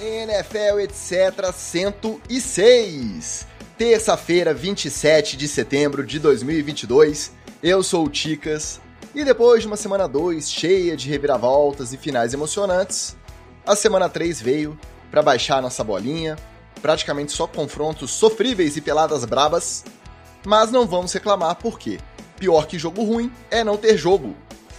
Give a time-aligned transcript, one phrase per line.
[0.00, 1.52] NFL, etc.
[1.52, 3.46] 106.
[3.76, 7.32] Terça-feira, 27 de setembro de 2022.
[7.62, 8.80] Eu sou o Ticas.
[9.14, 13.14] E depois de uma semana 2 cheia de reviravoltas e finais emocionantes,
[13.66, 14.78] a semana 3 veio
[15.10, 16.36] para baixar nossa bolinha,
[16.80, 19.84] praticamente só confrontos sofríveis e peladas brabas.
[20.46, 21.98] Mas não vamos reclamar porque
[22.38, 24.34] pior que jogo ruim é não ter jogo.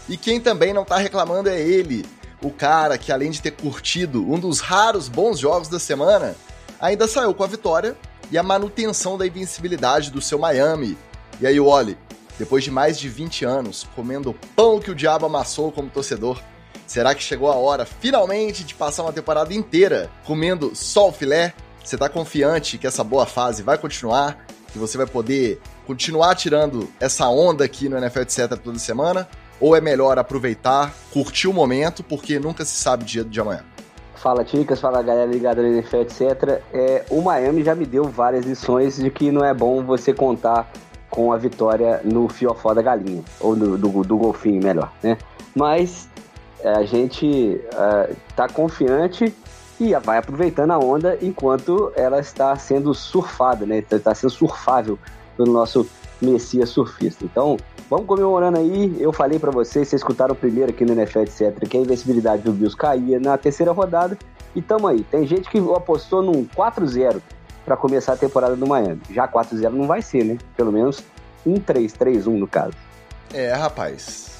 [0.10, 2.06] E quem também não tá reclamando é ele,
[2.42, 6.36] o cara que além de ter curtido um dos raros bons jogos da semana,
[6.80, 7.96] ainda saiu com a vitória
[8.32, 10.98] e a manutenção da invencibilidade do seu Miami.
[11.40, 11.98] E aí, Wally,
[12.40, 16.42] depois de mais de 20 anos comendo pão que o diabo amassou como torcedor,
[16.88, 21.54] será que chegou a hora finalmente de passar uma temporada inteira comendo só o filé?
[21.84, 24.46] Você tá confiante que essa boa fase vai continuar?
[24.72, 29.28] Que você vai poder continuar tirando essa onda aqui no NFL etc toda semana?
[29.62, 33.64] Ou é melhor aproveitar, curtir o momento, porque nunca se sabe dia de amanhã?
[34.16, 36.62] Fala Ticas, fala galera ligada no NFL, etc.
[36.74, 40.72] É, o Miami já me deu várias lições de que não é bom você contar
[41.10, 45.18] com a vitória no fiofó da galinha, ou no, do, do golfinho, melhor, né?
[45.56, 46.08] Mas
[46.64, 49.34] é, a gente uh, tá confiante
[49.80, 53.84] e vai aproveitando a onda enquanto ela está sendo surfada, né?
[53.92, 54.98] Está sendo surfável
[55.36, 55.88] pelo nosso
[56.22, 57.26] Messias surfista.
[57.26, 57.58] Então,
[57.92, 58.96] vamos comemorando aí.
[59.02, 62.54] Eu falei para vocês, vocês escutaram primeiro aqui no NFL, etc., que a invencibilidade do
[62.54, 64.18] Bills caía na terceira rodada.
[64.56, 65.04] E tamo aí.
[65.04, 67.22] Tem gente que apostou num 4-0
[67.66, 69.02] para começar a temporada do Miami.
[69.10, 70.38] Já 4-0 não vai ser, né?
[70.56, 71.04] Pelo menos
[71.46, 72.74] um 3-3-1 no caso.
[73.34, 74.32] É, rapaz.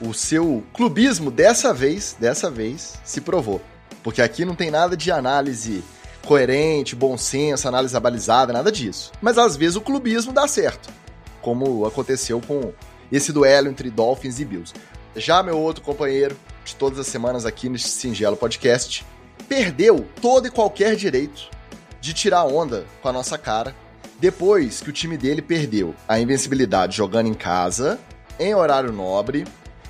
[0.00, 3.60] O seu clubismo dessa vez, dessa vez, se provou.
[4.04, 5.82] Porque aqui não tem nada de análise
[6.24, 9.10] coerente, bom senso, análise abalizada, nada disso.
[9.20, 11.00] Mas às vezes o clubismo dá certo
[11.40, 12.72] como aconteceu com
[13.10, 14.74] esse duelo entre Dolphins e Bills.
[15.16, 19.04] Já meu outro companheiro de todas as semanas aqui nesse singelo podcast
[19.48, 21.48] perdeu todo e qualquer direito
[22.00, 23.74] de tirar onda com a nossa cara
[24.20, 27.98] depois que o time dele perdeu a invencibilidade jogando em casa,
[28.38, 29.46] em horário nobre,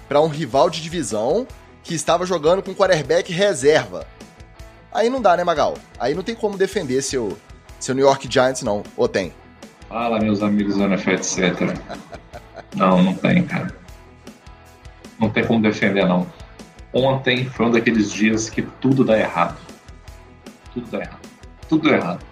[0.09, 1.47] para um rival de divisão
[1.83, 4.07] que estava jogando com quarterback reserva.
[4.93, 5.77] Aí não dá, né, Magal?
[5.99, 7.37] Aí não tem como defender seu,
[7.79, 8.83] seu New York Giants, não.
[8.97, 9.33] Ou tem?
[9.89, 11.55] Fala, meus amigos do NFL, etc.
[12.75, 13.75] Não, não tem, cara.
[15.19, 16.27] Não tem como defender, não.
[16.93, 19.57] Ontem foi um daqueles dias que tudo dá errado.
[20.73, 21.29] Tudo dá errado.
[21.69, 22.25] Tudo dá errado.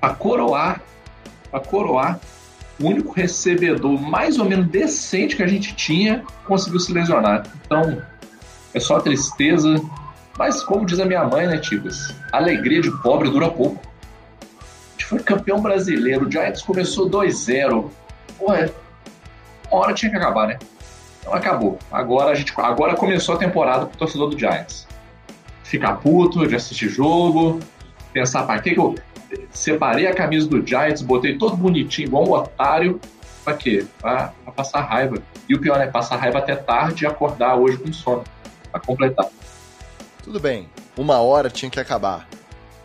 [0.00, 0.80] A coroar,
[1.52, 2.20] a coroar,
[2.80, 7.44] o único recebedor mais ou menos decente que a gente tinha conseguiu se lesionar.
[7.64, 8.02] Então,
[8.74, 9.80] é só tristeza.
[10.38, 12.14] Mas, como diz a minha mãe, né, Tibas?
[12.32, 13.92] Alegria de pobre dura pouco
[15.12, 16.26] foi campeão brasileiro.
[16.26, 17.90] O Giants começou 2-0.
[18.38, 18.70] Porra,
[19.72, 20.58] uma hora tinha que acabar, né?
[21.20, 21.78] Então acabou.
[21.90, 24.86] Agora a gente, agora começou a temporada pro torcedor do Giants.
[25.64, 27.60] Ficar puto de assistir jogo,
[28.12, 28.94] pensar, para que, que eu
[29.50, 33.00] separei a camisa do Giants, botei todo bonitinho, igual um otário,
[33.44, 33.86] pra quê?
[34.00, 35.16] Pra passar raiva.
[35.48, 38.24] E o pior é passar raiva até tarde e acordar hoje com sono.
[38.70, 39.26] Pra completar.
[40.22, 42.28] Tudo bem, uma hora tinha que acabar.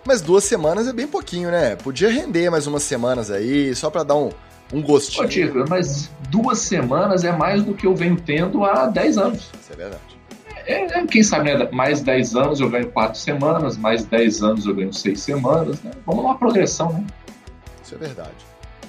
[0.06, 1.76] Mas duas semanas é bem pouquinho, né?
[1.76, 4.30] Podia render mais umas semanas aí, só para dar um,
[4.72, 5.26] um gostinho.
[5.26, 9.52] Ô, Tico, mas duas semanas é mais do que eu venho tendo há 10 anos.
[9.60, 10.18] Isso é verdade.
[10.66, 11.70] É, é, quem sabe, né?
[11.72, 15.92] Mais 10 anos eu ganho 4 semanas, mais 10 anos eu ganho 6 semanas, né?
[16.06, 17.06] Vamos numa progressão, né?
[17.84, 18.36] Isso é verdade.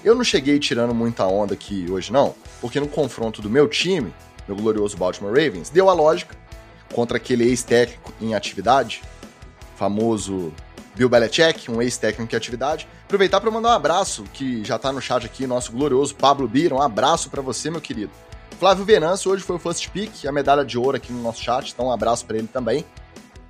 [0.04, 4.12] Eu não cheguei tirando muita onda aqui hoje, não, porque no confronto do meu time,
[4.46, 6.36] meu glorioso Baltimore Ravens, deu a lógica
[6.92, 9.02] contra aquele ex-técnico em atividade,
[9.76, 10.52] famoso
[10.98, 12.88] Bill Belichick, um ex-técnico em atividade.
[13.04, 16.74] Aproveitar para mandar um abraço, que já está no chat aqui, nosso glorioso Pablo Bira.
[16.74, 18.10] Um abraço para você, meu querido.
[18.58, 21.70] Flávio Venâncio hoje foi o first pick, a medalha de ouro aqui no nosso chat,
[21.70, 22.84] então um abraço para ele também.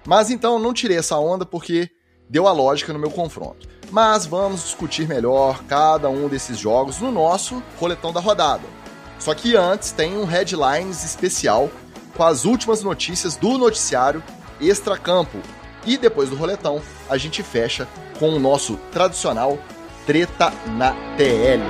[0.05, 1.91] Mas então, não tirei essa onda porque
[2.29, 3.67] deu a lógica no meu confronto.
[3.91, 8.65] Mas vamos discutir melhor cada um desses jogos no nosso roletão da rodada.
[9.19, 11.71] Só que antes tem um headlines especial
[12.15, 14.23] com as últimas notícias do noticiário
[14.61, 15.39] Extracampo,
[15.89, 17.89] e depois do roletão, a gente fecha
[18.19, 19.59] com o nosso tradicional
[20.07, 21.63] Treta na TL.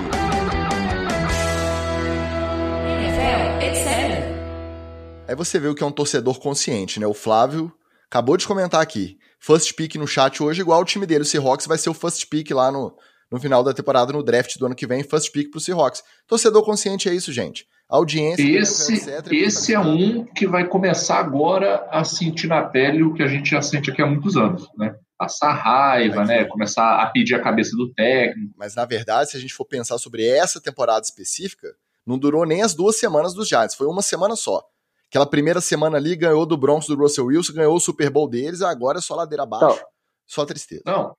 [5.27, 7.07] Aí você vê o que é um torcedor consciente, né?
[7.07, 7.73] O Flávio
[8.07, 9.19] acabou de comentar aqui.
[9.39, 12.29] First pick no chat hoje, igual o time dele, o Seahawks, vai ser o first
[12.29, 12.97] pick lá no,
[13.31, 16.03] no final da temporada, no draft do ano que vem, first pick pro Seahawks.
[16.27, 18.43] Torcedor consciente é isso, gente audiência.
[18.43, 23.23] Esse, etc, esse é um que vai começar agora a sentir na pele o que
[23.23, 24.95] a gente já sente aqui há muitos anos, né?
[25.17, 26.45] Passar raiva, né?
[26.45, 28.53] Começar a pedir a cabeça do técnico.
[28.57, 31.75] Mas na verdade, se a gente for pensar sobre essa temporada específica,
[32.07, 34.63] não durou nem as duas semanas dos Giants, foi uma semana só.
[35.09, 38.61] Aquela primeira semana ali ganhou do Broncos do Russell Wilson, ganhou o Super Bowl deles,
[38.61, 39.77] agora é só ladeira abaixo.
[39.77, 39.89] Então,
[40.27, 40.83] Só tristeza.
[40.85, 41.15] Não.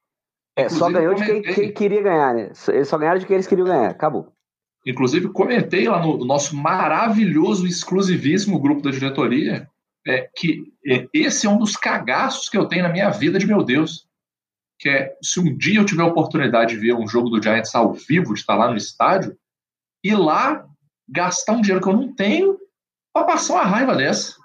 [0.56, 2.51] É, só ganhou de quem, quem, queria ganhar, né?
[2.68, 3.89] Eles só ganharam de quem eles queriam ganhar.
[3.89, 4.31] Acabou.
[4.85, 9.69] Inclusive, comentei lá no nosso maravilhoso, exclusivíssimo grupo da diretoria
[10.07, 13.45] é, que é, esse é um dos cagaços que eu tenho na minha vida de
[13.45, 14.07] meu Deus.
[14.79, 17.75] Que é, se um dia eu tiver a oportunidade de ver um jogo do Giants
[17.75, 19.37] ao vivo, de estar lá no estádio,
[20.03, 20.65] ir lá
[21.07, 22.57] gastar um dinheiro que eu não tenho
[23.13, 24.35] para passar uma raiva dessa.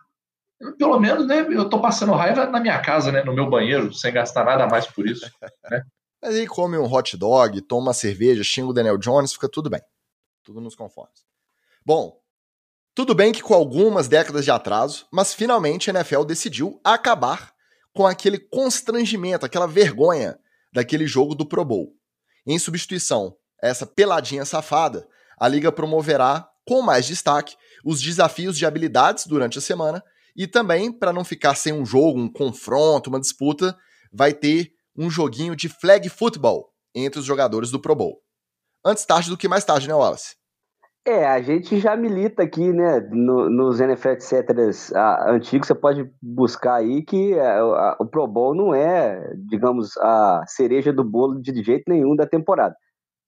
[0.79, 4.13] Pelo menos, né, eu tô passando raiva na minha casa, né, no meu banheiro, sem
[4.13, 5.31] gastar nada mais por isso.
[5.71, 5.83] Né?
[6.23, 9.69] Mas aí come um hot dog, toma uma cerveja, xinga o Daniel Jones, fica tudo
[9.69, 9.81] bem.
[10.45, 11.25] Tudo nos conformes.
[11.85, 12.21] Bom,
[12.95, 17.53] tudo bem que com algumas décadas de atraso, mas finalmente a NFL decidiu acabar
[17.93, 20.39] com aquele constrangimento, aquela vergonha
[20.73, 21.97] daquele jogo do Pro Bowl.
[22.47, 25.09] Em substituição a essa peladinha safada,
[25.39, 30.03] a liga promoverá com mais destaque os desafios de habilidades durante a semana
[30.37, 33.77] e também, para não ficar sem um jogo, um confronto, uma disputa,
[34.13, 38.23] vai ter um joguinho de flag football entre os jogadores do Pro Bowl.
[38.87, 40.37] Antes tarde do que mais tarde, né, Wallace?
[41.07, 44.49] É, a gente já milita aqui, né, no, nos NFL etc.
[45.27, 50.43] antigos, você pode buscar aí que a, a, o Pro Bowl não é, digamos, a
[50.47, 52.75] cereja do bolo de jeito nenhum da temporada.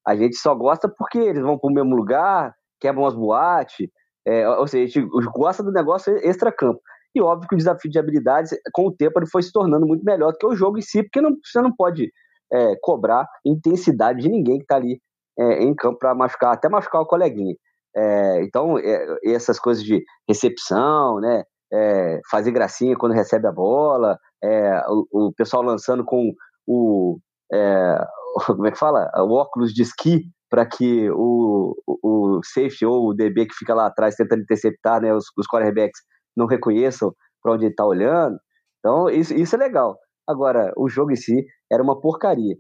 [0.06, 3.88] A gente só gosta porque eles vão para o mesmo lugar, quebram as boates,
[4.26, 6.81] é, ou seja, a gente gosta do negócio extra-campo.
[7.14, 10.05] E óbvio que o desafio de habilidades, com o tempo, ele foi se tornando muito
[10.05, 12.11] melhor do que o jogo em si, porque não, você não pode
[12.52, 14.99] é, cobrar intensidade de ninguém que está ali
[15.38, 17.55] é, em campo para machucar, até machucar o coleguinha.
[17.97, 24.19] É, então, é, essas coisas de recepção, né, é, fazer gracinha quando recebe a bola,
[24.43, 26.33] é, o, o, pessoal lançando com
[26.67, 27.19] o,
[27.53, 27.99] é,
[28.47, 29.11] como é que fala?
[29.17, 33.75] O óculos de esqui para que o, o, o, safety ou o DB que fica
[33.75, 36.00] lá atrás tentando interceptar né, os, os quarterbacks
[36.37, 37.12] não reconheçam
[37.43, 38.38] para onde ele está olhando.
[38.79, 39.99] Então, isso, isso é legal.
[40.29, 42.56] Agora, o jogo em si era uma porcaria.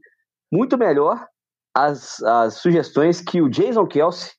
[0.52, 1.26] Muito melhor
[1.76, 4.30] as, as sugestões que o Jason Kelsey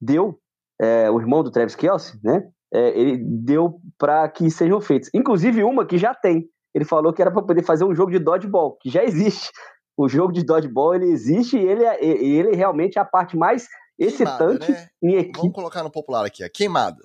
[0.00, 0.38] deu
[0.80, 2.48] é, o irmão do Travis Kelsey, né?
[2.72, 5.10] É, ele deu para que sejam feitos.
[5.12, 6.48] Inclusive uma que já tem.
[6.72, 9.50] Ele falou que era para poder fazer um jogo de dodgeball, que já existe.
[9.96, 13.68] O jogo de dodgeball ele existe e ele, é, ele realmente é a parte mais
[13.96, 14.88] excitante né?
[15.00, 15.38] em equipe.
[15.38, 16.98] Vamos colocar no popular aqui, a queimada.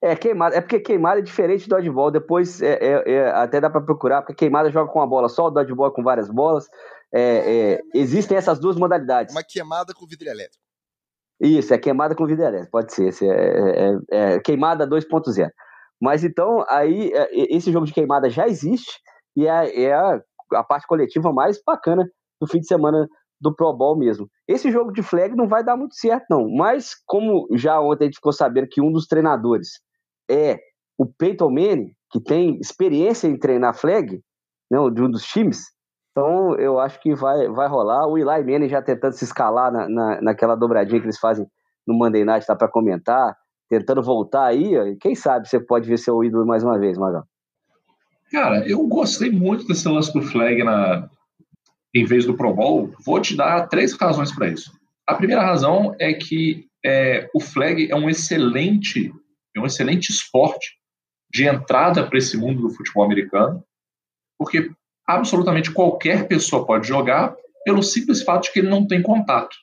[0.00, 0.54] É, queimada.
[0.54, 2.12] É porque queimada é diferente do dodgeball.
[2.12, 5.46] Depois é, é, é até dá para procurar, porque queimada joga com uma bola só,
[5.46, 6.68] o dodgeball é com várias bolas.
[7.18, 9.34] É, existem essas duas modalidades.
[9.34, 10.64] Uma queimada com vidro elétrico.
[11.40, 13.12] Isso, é queimada com vidro elétrico, pode ser.
[13.22, 15.50] É, é, é, é queimada 2.0.
[16.00, 19.00] Mas então, aí, é, esse jogo de queimada já existe
[19.34, 20.20] e é, é a,
[20.54, 22.08] a, parte coletiva mais bacana
[22.40, 23.06] do fim de semana
[23.40, 24.28] do Pro Bowl mesmo.
[24.48, 26.48] Esse jogo de flag não vai dar muito certo, não.
[26.50, 29.80] Mas, como já ontem a gente ficou sabendo que um dos treinadores
[30.30, 30.58] é
[30.98, 34.22] o Peyton Manning, que tem experiência em treinar flag,
[34.70, 35.66] não, de um dos times,
[36.16, 38.06] então, eu acho que vai, vai rolar.
[38.06, 41.46] O Eli Manning já tentando se escalar na, na, naquela dobradinha que eles fazem
[41.86, 43.36] no Monday Night, tá para comentar,
[43.68, 44.96] tentando voltar aí.
[44.98, 47.24] Quem sabe você pode ver seu ídolo mais uma vez, Magal.
[48.32, 51.06] Cara, eu gostei muito desse lance do flag na,
[51.94, 52.90] em vez do Pro Bowl.
[53.04, 54.72] Vou te dar três razões para isso.
[55.06, 59.12] A primeira razão é que é, o flag é um excelente,
[59.54, 60.78] é um excelente esporte
[61.30, 63.62] de entrada para esse mundo do futebol americano,
[64.38, 64.70] porque
[65.06, 67.34] absolutamente qualquer pessoa pode jogar
[67.64, 69.56] pelo simples fato de que ele não tem contato.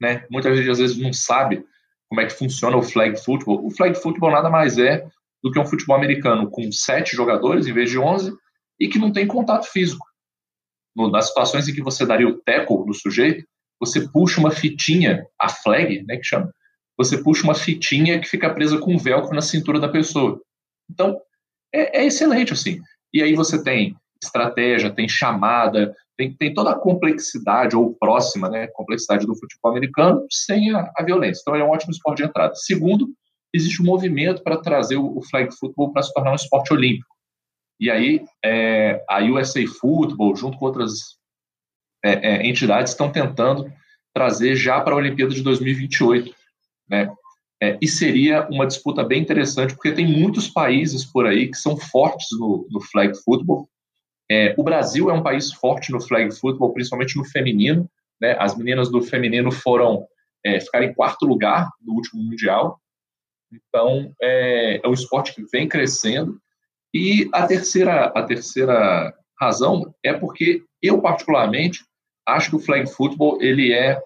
[0.00, 0.26] Né?
[0.30, 1.64] Muitas vezes, às vezes, não sabe
[2.08, 3.66] como é que funciona o flag football.
[3.66, 5.06] O flag football nada mais é
[5.42, 8.32] do que um futebol americano com sete jogadores em vez de onze
[8.80, 10.06] e que não tem contato físico.
[10.96, 13.46] No, nas situações em que você daria o tackle no sujeito,
[13.78, 16.52] você puxa uma fitinha, a flag, né, que chama,
[16.96, 20.40] você puxa uma fitinha que fica presa com um velcro na cintura da pessoa.
[20.90, 21.16] Então,
[21.72, 22.80] é, é excelente, assim.
[23.12, 28.66] E aí você tem estratégia, tem chamada, tem, tem toda a complexidade, ou próxima, né,
[28.68, 31.40] complexidade do futebol americano, sem a, a violência.
[31.42, 32.54] Então, é um ótimo esporte de entrada.
[32.54, 33.08] Segundo,
[33.54, 37.18] existe um movimento para trazer o, o flag football para se tornar um esporte olímpico.
[37.80, 41.16] E aí, é, a USA Football, junto com outras
[42.04, 43.72] é, é, entidades, estão tentando
[44.12, 46.34] trazer já para a Olimpíada de 2028.
[46.90, 47.08] Né?
[47.62, 51.76] É, e seria uma disputa bem interessante, porque tem muitos países por aí que são
[51.76, 53.68] fortes no, no flag football,
[54.30, 57.90] é, o Brasil é um país forte no flag football, principalmente no feminino.
[58.20, 58.36] Né?
[58.38, 60.06] As meninas do feminino foram
[60.44, 62.80] é, ficar em quarto lugar no último mundial.
[63.52, 66.38] Então é, é um esporte que vem crescendo.
[66.92, 71.84] E a terceira, a terceira razão é porque eu particularmente
[72.26, 74.00] acho que o flag football ele é,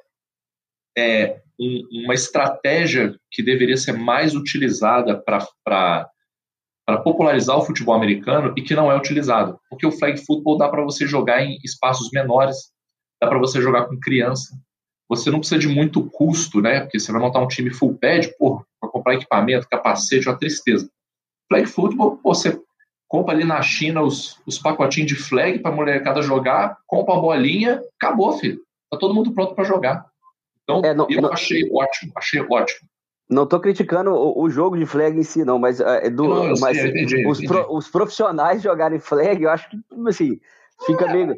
[0.96, 6.08] é um, uma estratégia que deveria ser mais utilizada para
[6.86, 9.58] para popularizar o futebol americano e que não é utilizado.
[9.70, 12.56] Porque o flag football dá para você jogar em espaços menores,
[13.20, 14.56] dá para você jogar com criança.
[15.08, 16.80] Você não precisa de muito custo, né?
[16.80, 20.88] Porque você vai montar um time full pad, pô, para comprar equipamento, capacete, uma tristeza.
[21.48, 22.60] Flag football, pô, você
[23.06, 27.82] compra ali na China os, os pacotinhos de flag para molecada jogar, compra a bolinha,
[28.00, 28.60] acabou, filho.
[28.90, 30.06] Tá todo mundo pronto para jogar.
[30.62, 32.88] Então, é, não, eu não, achei ótimo, achei ótimo.
[33.32, 36.54] Não estou criticando o, o, jogo de flag em si, não, mas, é, do, não,
[36.60, 37.48] mas sei, entendi, os, entendi.
[37.48, 40.38] Pro, os, profissionais jogarem flag, eu acho que, assim,
[40.84, 41.12] fica é.
[41.12, 41.36] meio.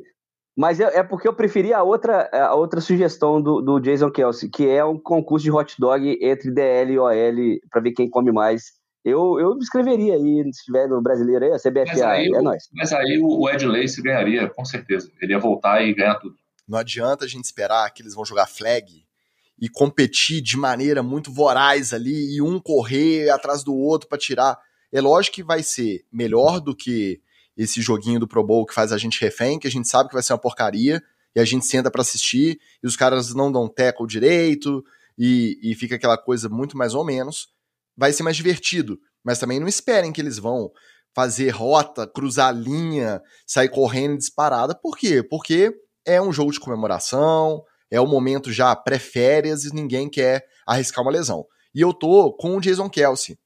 [0.56, 4.50] Mas é, é, porque eu preferi a outra, a outra sugestão do, do Jason Kelsey,
[4.50, 8.32] que é um concurso de hot dog entre DL e OL para ver quem come
[8.32, 8.72] mais.
[9.04, 12.68] Eu, eu escreveria aí, se estiver no brasileiro aí, a CBFA, aí, é nóis.
[12.72, 15.10] Mas aí o Ed Lace ganharia, com certeza.
[15.20, 16.34] Ele ia voltar e ganhar tudo.
[16.66, 19.04] Não adianta a gente esperar que eles vão jogar flag
[19.64, 24.58] e competir de maneira muito voraz ali e um correr atrás do outro para tirar.
[24.92, 27.18] É lógico que vai ser melhor do que
[27.56, 30.14] esse joguinho do Pro Bowl que faz a gente refém, que a gente sabe que
[30.14, 31.02] vai ser uma porcaria
[31.34, 34.84] e a gente senta para assistir e os caras não dão tackle direito
[35.16, 37.48] e, e fica aquela coisa muito mais ou menos.
[37.96, 40.70] Vai ser mais divertido, mas também não esperem que eles vão
[41.14, 44.74] fazer rota, cruzar linha, sair correndo disparada.
[44.74, 45.22] Por quê?
[45.22, 45.72] Porque
[46.04, 51.12] é um jogo de comemoração, é o momento já pré-férias e ninguém quer arriscar uma
[51.12, 51.46] lesão.
[51.72, 53.38] E eu tô com o Jason Kelsey.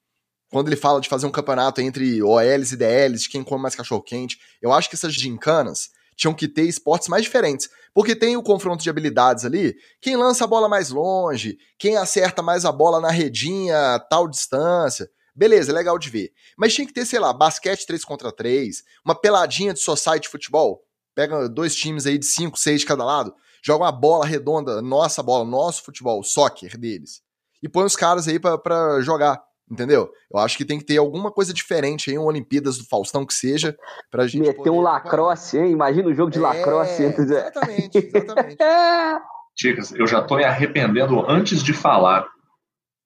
[0.51, 3.75] Quando ele fala de fazer um campeonato entre OLs e DLs, de quem come mais
[3.75, 7.69] cachorro-quente, eu acho que essas gincanas tinham que ter esportes mais diferentes.
[7.93, 12.41] Porque tem o confronto de habilidades ali, quem lança a bola mais longe, quem acerta
[12.41, 15.11] mais a bola na redinha a tal distância.
[15.35, 16.33] Beleza, é legal de ver.
[16.57, 20.83] Mas tinha que ter, sei lá, basquete 3 contra 3, uma peladinha de society futebol.
[21.15, 23.35] Pega dois times aí de 5, 6 de cada lado
[23.69, 27.21] joga uma bola redonda, nossa bola, nosso futebol, soccer deles,
[27.63, 30.11] e põe os caras aí para jogar, entendeu?
[30.33, 33.35] Eu acho que tem que ter alguma coisa diferente aí, um Olimpíadas do Faustão que
[33.35, 33.77] seja,
[34.11, 34.47] pra gente.
[34.47, 35.71] Meter um lacrosse, hein?
[35.71, 37.03] Imagina o um jogo de é, lacrosse.
[37.03, 38.57] Exatamente, exatamente.
[39.61, 42.27] Chicas, eu já tô me arrependendo antes de falar,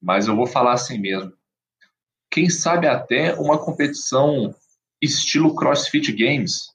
[0.01, 1.33] mas eu vou falar assim mesmo.
[2.31, 4.55] Quem sabe até uma competição
[5.01, 6.71] estilo CrossFit Games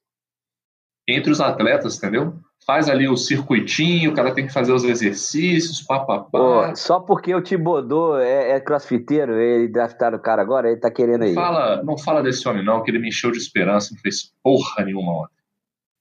[1.08, 2.38] entre os atletas, entendeu?
[2.68, 6.74] Faz ali o circuitinho, o cara tem que fazer os exercícios, papapá.
[6.74, 11.22] só porque o Tibodô é, é crossfiteiro, ele draftaram o cara agora, ele tá querendo
[11.22, 11.32] aí.
[11.32, 14.34] Não fala, não fala desse homem não, que ele me encheu de esperança, não fez
[14.42, 15.32] porra nenhuma ontem.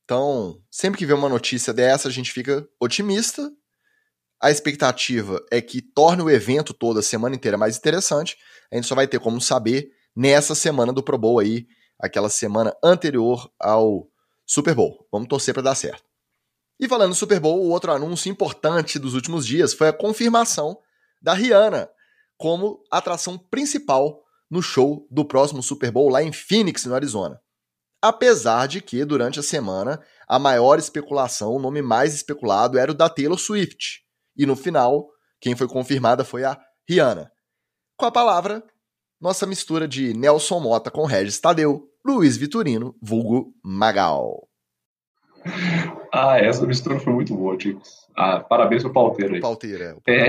[0.03, 3.49] Então, sempre que vê uma notícia dessa, a gente fica otimista.
[4.43, 8.35] A expectativa é que torne o evento todo a semana inteira mais interessante.
[8.69, 11.65] A gente só vai ter como saber nessa semana do Pro Bowl aí,
[11.97, 14.05] aquela semana anterior ao
[14.45, 15.07] Super Bowl.
[15.09, 16.06] Vamos torcer para dar certo.
[16.79, 20.77] E falando do Super Bowl, o outro anúncio importante dos últimos dias foi a confirmação
[21.21, 21.89] da Rihanna
[22.37, 27.41] como atração principal no show do próximo Super Bowl lá em Phoenix, no Arizona.
[28.01, 32.95] Apesar de que, durante a semana, a maior especulação, o nome mais especulado era o
[32.95, 34.01] da Taylor Swift.
[34.35, 35.09] E no final,
[35.41, 37.31] quem foi confirmada foi a Rihanna.
[37.97, 38.63] Com a palavra,
[39.19, 44.46] nossa mistura de Nelson Mota com Regis Tadeu, Luiz Vitorino, vulgo Magal.
[46.13, 47.89] Ah, essa mistura foi muito boa, Ticos.
[48.15, 49.41] Ah, parabéns pro Palteiro aí.
[49.41, 49.97] Palteira.
[50.07, 50.27] É,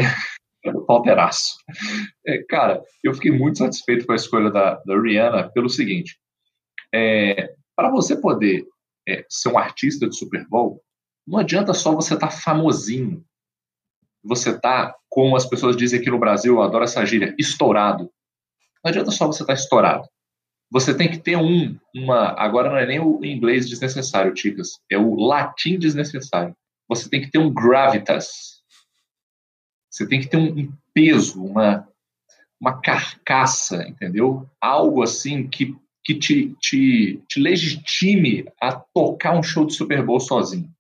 [0.65, 1.57] é, Palteiraço.
[2.27, 6.19] É, cara, eu fiquei muito satisfeito com a escolha da, da Rihanna pelo seguinte.
[6.95, 8.67] É, para você poder
[9.09, 10.83] é, ser um artista de Super Bowl,
[11.27, 13.25] não adianta só você estar tá famosinho.
[14.23, 18.11] Você tá, como as pessoas dizem aqui no Brasil, eu adoro essa gíria, estourado.
[18.85, 20.07] Não adianta só você estar tá estourado
[20.71, 22.35] você tem que ter um, uma.
[22.39, 26.55] Agora não é nem o inglês desnecessário, Ticas, é o latim desnecessário.
[26.89, 28.59] Você tem que ter um gravitas.
[29.91, 31.89] Você tem que ter um, peso, uma,
[32.61, 34.49] uma carcaça, entendeu?
[34.61, 40.21] Algo assim que, que te, te, te legitime a tocar um show de Super Bowl
[40.21, 40.71] sozinho.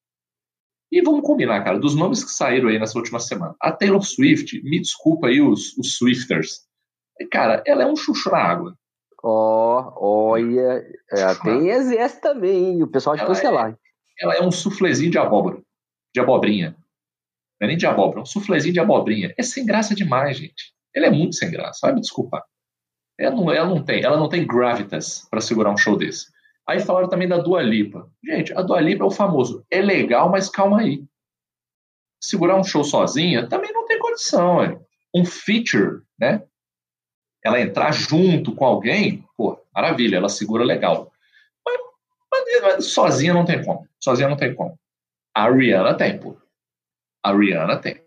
[0.90, 3.54] E vamos combinar, cara, dos nomes que saíram aí nessa última semana.
[3.61, 6.66] A Taylor Swift, me desculpa aí os, os Swifters.
[7.30, 8.75] Cara, ela é um chuchu na água.
[9.30, 10.82] Ó, oh, olha,
[11.12, 12.82] é, tem exército também, hein?
[12.82, 13.73] o pessoal de cancelar.
[13.73, 15.61] É, ela é um suflezinho de abóbora,
[16.14, 16.75] de abobrinha.
[17.61, 19.35] Não é nem de abóbora, é um suflezinho de abobrinha.
[19.37, 20.73] É sem graça demais, gente.
[20.97, 22.42] Ela é muito sem graça, vai me desculpar.
[23.18, 26.28] Ela não, ela não tem, ela não tem gravitas para segurar um show desse.
[26.66, 28.11] Aí falaram também da Dua Lipa.
[28.25, 31.04] Gente, a Dua Lipa é o famoso, é legal, mas calma aí.
[32.18, 34.80] Segurar um show sozinha também não tem condição, é.
[35.14, 36.42] Um feature, né?
[37.45, 41.11] Ela entrar junto com alguém, pô, maravilha, ela segura legal.
[41.64, 41.76] Mas,
[42.33, 43.87] mas, mas, sozinha não tem como.
[44.02, 44.78] Sozinha não tem como.
[45.35, 46.37] A Rihanna tem, pô.
[47.23, 48.02] A Rihanna tem.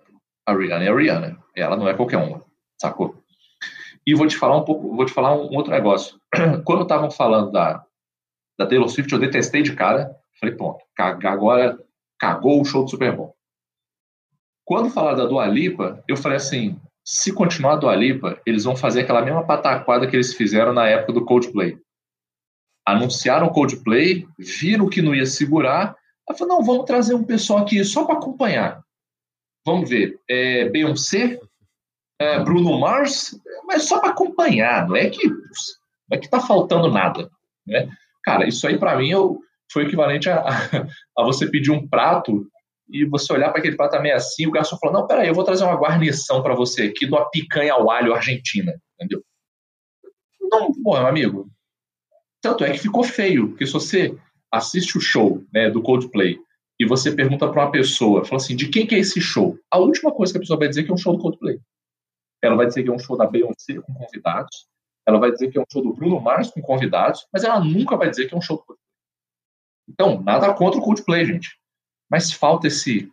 [0.45, 1.43] A Rihanna é a Rihanna.
[1.55, 2.43] Ela não é qualquer uma,
[2.79, 3.21] sacou?
[4.05, 6.19] E vou te falar um pouco, vou te falar um outro negócio.
[6.65, 7.85] Quando estavam falando da,
[8.57, 10.15] da Taylor Swift, eu detestei de cara.
[10.39, 11.77] Falei, pronto, agora
[12.19, 13.35] cagou o show do Super Bowl.
[14.65, 16.79] Quando falaram da Dua Lipa, eu falei assim,
[17.11, 20.87] se continuar a Dua Lipa, eles vão fazer aquela mesma pataquada que eles fizeram na
[20.87, 21.77] época do Coldplay.
[22.87, 25.93] Anunciaram o Coldplay, viram que não ia segurar,
[26.27, 28.81] aí falaram, não, vamos trazer um pessoal aqui só para acompanhar.
[29.65, 31.37] Vamos ver, é, Beyoncé,
[32.17, 33.37] é, Bruno Mars,
[33.67, 35.37] mas só para acompanhar, não é que não
[36.11, 37.29] é que tá faltando nada,
[37.67, 37.89] né?
[38.23, 40.45] Cara, isso aí para mim eu, foi equivalente a,
[41.17, 42.47] a, você pedir um prato
[42.91, 45.43] e você olhar para aquele prato meio assim, o garçom falou: Não, peraí, eu vou
[45.43, 49.23] trazer uma guarnição para você aqui de uma picanha ao alho argentina, entendeu?
[50.41, 51.49] Não, pô, amigo.
[52.41, 54.17] Tanto é que ficou feio, porque se você
[54.51, 56.37] assiste o show né, do Coldplay
[56.79, 59.57] e você pergunta para uma pessoa, fala assim: de quem que é esse show?
[59.71, 61.59] A última coisa que a pessoa vai dizer é que é um show do Coldplay.
[62.43, 64.67] Ela vai dizer que é um show da Beyoncé com convidados,
[65.07, 67.95] ela vai dizer que é um show do Bruno Mars com convidados, mas ela nunca
[67.95, 68.81] vai dizer que é um show do Coldplay.
[69.87, 71.60] Então, nada contra o Coldplay, gente.
[72.11, 73.09] Mas falta esse,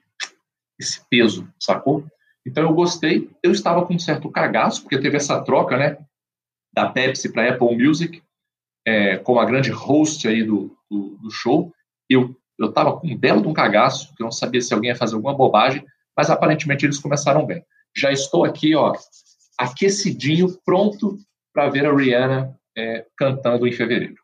[0.79, 2.05] esse peso, sacou?
[2.45, 3.31] Então eu gostei.
[3.43, 5.97] Eu estava com um certo cagaço, porque teve essa troca, né?
[6.73, 8.21] Da Pepsi para Apple Music,
[8.87, 11.73] é, como a grande host aí do, do, do show.
[12.11, 14.91] Eu eu estava com um belo de um cagaço, que eu não sabia se alguém
[14.91, 15.85] ia fazer alguma bobagem,
[16.17, 17.65] mas aparentemente eles começaram bem.
[17.97, 18.93] Já estou aqui, ó,
[19.57, 21.17] aquecidinho, pronto
[21.55, 24.17] para ver a Rihanna é, cantando em fevereiro.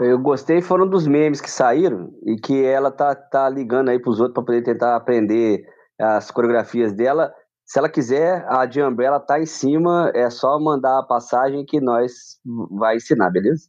[0.00, 4.20] Eu gostei, foram dos memes que saíram e que ela tá, tá ligando aí pros
[4.20, 5.64] outros para poder tentar aprender
[5.98, 7.32] as coreografias dela.
[7.64, 11.80] Se ela quiser, a de Umbrella tá em cima, é só mandar a passagem que
[11.80, 12.38] nós
[12.70, 13.68] vai ensinar, beleza?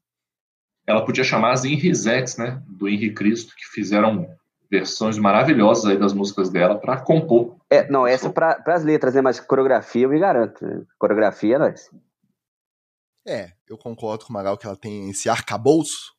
[0.86, 4.28] Ela podia chamar as Henrisettes, né, do Henri Cristo, que fizeram
[4.70, 7.58] versões maravilhosas aí das músicas dela para compor.
[7.72, 10.64] É, não, essa para as letras, né, mas coreografia eu me garanto.
[10.64, 10.84] Né?
[10.98, 11.90] Coreografia é nós.
[13.28, 16.19] É, eu concordo com o Magal que ela tem esse arcabouço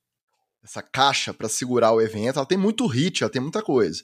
[0.63, 4.03] essa caixa para segurar o evento, ela tem muito hit, ela tem muita coisa.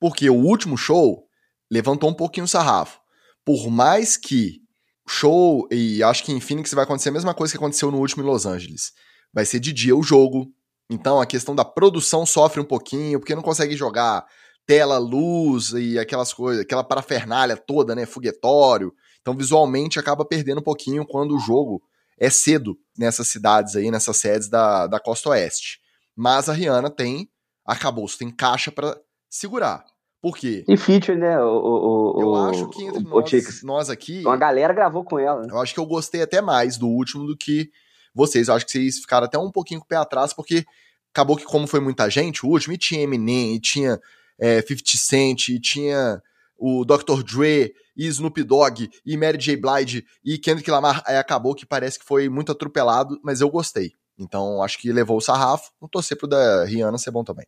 [0.00, 1.26] Porque o último show
[1.70, 3.00] levantou um pouquinho o sarrafo.
[3.44, 4.60] Por mais que
[5.08, 8.22] show, e acho que em Phoenix vai acontecer a mesma coisa que aconteceu no último
[8.22, 8.92] em Los Angeles.
[9.32, 10.52] Vai ser de dia o jogo,
[10.90, 14.26] então a questão da produção sofre um pouquinho, porque não consegue jogar
[14.66, 18.92] tela, luz e aquelas coisas, aquela parafernália toda, né, foguetório.
[19.20, 21.82] Então visualmente acaba perdendo um pouquinho quando o jogo
[22.18, 25.80] é cedo nessas cidades aí, nessas sedes da, da costa oeste.
[26.14, 27.28] Mas a Rihanna tem
[27.66, 28.96] acabou, tem caixa para
[29.28, 29.84] segurar.
[30.22, 30.64] Por quê?
[30.66, 31.38] E feature, né?
[31.40, 34.22] O, o, eu acho que entre nós, nós aqui.
[34.22, 35.42] Uma galera gravou com ela.
[35.42, 35.48] Né?
[35.50, 37.70] Eu acho que eu gostei até mais do último do que
[38.14, 38.48] vocês.
[38.48, 40.64] Eu acho que vocês ficaram até um pouquinho com o pé atrás, porque
[41.12, 44.00] acabou que, como foi muita gente, o último, e tinha Eminem, e tinha
[44.38, 46.22] é, 50 Cent, e tinha
[46.58, 47.22] o Dr.
[47.22, 49.56] Dre, e Snoop Dogg, e Mary J.
[49.56, 53.92] Blige, e Kendrick Lamar, aí acabou que parece que foi muito atropelado, mas eu gostei.
[54.18, 55.70] Então acho que levou o sarrafo.
[55.80, 57.46] Vou torcer pro da Rihanna ser bom também.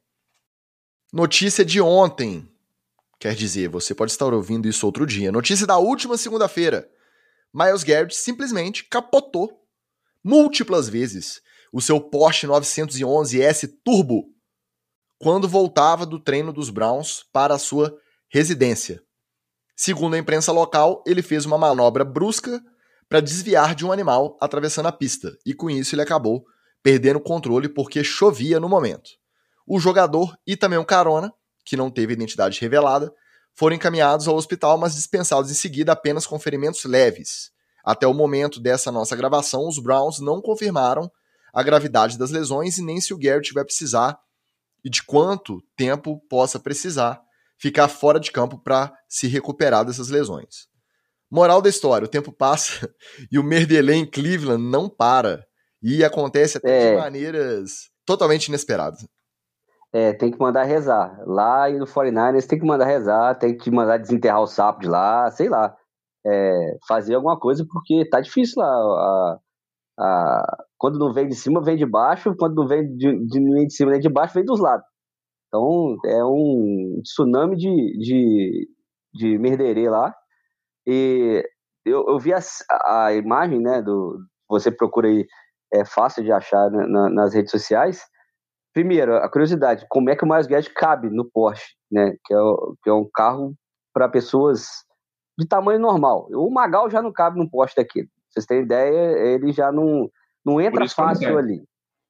[1.13, 2.47] Notícia de ontem.
[3.19, 5.33] Quer dizer, você pode estar ouvindo isso outro dia.
[5.33, 6.89] Notícia da última segunda-feira.
[7.53, 9.65] Miles Garrett simplesmente capotou
[10.23, 11.41] múltiplas vezes
[11.73, 14.25] o seu Porsche 911 S Turbo
[15.19, 17.97] quando voltava do treino dos Browns para a sua
[18.29, 19.03] residência.
[19.77, 22.61] Segundo a imprensa local, ele fez uma manobra brusca
[23.09, 26.45] para desviar de um animal atravessando a pista, e com isso ele acabou
[26.83, 29.11] perdendo o controle porque chovia no momento.
[29.67, 31.33] O jogador e também o carona,
[31.65, 33.13] que não teve identidade revelada,
[33.55, 37.51] foram encaminhados ao hospital, mas dispensados em seguida apenas com ferimentos leves.
[37.85, 41.11] Até o momento dessa nossa gravação, os Browns não confirmaram
[41.53, 44.19] a gravidade das lesões e nem se o Garrett vai precisar
[44.85, 47.21] e de quanto tempo possa precisar
[47.59, 50.69] ficar fora de campo para se recuperar dessas lesões.
[51.31, 52.91] Moral da história: o tempo passa
[53.31, 55.47] e o merdelê em Cleveland não para.
[55.83, 56.91] E acontece até é.
[56.91, 59.07] de maneiras totalmente inesperadas.
[59.93, 61.19] É, tem que mandar rezar.
[61.25, 64.89] Lá e no 49ers tem que mandar rezar, tem que mandar desenterrar o sapo de
[64.89, 65.75] lá, sei lá.
[66.27, 68.69] É, fazer alguma coisa, porque tá difícil lá.
[68.69, 69.39] A,
[70.01, 72.35] a, quando não vem de cima, vem de baixo.
[72.37, 74.85] Quando não vem de, de, de cima nem de baixo, vem dos lados.
[75.49, 78.69] Então é um tsunami de, de,
[79.15, 80.15] de merderê lá.
[80.87, 81.43] E
[81.85, 82.41] eu, eu vi a,
[82.87, 85.27] a imagem, né, do, você procura aí
[85.73, 88.03] é fácil de achar na, nas redes sociais.
[88.73, 92.15] Primeiro, a curiosidade, como é que o Miles Garrett cabe no Porsche, né?
[92.25, 92.39] Que é,
[92.83, 93.55] que é um carro
[93.93, 94.67] para pessoas
[95.39, 96.29] de tamanho normal.
[96.33, 98.05] O Magal já não cabe no Porsche daqui.
[98.05, 100.09] Pra vocês terem ideia, ele já não,
[100.45, 101.63] não entra fácil ali.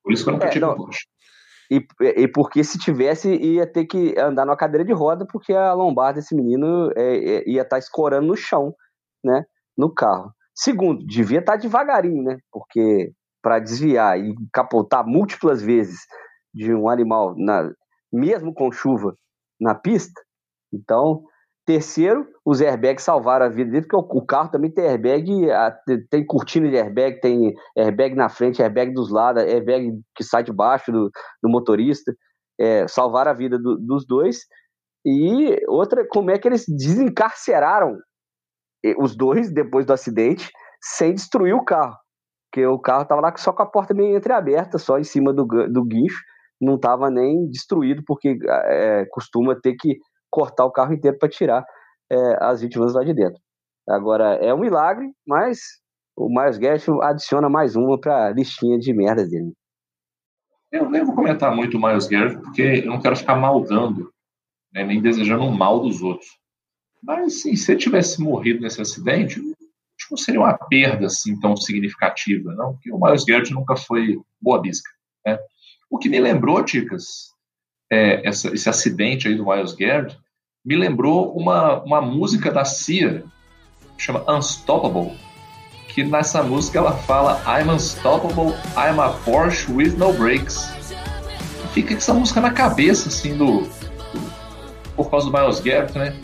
[0.02, 1.06] Por isso que eu não é, não, Porsche.
[1.70, 5.74] E, e porque se tivesse, ia ter que andar numa cadeira de roda, porque a
[5.74, 8.74] lombar desse menino é, é, ia estar tá escorando no chão,
[9.22, 9.44] né?
[9.76, 10.32] No carro.
[10.54, 12.38] Segundo, devia estar tá devagarinho, né?
[12.50, 16.00] Porque para desviar e capotar múltiplas vezes
[16.54, 17.70] de um animal, na,
[18.12, 19.14] mesmo com chuva,
[19.60, 20.20] na pista.
[20.72, 21.22] Então,
[21.68, 25.46] terceiro, os airbags salvaram a vida dele, porque o, carro também tem airbag,
[26.08, 30.50] tem cortina de airbag, tem airbag na frente, airbag dos lados, airbag que sai de
[30.50, 31.10] baixo do,
[31.42, 32.10] do motorista.
[32.58, 34.46] É, salvaram a vida do, dos dois.
[35.04, 37.98] E outra, como é que eles desencarceraram
[38.98, 40.50] os dois depois do acidente
[40.82, 41.94] sem destruir o carro?
[42.50, 45.44] Porque o carro estava lá só com a porta meio entreaberta, só em cima do,
[45.44, 46.18] do guincho,
[46.58, 49.98] não estava nem destruído, porque é, costuma ter que
[50.38, 51.66] cortar o carro inteiro para tirar
[52.08, 53.40] é, as vítimas lá de dentro.
[53.88, 55.58] Agora, é um milagre, mas
[56.16, 59.52] o Miles Garrett adiciona mais uma para a listinha de merdas dele.
[60.70, 64.12] Eu nem vou comentar muito o Miles Garrett, porque eu não quero ficar maldando,
[64.72, 66.28] né, nem desejando o mal dos outros.
[67.02, 69.40] Mas, sim, se ele tivesse morrido nesse acidente,
[70.10, 74.60] não seria uma perda assim tão significativa, não, porque o Miles Garrett nunca foi boa
[74.60, 74.90] bisca.
[75.26, 75.36] Né?
[75.90, 77.32] O que me lembrou, Ticas,
[77.90, 80.18] é, esse acidente aí do Miles Garrett,
[80.68, 83.24] me lembrou uma, uma música da Cia,
[83.96, 85.16] chama Unstoppable,
[85.88, 90.70] que nessa música ela fala I'm unstoppable, I'm a Porsche with no brakes.
[91.72, 94.32] fica essa música na cabeça, assim, do, do
[94.94, 96.14] por causa do Miles Garrett, né?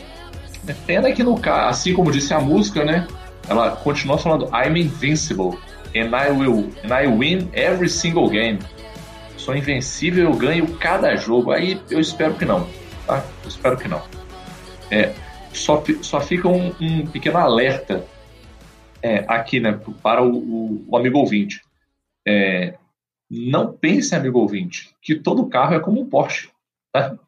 [0.66, 3.07] É pena que no assim como disse a música, né?
[3.48, 5.59] Ela continua falando I'm invincible
[5.96, 8.59] and I will and I win every single game.
[9.38, 11.50] Sou invencível, eu ganho cada jogo.
[11.50, 12.66] Aí eu espero que não,
[13.07, 13.24] tá?
[13.42, 14.02] Eu espero que não.
[14.94, 15.12] É,
[15.52, 18.07] só, só fica um, um pequeno alerta
[19.02, 21.61] é, aqui, né, para o, o, o amigo ouvinte.
[22.26, 22.78] É,
[23.28, 26.48] não pense, amigo ouvinte, que todo carro é como um Porsche,
[26.92, 27.18] tá?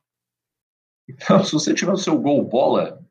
[1.09, 3.05] Então, se você tiver o seu gol bola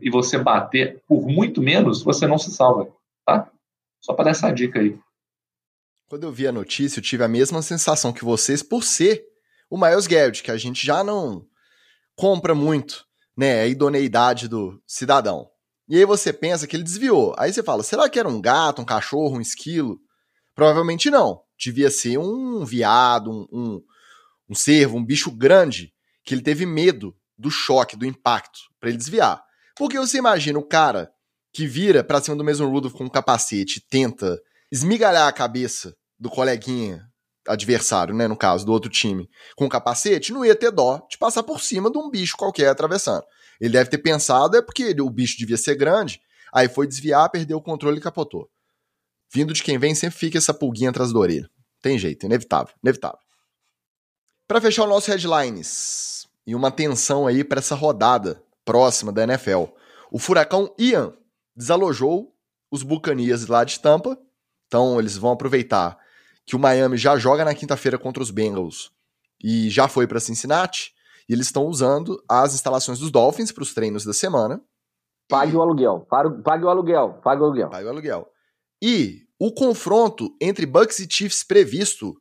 [0.00, 2.92] e você bater por muito menos, você não se salva,
[3.24, 3.50] tá?
[4.00, 4.98] Só para dar essa dica aí.
[6.08, 9.24] Quando eu vi a notícia, eu tive a mesma sensação que vocês por ser
[9.70, 11.46] o Miles Garrett, que a gente já não
[12.14, 15.48] compra muito, né, a idoneidade do cidadão.
[15.88, 17.34] E aí você pensa que ele desviou.
[17.38, 19.98] Aí você fala, será que era um gato, um cachorro, um esquilo?
[20.54, 21.42] Provavelmente não.
[21.58, 23.82] Devia ser um viado, um, um,
[24.50, 25.92] um cervo, um bicho grande,
[26.24, 29.42] que ele teve medo do choque, do impacto, para ele desviar.
[29.76, 31.10] Porque você imagina o cara
[31.52, 34.40] que vira pra cima do mesmo Rudolph com um capacete e tenta
[34.70, 37.11] esmigalhar a cabeça do coleguinha
[37.46, 41.42] adversário, né, no caso, do outro time, com capacete, não ia ter dó de passar
[41.42, 43.24] por cima de um bicho qualquer atravessando.
[43.60, 46.20] Ele deve ter pensado, é porque o bicho devia ser grande,
[46.52, 48.48] aí foi desviar, perdeu o controle e capotou.
[49.32, 51.48] Vindo de quem vem, sempre fica essa pulguinha atrás da orelha.
[51.80, 53.18] Tem jeito, inevitável, inevitável.
[54.46, 56.12] Para fechar o nosso headlines,
[56.46, 59.64] e uma atenção aí para essa rodada próxima da NFL.
[60.10, 61.12] O furacão Ian
[61.56, 62.34] desalojou
[62.70, 64.18] os Bucanias lá de Tampa,
[64.66, 65.98] então eles vão aproveitar
[66.46, 68.90] que o Miami já joga na quinta-feira contra os Bengals
[69.42, 70.92] e já foi para Cincinnati,
[71.28, 74.62] e eles estão usando as instalações dos Dolphins para os treinos da semana.
[75.28, 77.70] Pague o aluguel, pague o aluguel, pague o aluguel.
[77.70, 78.28] Pague o aluguel.
[78.80, 82.14] E o confronto entre Bucks e Chiefs previsto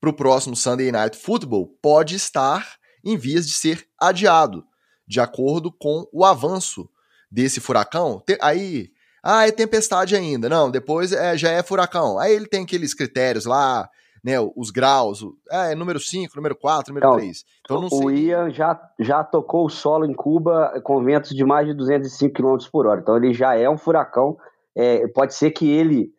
[0.00, 4.64] para o próximo Sunday Night Football pode estar em vias de ser adiado,
[5.06, 6.88] de acordo com o avanço
[7.30, 8.22] desse furacão.
[8.40, 8.90] Aí
[9.30, 10.48] ah, é tempestade ainda.
[10.48, 12.18] Não, depois é, já é furacão.
[12.18, 13.86] Aí ele tem aqueles critérios lá,
[14.24, 15.22] né, os graus.
[15.50, 17.44] É, número 5, número 4, número 3.
[17.60, 17.98] Então, não sei.
[17.98, 22.32] O Ian já, já tocou o solo em Cuba com ventos de mais de 205
[22.32, 23.02] km por hora.
[23.02, 24.38] Então ele já é um furacão.
[24.74, 26.10] É, pode ser que ele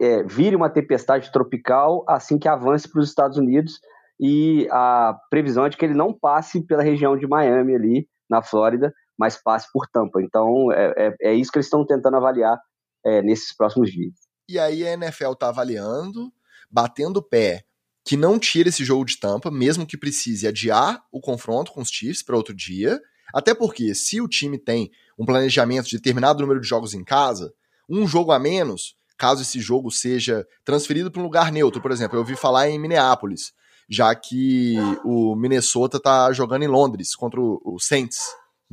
[0.00, 3.78] é, vire uma tempestade tropical assim que avance para os Estados Unidos.
[4.18, 8.40] E a previsão é de que ele não passe pela região de Miami ali, na
[8.40, 10.20] Flórida, mas passe por Tampa.
[10.22, 12.58] Então, é, é, é isso que eles estão tentando avaliar
[13.04, 14.14] é, nesses próximos dias.
[14.48, 16.32] E aí a NFL está avaliando,
[16.70, 17.64] batendo o pé,
[18.04, 21.88] que não tira esse jogo de Tampa, mesmo que precise adiar o confronto com os
[21.88, 23.00] Chiefs para outro dia.
[23.32, 27.52] Até porque, se o time tem um planejamento de determinado número de jogos em casa,
[27.88, 32.16] um jogo a menos, caso esse jogo seja transferido para um lugar neutro, por exemplo,
[32.16, 33.52] eu ouvi falar em Minneapolis,
[33.88, 38.18] já que o Minnesota está jogando em Londres contra o Saints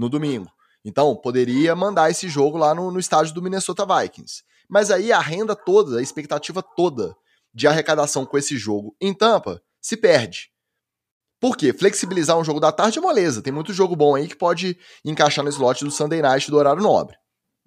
[0.01, 0.51] no domingo.
[0.83, 4.43] Então, poderia mandar esse jogo lá no, no estádio do Minnesota Vikings.
[4.67, 7.15] Mas aí a renda toda, a expectativa toda
[7.53, 10.49] de arrecadação com esse jogo em Tampa se perde.
[11.39, 11.73] Por quê?
[11.73, 13.41] Flexibilizar um jogo da tarde é moleza.
[13.41, 16.81] Tem muito jogo bom aí que pode encaixar no slot do Sunday Night do horário
[16.81, 17.15] nobre.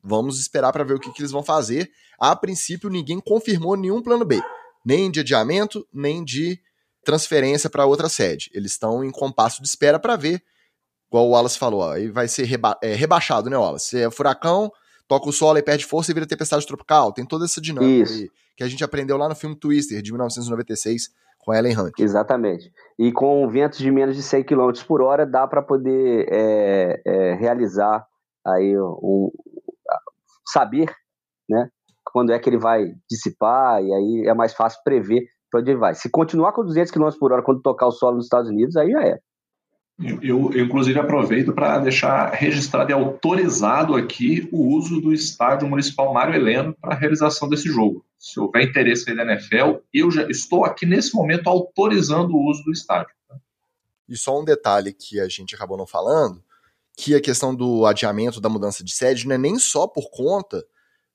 [0.03, 1.91] Vamos esperar para ver o que, que, eles vão fazer.
[2.19, 4.41] A princípio, ninguém confirmou nenhum plano B.
[4.85, 6.61] Nem de adiamento, nem de
[7.05, 8.51] transferência para outra sede.
[8.53, 10.43] Eles estão em compasso de espera para ver
[11.15, 13.91] igual o Wallace falou, aí vai ser reba é, rebaixado, né, Wallace?
[13.91, 14.71] Se é furacão,
[15.07, 17.13] toca o solo e perde força e vira tempestade tropical.
[17.13, 21.11] Tem toda essa dinâmica aí, que a gente aprendeu lá no filme Twister, de 1996,
[21.39, 21.93] com Ellen Hunt.
[22.01, 22.73] Exatamente.
[22.99, 27.35] E com ventos de menos de 100 km por hora, dá para poder é, é,
[27.35, 28.05] realizar
[28.45, 29.31] aí um,
[30.47, 30.93] saber,
[31.49, 31.69] né,
[32.05, 35.79] quando é que ele vai dissipar, e aí é mais fácil prever para onde ele
[35.79, 35.95] vai.
[35.95, 38.91] Se continuar com 200 km por hora quando tocar o solo nos Estados Unidos, aí
[38.91, 39.21] já é.
[40.03, 46.13] Eu, eu, inclusive, aproveito para deixar registrado e autorizado aqui o uso do estádio municipal
[46.13, 48.05] Mário Heleno para a realização desse jogo.
[48.19, 52.65] Se houver interesse aí da NFL, eu já estou aqui nesse momento autorizando o uso
[52.65, 53.15] do estádio.
[54.09, 56.43] E só um detalhe que a gente acabou não falando,
[56.97, 60.65] que a questão do adiamento da mudança de sede não é nem só por conta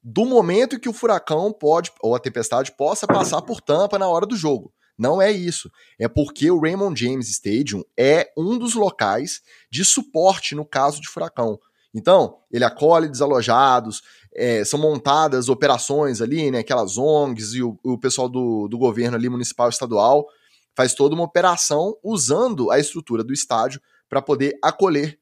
[0.02, 4.26] do momento que o furacão pode, ou a tempestade, possa passar por tampa na hora
[4.26, 4.74] do jogo.
[5.00, 5.72] Não é isso.
[5.98, 11.08] É porque o Raymond James Stadium é um dos locais de suporte no caso de
[11.08, 11.58] furacão.
[11.94, 14.04] Então, ele acolhe desalojados,
[14.36, 16.60] é, são montadas operações ali, né?
[16.60, 20.28] Aquelas ONGs e o, o pessoal do, do governo ali, municipal estadual,
[20.76, 25.18] faz toda uma operação usando a estrutura do estádio para poder acolher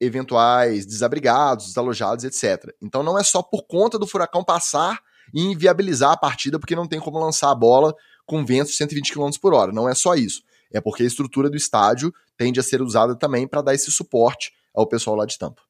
[0.00, 2.74] eventuais desabrigados, desalojados, etc.
[2.82, 5.00] Então não é só por conta do furacão passar
[5.32, 7.94] e inviabilizar a partida porque não tem como lançar a bola
[8.32, 9.72] com ventos de 120 km por hora.
[9.72, 10.42] Não é só isso.
[10.72, 14.54] É porque a estrutura do estádio tende a ser usada também para dar esse suporte
[14.74, 15.60] ao pessoal lá de Tampa.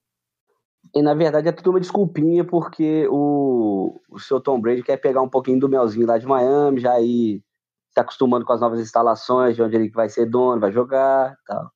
[0.95, 5.23] E na verdade é tudo uma desculpinha porque o, o seu Tom Brady quer pegar
[5.23, 7.43] um pouquinho do melzinho lá de Miami, já ir
[7.91, 11.69] se acostumando com as novas instalações, de onde ele vai ser dono, vai jogar tal.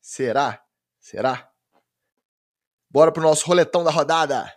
[0.00, 0.58] Será?
[0.98, 1.50] Será?
[2.90, 4.50] Bora pro nosso roletão da rodada.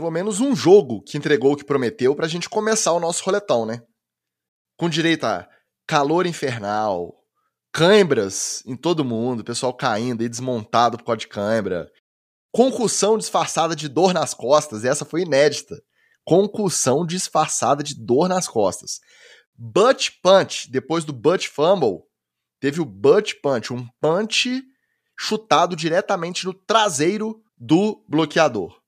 [0.00, 3.66] Pelo menos um jogo que entregou o que prometeu pra gente começar o nosso roletão,
[3.66, 3.82] né?
[4.78, 5.46] Com direito a
[5.86, 7.14] calor infernal,
[7.70, 11.86] cãibras em todo mundo, pessoal caindo e desmontado por causa de cãibra,
[12.50, 15.76] concussão disfarçada de dor nas costas, essa foi inédita.
[16.24, 19.00] Concussão disfarçada de dor nas costas.
[19.54, 22.04] Butt punch, depois do butt fumble,
[22.58, 24.62] teve o butt punch, um punch
[25.18, 28.79] chutado diretamente no traseiro do bloqueador.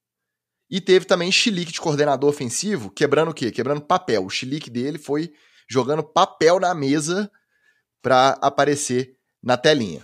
[0.73, 3.51] E teve também chilique de coordenador ofensivo, quebrando o quê?
[3.51, 4.25] Quebrando papel.
[4.25, 5.31] O chilique dele foi
[5.69, 7.31] jogando papel na mesa
[8.01, 10.03] para aparecer na telinha.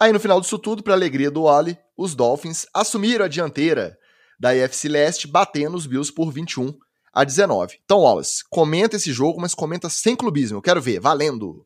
[0.00, 3.96] Aí no final disso tudo, para alegria do Wally, os Dolphins assumiram a dianteira
[4.40, 6.76] da AFC Leste, batendo os Bills por 21
[7.12, 7.78] a 19.
[7.84, 10.58] Então, Wallace, comenta esse jogo, mas comenta sem clubismo.
[10.58, 11.64] Eu quero ver, valendo.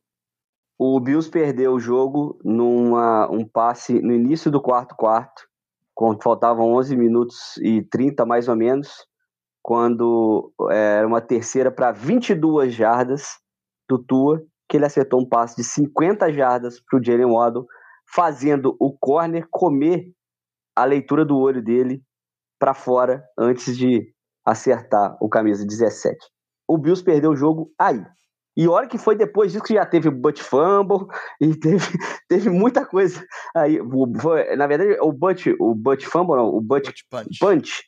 [0.78, 5.48] O Bills perdeu o jogo numa um passe no início do quarto quarto
[5.94, 9.06] quando faltavam 11 minutos e 30 mais ou menos,
[9.62, 13.38] quando é, era uma terceira para 22 jardas
[13.88, 17.66] do Tua, que ele acertou um passe de 50 jardas para o Jalen Waddle,
[18.12, 20.12] fazendo o corner comer
[20.76, 22.02] a leitura do olho dele
[22.58, 24.12] para fora antes de
[24.44, 26.18] acertar o camisa 17.
[26.68, 28.04] O Bills perdeu o jogo aí.
[28.56, 31.08] E olha que foi depois disso que já teve Butt Fumble
[31.40, 31.84] e teve,
[32.28, 33.24] teve muita coisa.
[33.56, 33.78] Aí,
[34.20, 37.38] foi, na verdade, o Butt, o Butt Fumble, não, o Butt, Butt punch.
[37.40, 37.82] punch.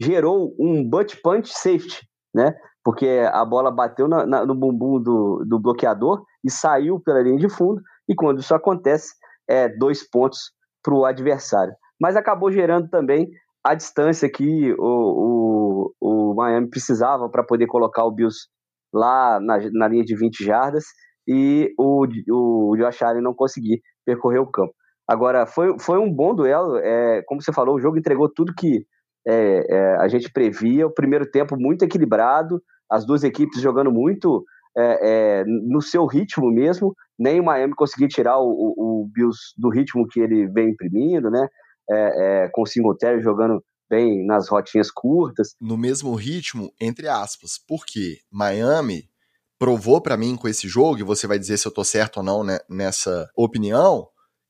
[0.00, 2.54] gerou um Butt Punch Safety, né?
[2.84, 7.38] Porque a bola bateu na, na, no bumbum do, do bloqueador e saiu pela linha
[7.38, 7.80] de fundo.
[8.08, 9.14] E quando isso acontece,
[9.48, 11.74] é dois pontos para o adversário.
[12.00, 13.30] Mas acabou gerando também
[13.64, 18.48] a distância que o, o, o Miami precisava para poder colocar o Bills
[18.92, 20.84] lá na, na linha de 20 jardas
[21.26, 24.74] e o, o Josh Allen não conseguir percorrer o campo.
[25.08, 28.84] Agora, foi, foi um bom duelo, é, como você falou, o jogo entregou tudo que
[29.26, 34.44] é, é, a gente previa, o primeiro tempo muito equilibrado, as duas equipes jogando muito
[34.76, 39.38] é, é, no seu ritmo mesmo, nem o Miami conseguiu tirar o, o, o Bills
[39.56, 41.46] do ritmo que ele vem imprimindo, né,
[41.90, 45.54] é, com o Singletary jogando bem nas rotinhas curtas.
[45.60, 49.10] No mesmo ritmo, entre aspas, porque Miami
[49.58, 52.22] provou para mim com esse jogo, e você vai dizer se eu tô certo ou
[52.22, 54.08] não né, nessa opinião,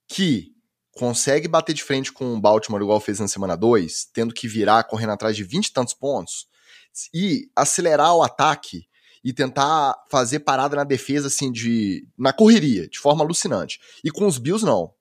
[0.09, 0.52] que
[0.92, 4.85] consegue bater de frente com o Baltimore igual fez na semana 2, tendo que virar
[4.85, 6.46] correndo atrás de 20 e tantos pontos,
[7.12, 8.87] e acelerar o ataque
[9.24, 13.81] e tentar fazer parada na defesa assim de na correria, de forma alucinante.
[14.05, 14.92] E com os Bills não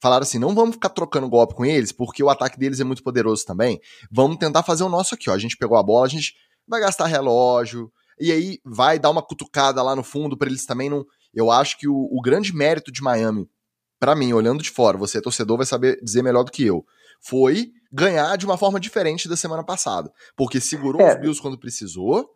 [0.00, 3.02] falaram assim: não vamos ficar trocando golpe com eles, porque o ataque deles é muito
[3.02, 3.80] poderoso também.
[4.10, 5.34] Vamos tentar fazer o nosso aqui, ó.
[5.34, 6.34] A gente pegou a bola, a gente
[6.66, 10.90] vai gastar relógio, e aí vai dar uma cutucada lá no fundo para eles também
[10.90, 11.04] não.
[11.32, 13.48] Eu acho que o, o grande mérito de Miami,
[13.98, 16.84] para mim, olhando de fora, você é torcedor, vai saber dizer melhor do que eu,
[17.20, 20.12] foi ganhar de uma forma diferente da semana passada.
[20.36, 21.14] Porque segurou é.
[21.14, 22.30] os Bills quando precisou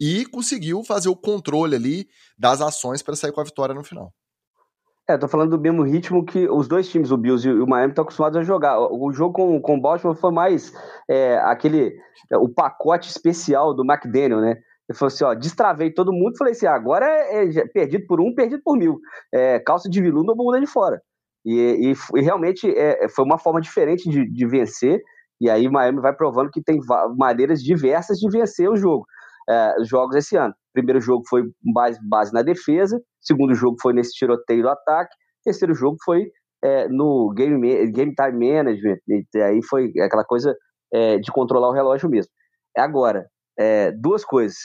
[0.00, 4.12] e conseguiu fazer o controle ali das ações para sair com a vitória no final.
[5.06, 7.90] É, tô falando do mesmo ritmo que os dois times, o Bills e o Miami,
[7.90, 8.78] estão acostumados a jogar.
[8.80, 10.72] O jogo com, com o Baltimore foi mais
[11.08, 11.94] é, aquele.
[12.32, 14.56] É, o pacote especial do McDaniel, né?
[14.88, 18.34] Ele falou assim: ó, destravei todo mundo falei assim: agora é, é perdido por um,
[18.34, 18.98] perdido por mil.
[19.32, 21.02] É, calça de viludo, bunda de fora.
[21.44, 25.02] E, e, e realmente é, foi uma forma diferente de, de vencer.
[25.38, 26.80] E aí Miami vai provando que tem
[27.18, 29.04] maneiras diversas de vencer o jogo.
[29.50, 30.54] É, os jogos esse ano.
[30.74, 35.74] Primeiro jogo foi base, base na defesa, segundo jogo foi nesse tiroteio do ataque, terceiro
[35.74, 36.26] jogo foi
[36.62, 40.54] é, no game, game time management, e aí foi aquela coisa
[40.92, 42.30] é, de controlar o relógio mesmo.
[42.76, 43.26] Agora,
[43.58, 44.56] é, duas coisas.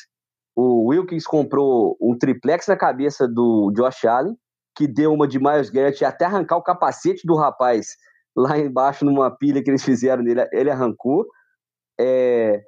[0.55, 4.35] O Wilkins comprou um triplex na cabeça do Josh Allen,
[4.75, 7.87] que deu uma de Miles Garrett até arrancar o capacete do rapaz
[8.35, 11.25] lá embaixo numa pilha que eles fizeram nele, ele arrancou.
[11.99, 12.61] É,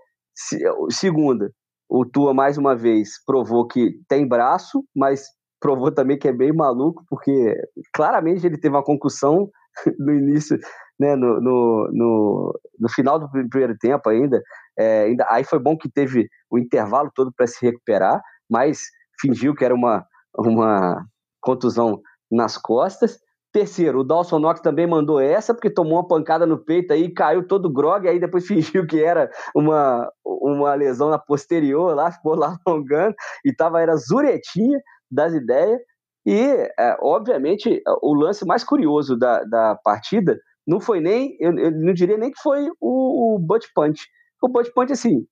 [0.89, 1.51] segunda,
[1.91, 5.25] o Tua mais uma vez provou que tem braço, mas
[5.59, 7.53] provou também que é bem maluco, porque
[7.93, 9.49] claramente ele teve uma concussão
[9.99, 10.57] no início,
[10.97, 14.41] né, no, no, no, no final do primeiro tempo ainda.
[14.79, 15.27] É, ainda.
[15.29, 18.79] Aí foi bom que teve o intervalo todo para se recuperar, mas
[19.19, 20.05] fingiu que era uma,
[20.37, 21.05] uma
[21.41, 21.99] contusão
[22.31, 23.19] nas costas.
[23.51, 27.45] Terceiro, o Dawson Knox também mandou essa, porque tomou uma pancada no peito aí, caiu
[27.45, 32.57] todo grog, aí depois fingiu que era uma, uma lesão na posterior lá, ficou lá
[32.65, 33.13] alongando,
[33.45, 34.79] e tava, era zuretinha
[35.11, 35.79] das ideias.
[36.25, 36.39] E,
[36.79, 41.93] é, obviamente, o lance mais curioso da, da partida não foi nem, eu, eu não
[41.93, 44.01] diria nem que foi o, o butt punch.
[44.41, 45.25] O butt punch, assim,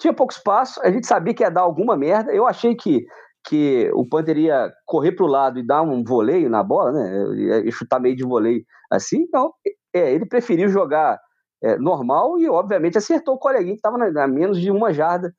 [0.00, 2.32] tinha pouco espaço, a gente sabia que ia dar alguma merda.
[2.32, 3.04] Eu achei que
[3.44, 7.62] que o Panther ia correr para o lado e dar um voleio na bola, né?
[7.64, 9.26] E chutar meio de voleio assim.
[9.32, 9.52] Não,
[9.94, 11.18] é, ele preferiu jogar
[11.62, 15.32] é, normal e, obviamente, acertou o coleguinha que estava a menos de uma jarda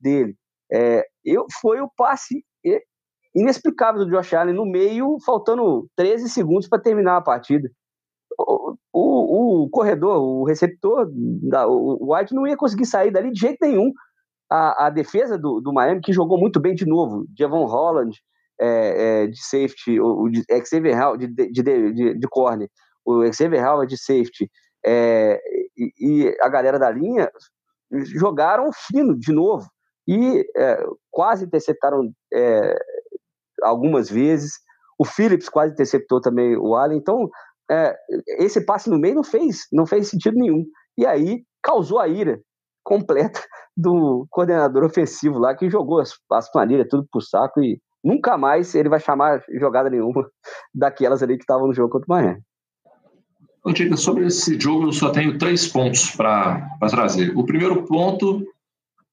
[0.00, 0.36] dele.
[0.72, 2.44] É, eu, foi o passe
[3.34, 7.70] inexplicável do Josh Allen no meio, faltando 13 segundos para terminar a partida.
[8.38, 11.06] O, o, o, corredor, o receptor,
[11.68, 13.92] o White não ia conseguir sair dali de jeito nenhum
[14.50, 18.16] a, a defesa do, do Miami, que jogou muito bem de novo, Javon Holland
[18.60, 20.30] é, é, de safety, o, o
[20.66, 22.68] Xavier Howard de, de, de, de corner,
[23.04, 24.50] o Xavier Howard de safety
[24.84, 25.40] é,
[25.76, 27.30] e, e, a galera da linha
[27.90, 29.66] jogaram fino de novo
[30.08, 32.76] e é, quase interceptaram é,
[33.62, 34.52] algumas vezes.
[34.98, 36.98] O Phillips quase interceptou também o Allen.
[36.98, 37.28] Então,
[37.70, 37.96] é,
[38.38, 40.64] esse passe no meio não fez, não fez sentido nenhum.
[40.96, 42.40] E aí causou a ira
[42.86, 43.40] completa
[43.76, 48.72] do coordenador ofensivo lá, que jogou as, as planilhas tudo pro saco e nunca mais
[48.76, 50.24] ele vai chamar jogada nenhuma
[50.72, 52.40] daquelas ali que estavam no jogo contra o Miami.
[53.74, 57.36] Diga, sobre esse jogo eu só tenho três pontos para trazer.
[57.36, 58.46] O primeiro ponto,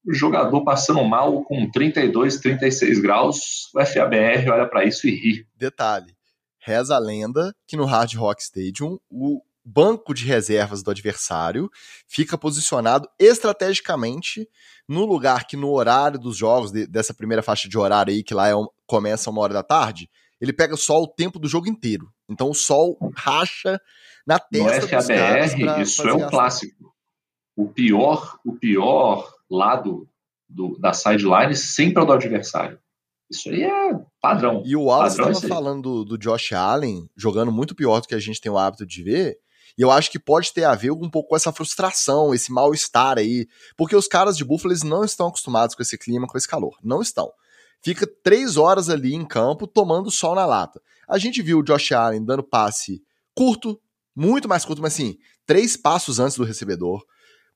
[0.06, 5.48] o jogador passando mal com 32, 36 graus, o FABR olha para isso e ri.
[5.58, 6.14] Detalhe,
[6.60, 11.70] reza a lenda que no Hard Rock Stadium o banco de reservas do adversário
[12.08, 14.48] fica posicionado estrategicamente
[14.88, 18.34] no lugar que no horário dos jogos, de, dessa primeira faixa de horário aí, que
[18.34, 20.10] lá é um, começa uma hora da tarde,
[20.42, 22.12] ele pega só o tempo do jogo inteiro.
[22.30, 23.80] Então o sol racha
[24.28, 26.94] na testa no FABR, isso é um clássico.
[27.56, 30.10] O pior, o pior lado
[30.50, 32.80] do, da sideline sempre é o do adversário.
[33.30, 34.62] Isso aí é padrão.
[34.66, 38.20] E o Wallace estava falando do, do Josh Allen jogando muito pior do que a
[38.20, 39.38] gente tem o hábito de ver.
[39.78, 43.18] E eu acho que pode ter a ver um pouco com essa frustração, esse mal-estar
[43.18, 43.48] aí.
[43.76, 46.78] Porque os caras de Buffalo eles não estão acostumados com esse clima, com esse calor.
[46.84, 47.32] Não estão.
[47.82, 50.82] Fica três horas ali em campo tomando sol na lata.
[51.08, 53.04] A gente viu o Josh Allen dando passe
[53.36, 53.80] curto,
[54.16, 57.04] muito mais curto, mas assim, três passos antes do recebedor.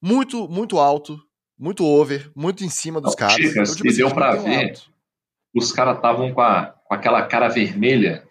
[0.01, 1.17] Muito, muito alto,
[1.57, 3.35] muito over, muito em cima dos caras.
[3.35, 4.69] Chicas, então, tipo, assim, deu pra ver.
[4.69, 4.91] Alto.
[5.55, 6.43] Os caras estavam com,
[6.85, 8.27] com aquela cara vermelha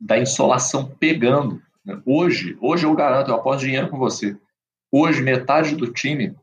[0.00, 1.60] da insolação pegando.
[2.04, 4.36] Hoje, hoje eu garanto, eu aposto dinheiro com você.
[4.92, 6.34] Hoje, metade do time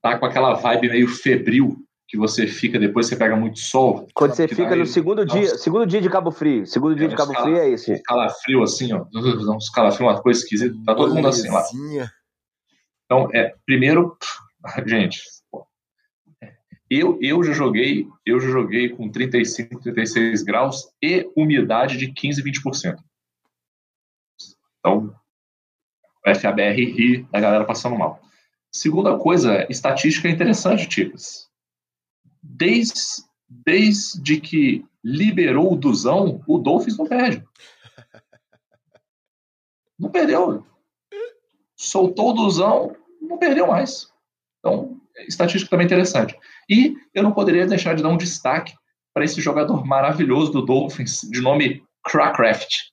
[0.00, 1.76] tá com aquela vibe meio febril
[2.10, 4.08] que você fica depois você pega muito sol.
[4.14, 6.66] Quando você fica no segundo dia, segundo dia de Cabo Frio.
[6.66, 8.02] Segundo dia é, de Cabo Frio é esse.
[8.02, 9.04] Calafrio assim, ó.
[9.14, 10.74] Uns calafrio, uma coisa esquisita.
[10.84, 11.62] Tá todo mundo assim lá.
[13.04, 14.16] Então, é, primeiro,
[14.86, 15.20] gente,
[16.90, 22.42] eu, eu já joguei, eu já joguei com 35, 36 graus e umidade de 15,
[22.42, 22.96] 20%.
[24.80, 25.14] Então,
[26.24, 28.20] FABR ri da galera passando mal.
[28.72, 31.48] Segunda coisa, estatística é interessante, Ticas.
[32.42, 33.00] Desde,
[33.48, 37.44] desde que liberou o Duzão, o Dolphins não perde.
[39.98, 40.64] Não perdeu.
[41.76, 44.10] Soltou o Duzão, não perdeu mais.
[44.58, 46.38] Então, estatística também interessante.
[46.68, 48.74] E eu não poderia deixar de dar um destaque
[49.12, 52.90] para esse jogador maravilhoso do Dolphins, de nome Crackraft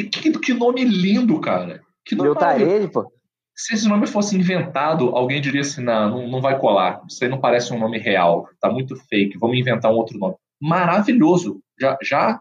[0.00, 1.82] E que, que nome lindo, cara.
[2.04, 3.12] Que nome Meu Tarene, pô.
[3.54, 7.02] Se esse nome fosse inventado, alguém diria assim: não, não, vai colar.
[7.08, 8.48] Isso aí não parece um nome real.
[8.58, 9.38] Tá muito fake.
[9.38, 10.34] Vamos inventar um outro nome.
[10.60, 11.60] Maravilhoso.
[11.78, 12.40] Já, já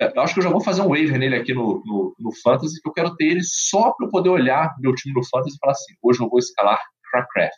[0.00, 2.80] eu acho que eu já vou fazer um waiver nele aqui no, no, no Fantasy,
[2.80, 5.58] que eu quero ter ele só para eu poder olhar meu time no Fantasy e
[5.58, 7.52] falar assim: hoje eu vou escalar Craft.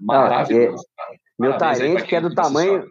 [0.00, 0.84] Maravilhoso.
[0.98, 2.78] Ah, é, meu Tarente, que é do tamanho.
[2.78, 2.86] É,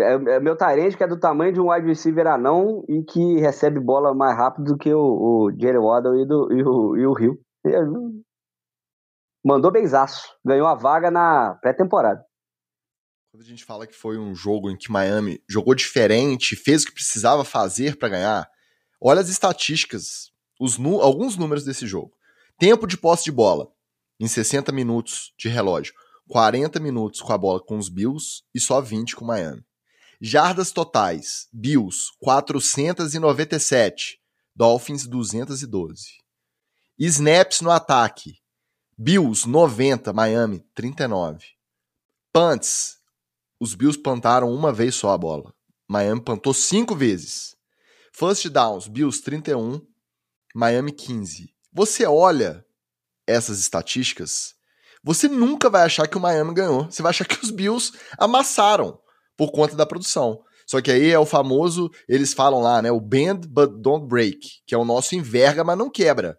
[0.00, 3.80] é, meu Tarente, que é do tamanho de um wide receiver anão e que recebe
[3.80, 7.12] bola mais rápido do que o, o Jerry Waddle e, do, e o, e o
[7.12, 7.40] Rio.
[9.44, 10.28] Mandou benzaço.
[10.44, 12.24] Ganhou a vaga na pré-temporada.
[13.30, 16.86] Quando a gente fala que foi um jogo em que Miami jogou diferente, fez o
[16.86, 18.48] que precisava fazer para ganhar,
[19.00, 22.12] olha as estatísticas, os alguns números desse jogo.
[22.58, 23.68] Tempo de posse de bola
[24.18, 25.94] em 60 minutos de relógio.
[26.28, 29.64] 40 minutos com a bola com os Bills e só 20 com Miami.
[30.20, 34.18] Jardas totais: Bills 497,
[34.54, 36.18] Dolphins 212.
[36.98, 38.40] Snaps no ataque:
[38.96, 41.46] Bills 90, Miami 39.
[42.32, 42.98] Punts:
[43.60, 45.54] os Bills plantaram uma vez só a bola.
[45.86, 47.56] Miami plantou cinco vezes.
[48.12, 49.80] First downs: Bills 31,
[50.52, 51.54] Miami 15.
[51.72, 52.66] Você olha
[53.24, 54.56] essas estatísticas,
[55.00, 56.90] você nunca vai achar que o Miami ganhou.
[56.90, 59.00] Você vai achar que os Bills amassaram
[59.38, 60.40] por conta da produção.
[60.66, 62.90] Só que aí é o famoso, eles falam lá, né?
[62.90, 66.38] O bend but don't break, que é o nosso enverga, mas não quebra.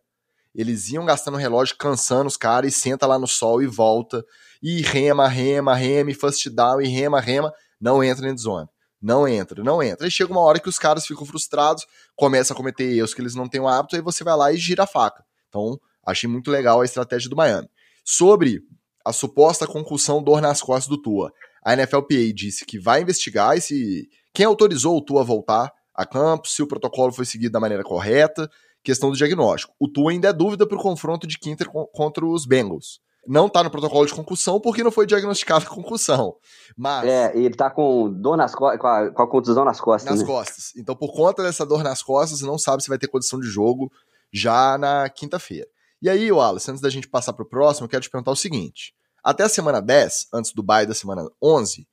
[0.54, 4.24] Eles iam gastando relógio, cansando os caras, e senta lá no sol e volta.
[4.62, 7.52] E rema, rema, rema, e first down, e rema, rema.
[7.80, 8.68] Não entra em zone.
[9.02, 10.06] Não entra, não entra.
[10.06, 13.34] Aí chega uma hora que os caras ficam frustrados, começam a cometer erros que eles
[13.34, 15.24] não têm o hábito, aí você vai lá e gira a faca.
[15.47, 17.70] Então, achei muito legal a estratégia do Miami.
[18.04, 18.62] Sobre
[19.06, 21.32] a suposta concussão dor nas costas do Tua.
[21.64, 26.47] A NFLPA disse que vai investigar esse quem autorizou o Tua a voltar a campo,
[26.47, 28.49] se o protocolo foi seguido da maneira correta,
[28.84, 29.74] questão do diagnóstico.
[29.80, 33.01] O Tua ainda é dúvida para o confronto de quinta contra os Bengals.
[33.28, 36.36] Não está no protocolo de concussão porque não foi diagnosticada a concussão.
[36.76, 37.07] Mas.
[37.07, 40.10] É, ele está com dor nas costas, com, com, a contusão nas costas.
[40.10, 40.26] Nas né?
[40.26, 40.74] costas.
[40.78, 43.91] Então, por conta dessa dor nas costas, não sabe se vai ter condição de jogo
[44.32, 45.68] já na quinta-feira.
[46.01, 48.36] E aí, Wallace, antes da gente passar para o próximo, eu quero te perguntar o
[48.36, 48.93] seguinte.
[49.24, 51.88] Até a semana 10, antes do bye da semana 11,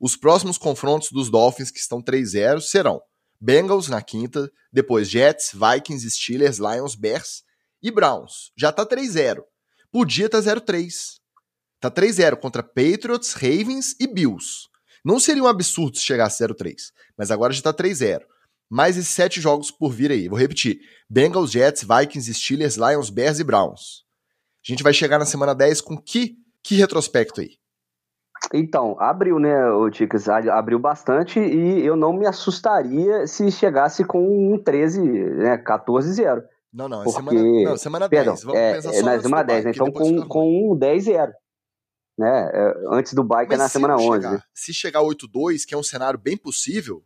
[0.00, 3.00] os próximos confrontos dos Dolphins que estão 3-0 serão
[3.40, 7.42] Bengals na quinta, depois Jets, Vikings, Steelers, Lions, Bears
[7.82, 8.50] e Browns.
[8.56, 9.42] Já tá 3-0.
[9.92, 11.18] Podia estar tá 0-3.
[11.80, 14.66] Tá 3-0 contra Patriots, Ravens e Bills.
[15.04, 16.74] Não seria um absurdo se chegasse 0-3,
[17.16, 18.22] mas agora já tá 3-0.
[18.68, 20.28] Mais esses sete jogos por vir aí.
[20.28, 24.04] Vou repetir: Bengals, Jets, Vikings, Steelers, Lions, Bears e Browns.
[24.62, 26.36] A gente vai chegar na semana 10 com que,
[26.68, 27.52] que retrospecto aí?
[28.52, 30.28] Então, abriu, né, o Ticas?
[30.28, 36.42] Abriu bastante e eu não me assustaria se chegasse com um 13, né, 14-0.
[36.70, 37.20] Não, não, é porque...
[37.20, 38.24] semana, não, semana 10.
[38.24, 41.32] Perdão, Vamos é, pensar só na semana 10, então com, com um 10-0.
[42.18, 44.04] Né, é, antes do bike é na semana 11.
[44.04, 47.02] Chegar, se chegar 8-2, que é um cenário bem possível,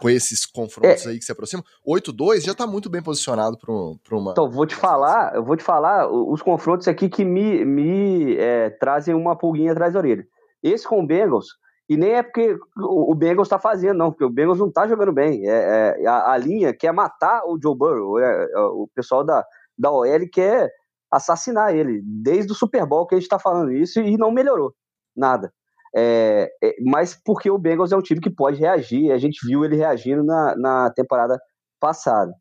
[0.00, 1.10] com esses confrontos é.
[1.10, 4.32] aí que se aproximam, 8-2 já está muito bem posicionado para uma.
[4.32, 8.70] Então, vou te falar, eu vou te falar os confrontos aqui que me, me é,
[8.70, 10.26] trazem uma pulguinha atrás da orelha.
[10.62, 11.46] Esse com o Bengals,
[11.88, 15.12] e nem é porque o, Bengals está fazendo, não, porque o Bengals não está jogando
[15.12, 15.48] bem.
[15.48, 19.42] É, é a, a, linha quer matar o Joe Burrow, é, é, o pessoal da,
[19.76, 20.70] da OL quer
[21.10, 24.74] assassinar ele, desde o Super Bowl que a gente está falando isso, e não melhorou
[25.16, 25.50] nada.
[25.96, 29.64] É, é, mas porque o Bengals é um time que pode reagir, a gente viu
[29.64, 31.38] ele reagindo na, na temporada
[31.80, 32.32] passada.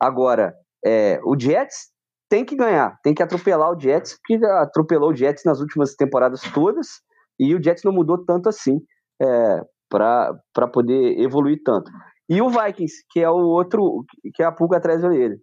[0.00, 1.92] Agora, é, o Jets
[2.28, 6.40] tem que ganhar, tem que atropelar o Jets, que atropelou o Jets nas últimas temporadas
[6.54, 6.88] todas,
[7.38, 8.80] e o Jets não mudou tanto assim
[9.20, 11.90] é, para poder evoluir tanto.
[12.28, 15.36] E o Vikings, que é o outro, que é a pulga atrás dele.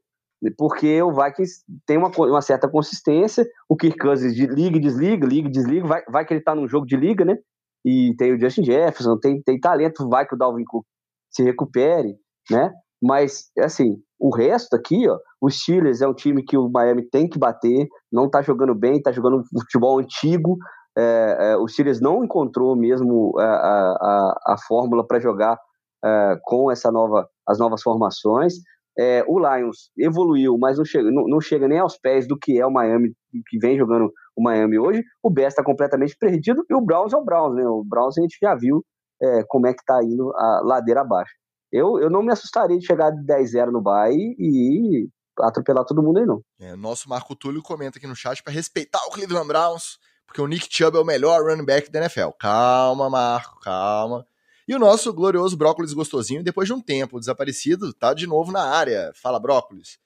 [0.57, 5.27] Porque o Vikings tem uma, uma certa consistência, o Kirk Cousins de liga e desliga,
[5.27, 7.37] liga e desliga, vai, vai que ele tá num jogo de liga, né?
[7.85, 10.85] E tem o Justin Jefferson, tem, tem talento, vai que o Dalvin Cook
[11.31, 12.15] se recupere,
[12.49, 12.71] né?
[13.01, 17.29] Mas, assim, o resto aqui, ó, os Steelers é um time que o Miami tem
[17.29, 20.57] que bater, não tá jogando bem, tá jogando futebol antigo,
[20.97, 25.57] é, é, o Steelers não encontrou mesmo a, a, a fórmula para jogar
[26.03, 28.55] é, com essa nova, as novas formações.
[28.97, 32.59] É, o Lions evoluiu, mas não chega, não, não, chega nem aos pés do que
[32.59, 33.13] é o Miami,
[33.47, 35.03] que vem jogando o Miami hoje.
[35.21, 37.67] O Bears está completamente perdido e o Browns é o Browns, né?
[37.67, 38.83] O Browns a gente já viu
[39.21, 41.33] é, como é que está indo a ladeira abaixo.
[41.71, 45.07] Eu, eu não me assustaria de chegar de 10-0 no Bay e
[45.41, 46.41] atropelar todo mundo aí, não.
[46.59, 50.47] É, nosso Marco Túlio comenta aqui no chat para respeitar o Cleveland Browns, porque o
[50.47, 52.29] Nick Chubb é o melhor running back da NFL.
[52.39, 54.25] Calma, Marco, calma.
[54.67, 58.63] E o nosso glorioso brócolis gostosinho, depois de um tempo desaparecido, tá de novo na
[58.63, 59.11] área.
[59.15, 59.97] Fala, brócolis.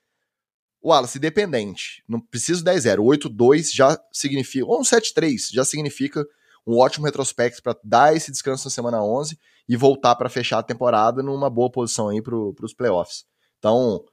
[0.84, 2.04] Wallace, dependente.
[2.08, 2.98] Não preciso 10-0.
[2.98, 4.66] 8-2 já significa.
[4.66, 6.26] Ou um 7-3 já significa
[6.66, 10.64] um ótimo retrospecto para dar esse descanso na semana 11 e voltar para fechar a
[10.64, 13.26] temporada numa boa posição aí para os playoffs.
[13.60, 14.04] Então,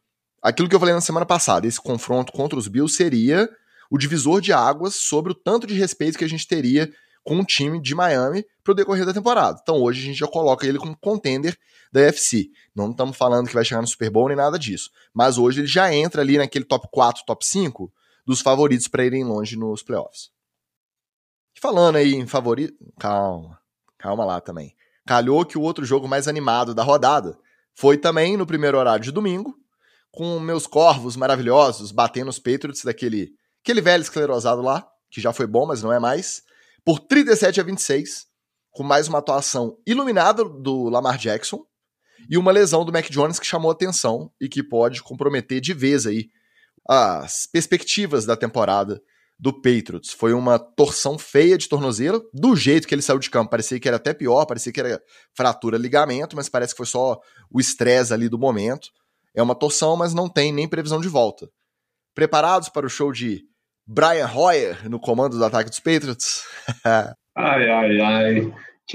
[0.40, 3.48] aquilo que eu falei na semana passada, esse confronto contra os Bills seria
[3.90, 6.92] o divisor de águas sobre o tanto de respeito que a gente teria
[7.22, 9.58] com o time de Miami para o decorrer da temporada.
[9.62, 11.58] Então hoje a gente já coloca ele como contender
[11.92, 12.50] da UFC.
[12.74, 14.90] Não estamos falando que vai chegar no Super Bowl nem nada disso.
[15.12, 17.92] Mas hoje ele já entra ali naquele top 4, top 5
[18.26, 20.30] dos favoritos para irem longe nos playoffs.
[21.60, 22.74] Falando aí em favorito.
[22.98, 23.58] Calma,
[23.98, 24.74] calma lá também.
[25.06, 27.38] Calhou que o outro jogo mais animado da rodada
[27.74, 29.56] foi também no primeiro horário de domingo,
[30.10, 35.46] com meus corvos maravilhosos batendo os Patriots daquele aquele velho esclerosado lá, que já foi
[35.46, 36.42] bom, mas não é mais,
[36.84, 38.26] por 37 a 26,
[38.70, 41.64] com mais uma atuação iluminada do Lamar Jackson
[42.28, 46.06] e uma lesão do Mac Jones que chamou atenção e que pode comprometer de vez
[46.06, 46.28] aí
[46.88, 49.00] as perspectivas da temporada
[49.38, 50.12] do Patriots.
[50.12, 53.88] Foi uma torção feia de tornozelo, do jeito que ele saiu de campo, parecia que
[53.88, 55.02] era até pior, parecia que era
[55.34, 57.18] fratura ligamento, mas parece que foi só
[57.50, 58.90] o estresse ali do momento.
[59.34, 61.48] É uma torção, mas não tem nem previsão de volta.
[62.14, 63.44] Preparados para o show de
[63.92, 66.44] Brian Hoyer no comando do ataque dos Patriots?
[67.36, 68.52] ai, ai, ai.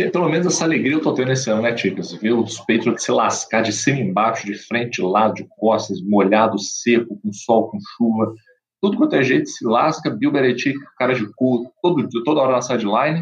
[0.09, 2.13] Pelo menos essa alegria eu tô tendo esse ano, né, Ticas?
[2.13, 7.19] Ver os Patriots se lascar de cima embaixo, de frente, lado, de costas, molhado, seco,
[7.21, 8.33] com sol, com chuva.
[8.81, 10.09] Tudo quanto é jeito se lasca.
[10.09, 13.21] Bill Belichick, cara de cu, todo, toda hora na sideline.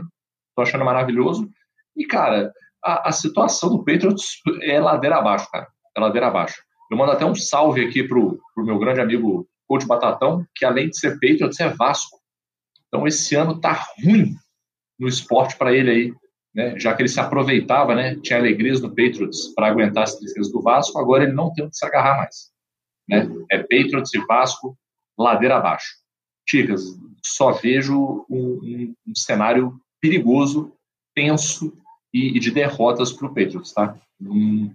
[0.56, 1.50] Tô achando maravilhoso.
[1.98, 2.54] E, cara,
[2.86, 5.68] a, a situação do Patriots é ladeira abaixo, cara.
[5.98, 6.62] É ladeira abaixo.
[6.92, 10.90] Eu mando até um salve aqui pro, pro meu grande amigo Coach Batatão, que além
[10.90, 12.20] de ser Patriots, é Vasco.
[12.88, 14.36] Então esse ano tá ruim
[15.00, 16.14] no esporte para ele aí,
[16.54, 16.80] né?
[16.80, 18.16] Já que ele se aproveitava, né?
[18.18, 21.78] Tinha alegrias no Patriots para aguentar as tristezas do Vasco, agora ele não tem onde
[21.78, 22.52] se agarrar mais,
[23.08, 23.28] né?
[23.52, 24.78] É Patriots e Vasco
[25.18, 26.04] ladeira abaixo.
[26.46, 26.84] Ticas,
[27.26, 30.74] só vejo um, um, um cenário perigoso,
[31.16, 31.74] tenso
[32.14, 33.98] e, e de derrotas para o Patriots, tá?
[34.22, 34.74] Um,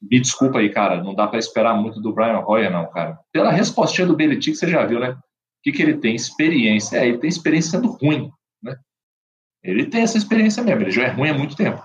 [0.00, 3.18] me desculpa aí, cara, não dá para esperar muito do Brian Hoyer, não, cara.
[3.32, 5.10] Pela respostinha do Belichick, você já viu, né?
[5.10, 5.16] O
[5.62, 6.14] que, que ele tem?
[6.14, 6.98] Experiência.
[6.98, 8.30] É, ele tem experiência sendo ruim,
[8.62, 8.76] né?
[9.62, 11.82] Ele tem essa experiência mesmo, ele já é ruim há muito tempo.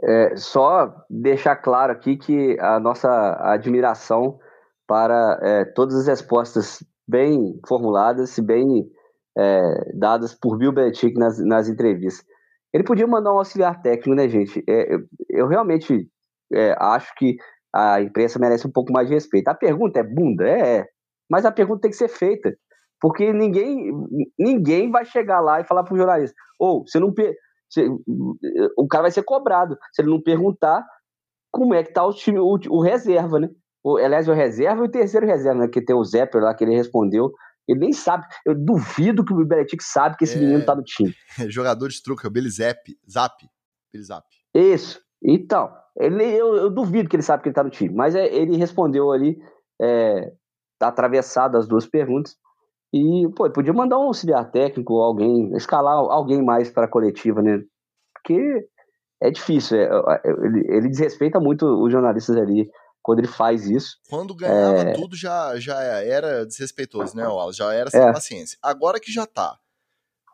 [0.00, 4.38] É, só deixar claro aqui que a nossa admiração
[4.86, 8.88] para é, todas as respostas bem formuladas e bem
[9.36, 12.24] é, dadas por Bill Belichick nas, nas entrevistas.
[12.72, 14.62] Ele podia mandar um auxiliar técnico, né, gente?
[14.68, 15.00] É, eu,
[15.30, 16.08] eu realmente
[16.52, 17.36] é, acho que
[17.74, 19.48] a imprensa merece um pouco mais de respeito.
[19.48, 20.48] A pergunta é bunda?
[20.48, 20.86] É, é.
[21.30, 22.54] Mas a pergunta tem que ser feita.
[23.00, 23.92] Porque ninguém,
[24.38, 27.12] ninguém vai chegar lá e falar para o jornalista: ou oh, você não.
[27.68, 27.86] Você,
[28.76, 30.84] o cara vai ser cobrado se ele não perguntar
[31.52, 33.48] como é que tá o time, o, o reserva, né?
[33.84, 35.68] O, aliás, o reserva e o terceiro reserva, né?
[35.68, 37.30] Que tem o Zepper lá que ele respondeu.
[37.68, 38.26] Ele nem sabe.
[38.44, 41.14] Eu duvido que o Belichick sabe que esse é, menino tá no time.
[41.48, 42.80] Jogador de truque, é o Billy Zap.
[43.08, 43.46] Zap.
[43.92, 44.26] Billy Zap.
[44.54, 45.00] Isso.
[45.22, 48.26] Então, ele, eu, eu, duvido que ele sabe que ele está no time, mas é,
[48.26, 49.38] ele respondeu ali,
[49.80, 50.32] é,
[50.80, 52.36] atravessado as duas perguntas,
[52.92, 57.62] e, pô, podia mandar um auxiliar técnico, alguém, escalar alguém mais para a coletiva, né?
[58.14, 58.68] Porque
[59.20, 62.70] é difícil, é, é, ele, ele desrespeita muito os jornalistas ali
[63.02, 63.96] quando ele faz isso.
[64.08, 64.92] Quando ganhava é...
[64.92, 67.58] tudo já, já era desrespeitoso, né, Wallace?
[67.58, 68.12] Já era sem é.
[68.12, 68.58] paciência.
[68.62, 69.58] Agora que já tá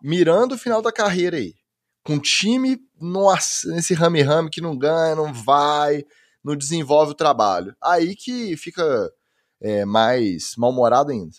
[0.02, 1.54] mirando o final da carreira aí,
[2.04, 6.04] com time nossa, nesse rame-rame que não ganha, não vai,
[6.44, 7.74] não desenvolve o trabalho.
[7.82, 9.10] Aí que fica
[9.60, 11.32] é, mais mal-humorado ainda.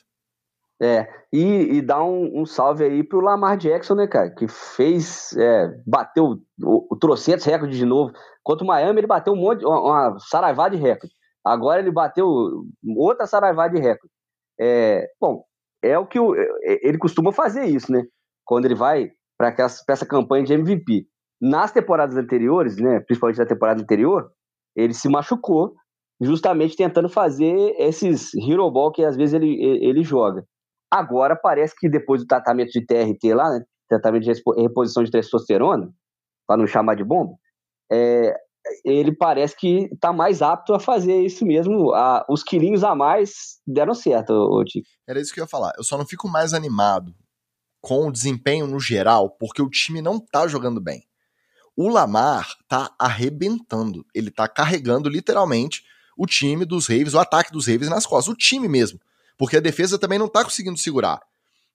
[0.82, 5.32] É, e, e dá um, um, salve aí pro Lamar Jackson, né, cara, que fez,
[5.38, 8.11] é, bateu o, o trocentos recorde de novo.
[8.43, 11.13] Contra o Miami, ele bateu um monte, uma, uma saraivada de recorde.
[11.43, 12.28] Agora ele bateu
[12.97, 14.13] outra saraivada de recorde.
[14.59, 15.45] É, bom,
[15.82, 18.03] é o que o, é, ele costuma fazer isso, né?
[18.43, 19.53] Quando ele vai para
[19.89, 21.05] essa campanha de MVP.
[21.41, 24.31] Nas temporadas anteriores, né, principalmente na temporada anterior,
[24.75, 25.73] ele se machucou
[26.21, 30.45] justamente tentando fazer esses hero ball que às vezes ele, ele joga.
[30.89, 34.31] Agora parece que depois do tratamento de TRT lá, né, tratamento de
[34.61, 35.91] reposição de testosterona,
[36.47, 37.33] para não chamar de bomba,
[37.91, 38.33] é,
[38.83, 41.93] ele parece que está mais apto a fazer isso mesmo.
[41.93, 44.88] A, os quilinhos a mais deram certo, Tico.
[45.07, 45.73] Era isso que eu ia falar.
[45.77, 47.13] Eu só não fico mais animado
[47.86, 51.05] com o desempenho no geral, porque o time não tá jogando bem.
[51.77, 54.03] O Lamar tá arrebentando.
[54.11, 55.83] Ele tá carregando literalmente
[56.17, 58.99] o time dos Ravens, o ataque dos Ravens nas costas, o time mesmo.
[59.38, 61.21] Porque a defesa também não tá conseguindo segurar.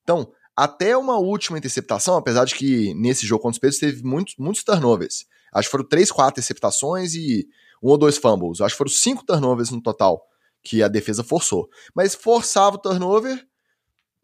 [0.02, 4.34] Então, até uma última interceptação, apesar de que nesse jogo contra os Patriots teve muitos,
[4.36, 5.26] muitos turnovers.
[5.54, 7.46] Acho que foram três, quatro interceptações e
[7.80, 8.61] um ou dois fumbles.
[8.61, 10.26] Acho que foram cinco turnovers no total
[10.61, 11.68] que a defesa forçou.
[11.94, 13.46] Mas forçava o turnover,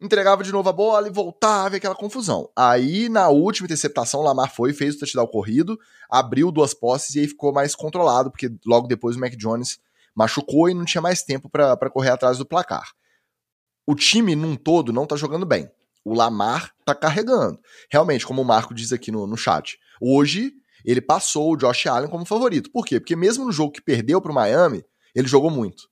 [0.00, 2.50] entregava de novo a bola e voltava e aquela confusão.
[2.56, 5.78] Aí, na última interceptação, o Lamar foi, fez o touchdown corrido,
[6.10, 9.78] abriu duas posses e aí ficou mais controlado, porque logo depois o Mac Jones
[10.14, 12.90] machucou e não tinha mais tempo para correr atrás do placar.
[13.86, 15.70] O time num todo não tá jogando bem
[16.06, 17.58] o Lamar tá carregando.
[17.90, 20.52] Realmente, como o Marco diz aqui no, no chat, hoje
[20.84, 22.70] ele passou o Josh Allen como favorito.
[22.70, 23.00] Por quê?
[23.00, 25.88] Porque mesmo no jogo que perdeu pro Miami, ele jogou muito.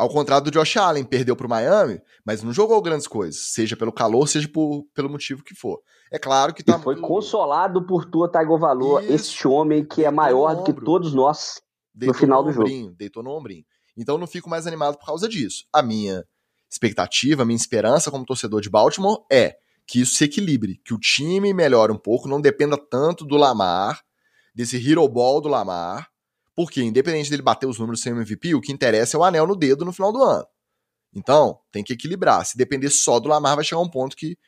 [0.00, 3.92] Ao contrário do Josh Allen, perdeu pro Miami, mas não jogou grandes coisas, seja pelo
[3.92, 5.78] calor, seja por, pelo motivo que for.
[6.10, 6.78] É claro que tá.
[6.78, 7.06] E foi muito...
[7.06, 11.60] consolado por tua Tagovailoa, esse homem que é maior do que todos nós
[11.94, 12.94] no final no do jogo.
[12.96, 13.62] Deitou no ombrinho.
[13.94, 15.66] Então não fico mais animado por causa disso.
[15.70, 16.24] A minha
[16.70, 21.52] expectativa, minha esperança como torcedor de Baltimore é que isso se equilibre, que o time
[21.52, 24.00] melhore um pouco, não dependa tanto do Lamar,
[24.54, 26.08] desse hero ball do Lamar,
[26.54, 29.56] porque independente dele bater os números sem MVP, o que interessa é o anel no
[29.56, 30.46] dedo no final do ano.
[31.14, 32.44] Então, tem que equilibrar.
[32.44, 34.38] Se depender só do Lamar, vai chegar um ponto que,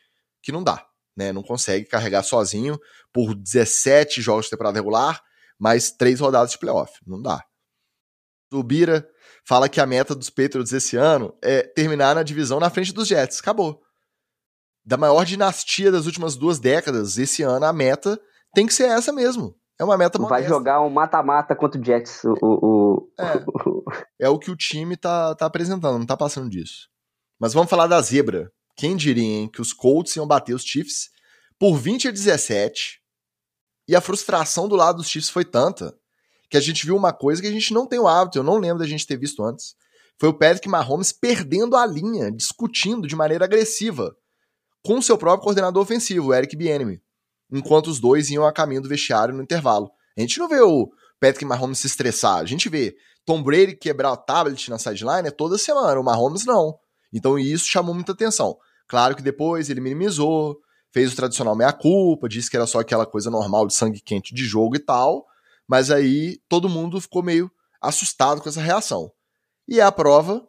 [0.42, 0.86] que não dá.
[1.16, 1.32] Né?
[1.32, 2.78] Não consegue carregar sozinho
[3.12, 5.22] por 17 jogos de temporada regular,
[5.58, 6.92] mais três rodadas de playoff.
[7.06, 7.44] Não dá.
[8.52, 9.08] O Bira
[9.46, 13.08] fala que a meta dos Patriots esse ano é terminar na divisão na frente dos
[13.08, 13.40] Jets.
[13.40, 13.82] Acabou.
[14.84, 18.20] Da maior dinastia das últimas duas décadas, esse ano a meta
[18.54, 19.56] tem que ser essa mesmo.
[19.82, 20.40] É uma meta modesta.
[20.40, 22.22] Vai jogar um mata-mata contra o Jets.
[22.22, 24.26] O, o, é.
[24.26, 26.88] é o que o time tá, tá apresentando, não tá passando disso.
[27.36, 28.52] Mas vamos falar da zebra.
[28.76, 31.10] Quem diria, hein, que os Colts iam bater os Chiefs
[31.58, 33.00] por 20 a 17
[33.88, 35.92] e a frustração do lado dos Chiefs foi tanta
[36.48, 38.58] que a gente viu uma coisa que a gente não tem o hábito, eu não
[38.58, 39.74] lembro da gente ter visto antes.
[40.16, 44.14] Foi o Patrick Mahomes perdendo a linha, discutindo de maneira agressiva
[44.80, 47.02] com seu próprio coordenador ofensivo, o Eric Bieniemy,
[47.52, 49.90] enquanto os dois iam a caminho do vestiário no intervalo.
[50.16, 50.90] A gente não vê o
[51.20, 55.58] Patrick Mahomes se estressar, a gente vê Tom Brady quebrar o tablet na sideline toda
[55.58, 56.78] semana, o Mahomes não.
[57.12, 58.56] Então isso chamou muita atenção.
[58.88, 60.58] Claro que depois ele minimizou,
[60.92, 64.44] fez o tradicional meia-culpa, disse que era só aquela coisa normal de sangue quente de
[64.44, 65.24] jogo e tal,
[65.68, 67.50] mas aí todo mundo ficou meio
[67.80, 69.10] assustado com essa reação.
[69.68, 70.46] E é a prova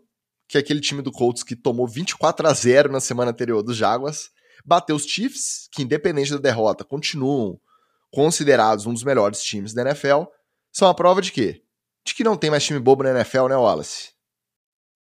[0.48, 4.30] que aquele time do Colts que tomou 24 a 0 na semana anterior dos Jaguars
[4.64, 7.60] bateu os Chiefs, que independente da derrota continuam
[8.12, 10.24] considerados um dos melhores times da NFL,
[10.72, 11.62] são a prova de quê?
[12.06, 14.14] De que não tem mais time bobo na NFL, né, Wallace?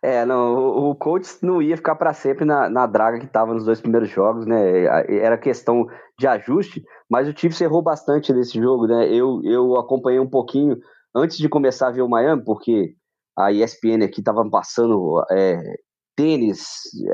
[0.03, 3.67] É, não, o, Colts não ia ficar para sempre na, na draga que estava nos
[3.67, 4.85] dois primeiros jogos, né?
[5.09, 5.87] Era questão
[6.19, 9.13] de ajuste, mas o Chiefs errou bastante nesse jogo, né?
[9.13, 10.79] Eu, eu acompanhei um pouquinho
[11.15, 12.95] antes de começar a ver o Miami, porque
[13.39, 15.61] a ESPN aqui estava passando é,
[16.17, 16.61] tênis,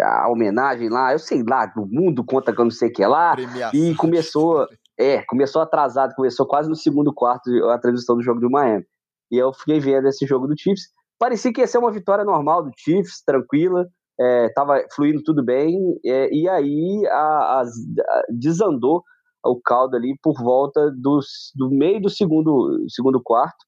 [0.03, 3.07] a homenagem lá, eu sei lá, do mundo conta que eu não sei o que
[3.07, 3.79] lá, Premiação.
[3.79, 4.67] e começou,
[4.99, 8.85] é, começou atrasado, começou quase no segundo quarto a transmissão do jogo do Miami.
[9.31, 10.89] E eu fiquei vendo esse jogo do Chiefs,
[11.19, 13.87] parecia que ia ser uma vitória normal do Chiefs, tranquila,
[14.49, 19.03] estava é, fluindo tudo bem, é, e aí a, a, a, desandou
[19.45, 23.66] o caldo ali por volta dos, do meio do segundo, segundo quarto,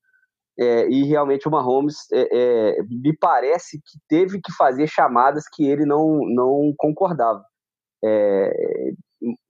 [0.59, 5.65] é, e realmente o Mahomes é, é, me parece que teve que fazer chamadas que
[5.65, 7.45] ele não, não concordava.
[8.05, 8.93] É,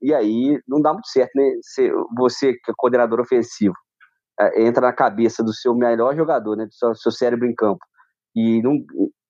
[0.03, 1.51] e aí não dá muito certo, né?
[2.17, 3.75] você, que é coordenador ofensivo,
[4.39, 7.85] é, entra na cabeça do seu melhor jogador, né, do seu, seu cérebro em campo,
[8.37, 8.75] e não,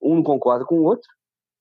[0.03, 1.09] um não concorda com o outro,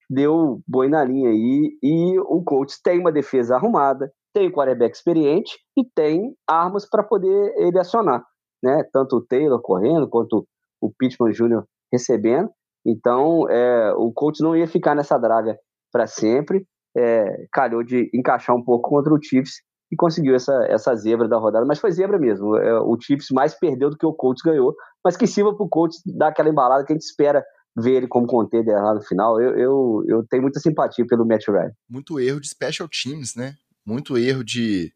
[0.10, 4.96] deu boi na linha aí, e o coach tem uma defesa arrumada, tem o quarterback
[4.96, 8.24] experiente e tem armas para poder ele acionar,
[8.64, 8.84] né?
[8.92, 10.48] Tanto o Taylor correndo quanto
[10.82, 11.64] o Pittman Jr.
[11.92, 12.50] recebendo.
[12.86, 15.58] Então, é, o coach não ia ficar nessa draga
[15.92, 16.66] para sempre.
[16.96, 21.38] É, calhou de encaixar um pouco contra o Chiefs e conseguiu essa, essa zebra da
[21.38, 22.56] rodada, mas foi zebra mesmo.
[22.58, 25.70] É, o Chiefs mais perdeu do que o Colts ganhou, mas que sirva para o
[25.70, 27.44] Colts dar aquela embalada que a gente espera
[27.76, 29.40] ver ele como contender lá no final.
[29.40, 31.72] Eu, eu, eu tenho muita simpatia pelo Matt Ryan.
[31.90, 33.54] Muito erro de special teams, né?
[33.86, 34.92] Muito erro de.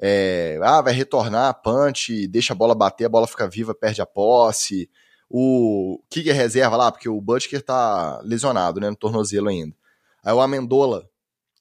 [0.00, 4.06] É, ah, vai retornar, punch, deixa a bola bater, a bola fica viva, perde a
[4.06, 4.90] posse.
[5.28, 8.90] O kicker reserva lá, porque o Butker tá lesionado, né?
[8.90, 9.74] No tornozelo ainda.
[10.22, 11.08] Aí o Amendola,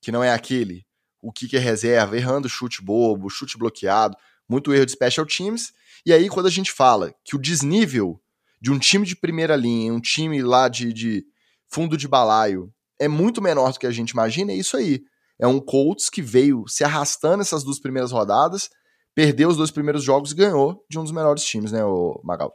[0.02, 0.86] que não é aquele,
[1.22, 4.16] o kicker reserva, errando chute bobo, chute bloqueado,
[4.48, 5.74] muito erro de special teams.
[6.06, 8.22] E aí, quando a gente fala que o desnível
[8.62, 11.26] de um time de primeira linha, um time lá de, de
[11.68, 15.04] fundo de balaio, é muito menor do que a gente imagina, é isso aí.
[15.40, 18.70] É um Colts que veio se arrastando essas duas primeiras rodadas,
[19.14, 22.54] perdeu os dois primeiros jogos e ganhou de um dos melhores times, né, o Magal?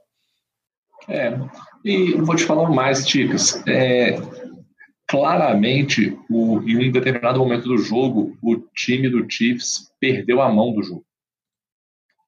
[1.09, 1.39] É,
[1.85, 3.62] e vou te falar mais, Ticas.
[3.66, 4.18] É,
[5.09, 10.72] claramente, o, em um determinado momento do jogo, o time do Chiefs perdeu a mão
[10.72, 11.05] do jogo.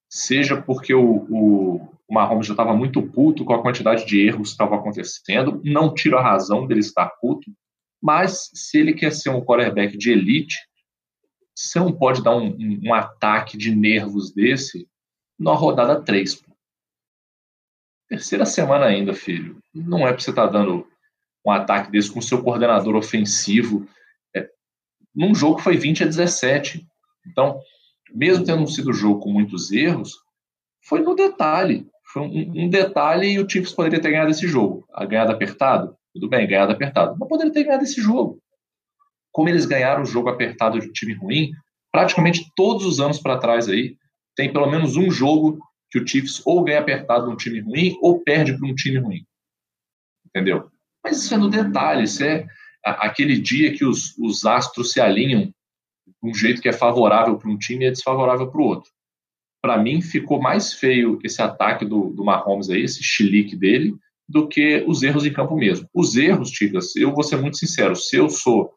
[0.08, 1.76] Seja porque o, o,
[2.08, 5.94] o Mahomes já estava muito puto com a quantidade de erros que estavam acontecendo, não
[5.94, 7.50] tiro a razão dele estar puto,
[8.02, 10.56] mas se ele quer ser um quarterback de elite,
[11.54, 14.88] você não pode dar um, um, ataque de nervos desse
[15.38, 16.42] na rodada 3.
[18.08, 19.62] Terceira semana ainda, filho.
[19.72, 20.86] Não é para você estar tá dando
[21.46, 23.88] um ataque desse com seu coordenador ofensivo.
[24.34, 24.48] É,
[25.14, 26.84] num jogo que foi 20 a 17.
[27.26, 27.60] Então,
[28.12, 30.18] mesmo tendo sido um jogo com muitos erros,
[30.84, 31.86] foi no detalhe.
[32.12, 34.84] Foi um, um detalhe e o Chiefs poderia ter ganhado esse jogo.
[34.92, 35.96] A ganhada apertado?
[36.14, 37.16] Tudo bem, ganhada apertado.
[37.18, 38.38] Mas poderia ter ganhado esse jogo.
[39.32, 41.52] Como eles ganharam o jogo apertado de um time ruim,
[41.90, 43.96] praticamente todos os anos para trás aí,
[44.36, 45.58] tem pelo menos um jogo
[45.90, 48.98] que o Chiefs ou ganha apertado de um time ruim ou perde para um time
[48.98, 49.26] ruim.
[50.26, 50.70] Entendeu?
[51.04, 52.46] Mas isso é no detalhe, isso é
[52.84, 55.52] aquele dia que os, os astros se alinham
[56.06, 58.90] de um jeito que é favorável para um time e é desfavorável para o outro.
[59.60, 63.94] Para mim, ficou mais feio esse ataque do, do Mahomes aí, esse chilique dele,
[64.28, 65.88] do que os erros em campo mesmo.
[65.94, 68.74] Os erros, Ticas, eu vou ser muito sincero, se eu sou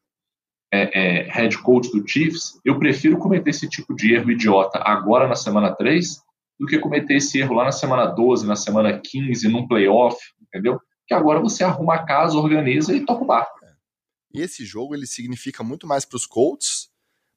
[0.74, 5.28] é, é, head coach do Chiefs, eu prefiro cometer esse tipo de erro idiota agora
[5.28, 6.18] na semana 3
[6.60, 10.80] do que cometer esse erro lá na semana 12, na semana 15, num playoff, entendeu?
[11.08, 13.56] Que agora você arruma a casa, organiza e toca o barco.
[14.36, 16.84] E esse jogo ele significa muito mais para os Colts,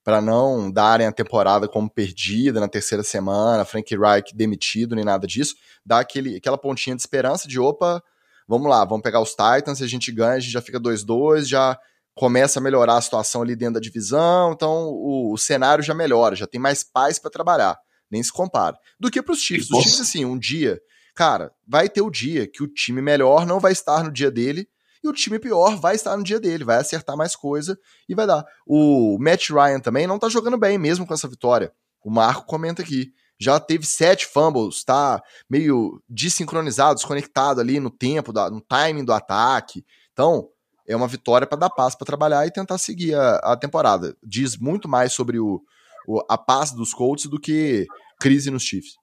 [0.09, 5.27] para não darem a temporada como perdida na terceira semana, Frank Reich demitido, nem nada
[5.27, 5.55] disso,
[5.85, 8.03] dá aquele, aquela pontinha de esperança de opa,
[8.49, 11.45] vamos lá, vamos pegar os Titans, se a gente ganha, a gente já fica 2-2,
[11.45, 11.79] já
[12.15, 16.35] começa a melhorar a situação ali dentro da divisão, então o, o cenário já melhora,
[16.35, 17.77] já tem mais paz para trabalhar,
[18.11, 18.79] nem se compara.
[18.99, 19.71] Do que para os Chiefs.
[19.71, 20.81] Os Chiefs, assim, um dia,
[21.15, 24.67] cara, vai ter o dia que o time melhor não vai estar no dia dele
[25.03, 27.79] e o time pior vai estar no dia dele, vai acertar mais coisa
[28.09, 28.45] e vai dar.
[28.67, 31.73] O Matt Ryan também não tá jogando bem mesmo com essa vitória.
[32.05, 33.13] O Marco comenta aqui.
[33.41, 39.85] Já teve sete fumbles, tá meio desincronizado, desconectado ali no tempo, no timing do ataque.
[40.13, 40.49] Então,
[40.89, 44.17] é uma vitória para dar paz para trabalhar e tentar seguir a, a, temporada.
[44.25, 45.61] Diz muito mais sobre o,
[46.09, 47.87] o, a paz dos Colts do que
[48.19, 48.95] crise nos Chiefs.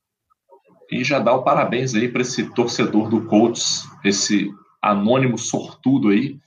[0.91, 4.49] E já dá o parabéns aí para esse torcedor do Colts, esse
[4.85, 6.37] anônimo sortudo aí,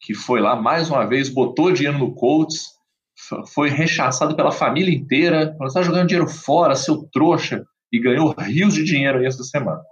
[0.00, 2.66] que foi lá mais uma vez, botou dinheiro no Colts,
[3.52, 8.74] foi rechaçado pela família inteira, você está jogando dinheiro fora, seu trouxa, e ganhou rios
[8.74, 9.82] de dinheiro aí essa semana.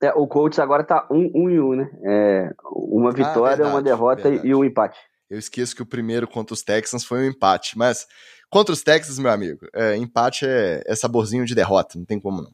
[0.00, 1.90] É, o Colts agora tá um, um e um, né?
[2.04, 4.48] É, uma ah, vitória, ah, verdade, uma derrota verdade.
[4.48, 4.98] e um empate.
[5.28, 8.06] Eu esqueço que o primeiro contra os Texans foi um empate, mas
[8.50, 12.42] contra os Texans, meu amigo, é, empate é, é saborzinho de derrota, não tem como
[12.42, 12.52] não.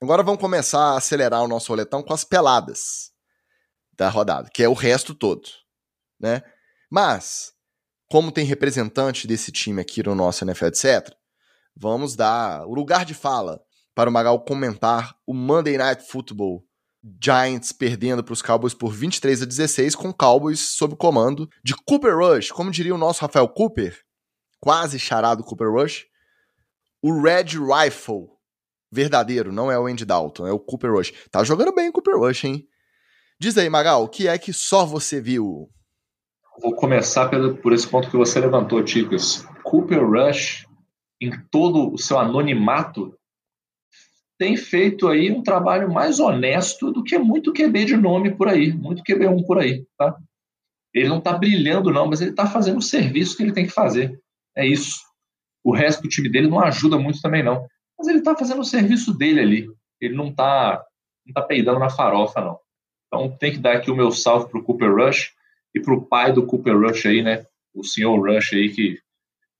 [0.00, 3.11] Agora vamos começar a acelerar o nosso roletão com as peladas
[4.02, 5.48] da rodada, que é o resto todo,
[6.18, 6.42] né?
[6.90, 7.52] Mas,
[8.10, 11.14] como tem representante desse time aqui no nosso NFL, etc.,
[11.76, 13.60] vamos dar o lugar de fala
[13.94, 16.64] para o Magal comentar o Monday Night Football.
[17.20, 22.16] Giants perdendo para os Cowboys por 23 a 16, com Cowboys sob comando de Cooper
[22.16, 23.98] Rush, como diria o nosso Rafael Cooper,
[24.60, 26.04] quase charado Cooper Rush,
[27.02, 28.28] o Red Rifle
[28.92, 31.12] verdadeiro, não é o Andy Dalton, é o Cooper Rush.
[31.30, 32.68] Tá jogando bem o Cooper Rush, hein?
[33.42, 35.68] Diz aí, Magal, o que é que só você viu?
[36.60, 37.28] Vou começar
[37.60, 39.44] por esse ponto que você levantou, Ticas.
[39.64, 40.64] Cooper Rush,
[41.20, 43.18] em todo o seu anonimato,
[44.38, 48.72] tem feito aí um trabalho mais honesto do que muito QB de nome por aí,
[48.72, 50.16] muito QB1 por aí, tá?
[50.94, 53.72] Ele não está brilhando não, mas ele está fazendo o serviço que ele tem que
[53.72, 54.16] fazer.
[54.56, 55.00] É isso.
[55.64, 57.66] O resto do time dele não ajuda muito também não,
[57.98, 59.68] mas ele está fazendo o serviço dele ali.
[60.00, 60.80] Ele não está
[61.26, 62.61] não tá peidando na farofa não.
[63.12, 65.34] Então tem que dar aqui o meu salve para o Cooper Rush
[65.74, 67.44] e para o pai do Cooper Rush aí, né?
[67.74, 68.98] O senhor Rush aí que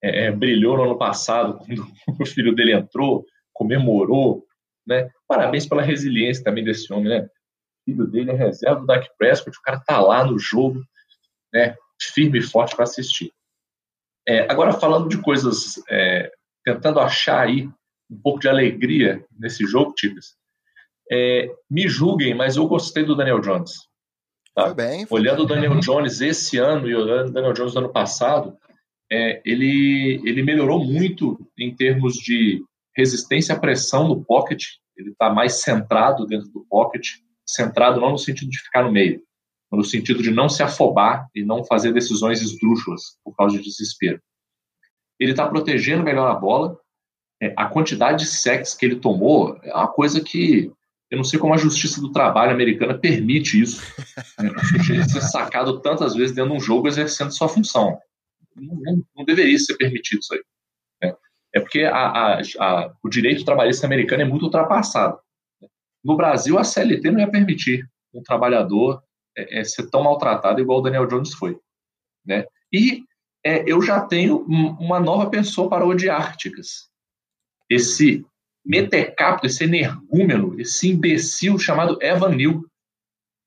[0.02, 1.86] é, é, brilhou no ano passado quando
[2.18, 4.46] o filho dele entrou, comemorou,
[4.86, 5.10] né?
[5.28, 7.20] Parabéns pela resiliência também desse homem, né?
[7.20, 10.82] O filho dele é reserva do Dak Prescott, o cara tá lá no jogo,
[11.52, 11.76] né?
[12.00, 13.30] Firme e forte para assistir.
[14.26, 16.32] É, agora, falando de coisas, é,
[16.64, 17.68] tentando achar aí
[18.10, 20.36] um pouco de alegria nesse jogo, Ticas,
[21.10, 23.72] é, me julguem, mas eu gostei do Daniel Jones.
[24.54, 24.66] Tá?
[24.66, 27.78] Foi bem, foi olhando o Daniel Jones esse ano e olhando o Daniel Jones do
[27.78, 28.56] ano passado,
[29.10, 32.62] é, ele, ele melhorou muito em termos de
[32.96, 34.64] resistência à pressão no pocket,
[34.96, 37.06] ele está mais centrado dentro do pocket,
[37.46, 39.22] centrado não no sentido de ficar no meio,
[39.70, 43.64] mas no sentido de não se afobar e não fazer decisões esdrúxulas por causa de
[43.64, 44.20] desespero.
[45.18, 46.78] Ele está protegendo melhor a bola,
[47.42, 50.70] é, a quantidade de sacks que ele tomou é uma coisa que
[51.12, 53.82] Eu não sei como a justiça do trabalho americana permite isso.
[54.40, 55.04] Né?
[55.04, 57.98] Ser sacado tantas vezes dentro de um jogo exercendo sua função.
[58.56, 60.42] Não, não, não deveria ser permitido isso aí.
[61.02, 61.14] Né?
[61.54, 65.18] É porque a, a, a, o direito trabalhista americano é muito ultrapassado.
[66.02, 69.02] No Brasil, a CLT não ia permitir um trabalhador
[69.36, 71.58] é, é, ser tão maltratado igual o Daniel Jones foi.
[72.24, 72.46] Né?
[72.72, 73.04] E
[73.44, 76.90] é, eu já tenho uma nova pessoa para odiar Árticas.
[77.68, 78.24] Esse
[78.64, 82.62] metecapto, esse energúmeno, esse imbecil chamado Evan Neal.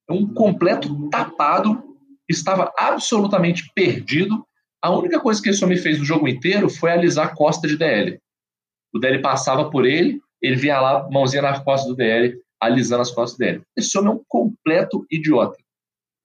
[0.10, 1.84] É um completo tapado,
[2.30, 4.46] estava absolutamente perdido.
[4.82, 7.78] A única coisa que esse homem fez no jogo inteiro foi alisar a costa de
[7.78, 8.20] DL.
[8.94, 13.12] O DL passava por ele, ele vinha lá, mãozinha na costa do DL, alisando as
[13.12, 13.64] costas dele.
[13.76, 15.58] Esse homem é um completo idiota.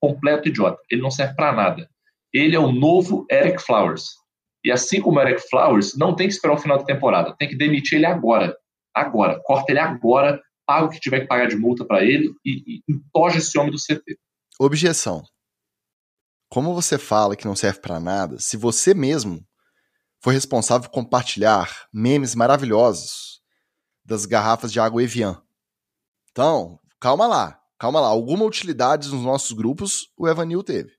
[0.01, 0.79] Completo idiota.
[0.91, 1.89] Ele não serve para nada.
[2.33, 4.21] Ele é o novo Eric Flowers.
[4.65, 7.35] E assim como o Eric Flowers, não tem que esperar o final da temporada.
[7.39, 8.57] Tem que demitir ele agora.
[8.95, 9.41] Agora.
[9.45, 12.83] Corta ele agora, paga o que tiver que pagar de multa para ele e, e
[12.89, 14.19] entoja esse homem do CT.
[14.59, 15.23] Objeção.
[16.49, 19.45] Como você fala que não serve para nada, se você mesmo
[20.23, 23.41] foi responsável por compartilhar memes maravilhosos
[24.05, 25.41] das garrafas de água Evian
[26.31, 28.09] então, calma lá, calma lá.
[28.09, 30.93] Alguma utilidade nos nossos grupos o Evanil teve.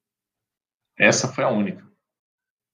[1.00, 1.90] Essa foi a única.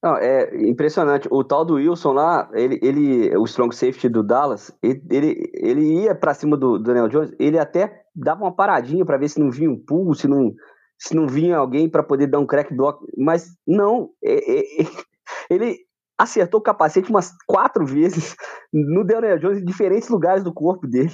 [0.02, 1.28] Não, é impressionante.
[1.30, 6.14] O tal do Wilson lá, ele, ele o strong safety do Dallas, ele, ele, ia
[6.14, 9.50] para cima do, do Daniel Jones, ele até dava uma paradinha para ver se não
[9.50, 10.54] vinha um pulo, se não,
[10.98, 14.64] se não vinha alguém para poder dar um crack block, mas não, é, é,
[15.50, 15.76] ele
[16.16, 18.36] acertou o capacete umas quatro vezes
[18.72, 21.12] no Daniel Jones em diferentes lugares do corpo dele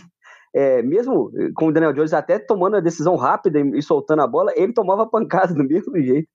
[0.55, 4.53] é, mesmo com o Daniel Jones até tomando a decisão rápida e, soltando a bola,
[4.55, 6.28] ele tomava pancada do mesmo jeito.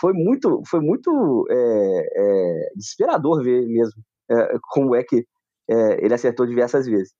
[0.00, 5.26] Foi muito, foi muito é, é, desesperador ver mesmo é, como é que
[5.68, 7.12] é, ele acertou diversas vezes.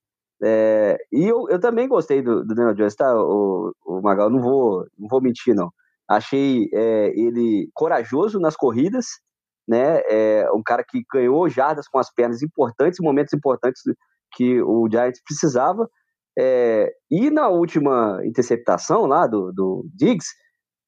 [0.43, 4.31] É, e eu, eu também gostei do, do Daniel Jones, tá, o, o Magal?
[4.31, 5.71] Não vou, não vou mentir, não.
[6.09, 9.07] Achei ele corajoso nas corridas,
[9.67, 10.01] né?
[10.55, 13.83] um cara que ganhou jardas com as pernas importantes, momentos importantes
[14.37, 15.89] que o Giants precisava
[16.39, 20.29] é, e na última interceptação lá do, do Diggs,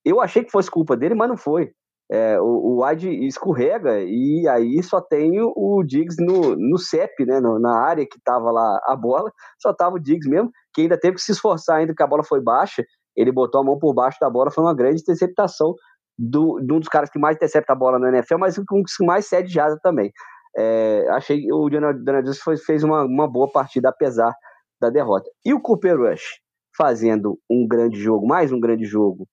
[0.05, 1.73] eu achei que fosse culpa dele, mas não foi.
[2.11, 7.27] É, o, o Wide escorrega e aí só tem o, o Diggs no, no CEP,
[7.27, 9.31] né, no, na área que estava lá a bola,
[9.61, 12.25] só tava o Diggs mesmo, que ainda teve que se esforçar ainda que a bola
[12.25, 12.83] foi baixa,
[13.15, 15.75] ele botou a mão por baixo da bola, foi uma grande interceptação
[16.19, 18.97] do, de um dos caras que mais intercepta a bola no NFL, mas um dos
[18.97, 20.11] que mais cede jada também.
[20.57, 24.33] É, achei que o Daniel Jones fez uma, uma boa partida, apesar
[24.81, 25.31] da derrota.
[25.45, 26.41] E o Cooper Rush
[26.77, 29.29] fazendo um grande jogo, mais um grande jogo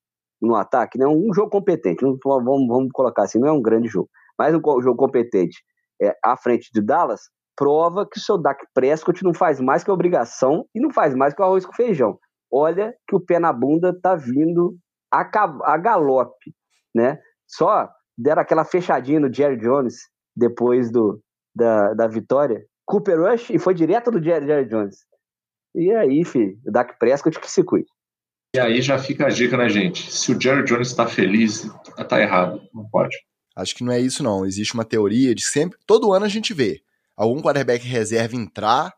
[0.46, 1.06] no ataque, né?
[1.08, 4.62] um jogo competente, não, vamos, vamos colocar assim, não é um grande jogo, mas um
[4.82, 5.64] jogo competente
[6.02, 7.22] é, à frente de Dallas,
[7.56, 11.34] prova que o seu Dak Prescott não faz mais que obrigação e não faz mais
[11.34, 12.20] que o arroz com feijão.
[12.52, 14.76] Olha que o pé na bunda tá vindo
[15.12, 15.22] a,
[15.64, 16.54] a galope,
[16.94, 17.20] né?
[17.48, 19.96] Só deram aquela fechadinha no Jerry Jones
[20.36, 21.22] depois do,
[21.56, 22.66] da, da vitória.
[22.86, 24.98] Cooper Rush e foi direto do Jerry, Jerry Jones.
[25.74, 27.90] E aí, filho, o Dak Prescott que se cuide.
[28.56, 30.10] E aí já fica a dica, né, gente?
[30.10, 31.70] Se o Jerry Jones está feliz,
[32.08, 32.62] tá errado.
[32.74, 33.14] Não pode.
[33.54, 34.46] Acho que não é isso, não.
[34.46, 35.78] Existe uma teoria de sempre.
[35.86, 36.82] Todo ano a gente vê
[37.18, 38.94] algum quarterback reserva entrar,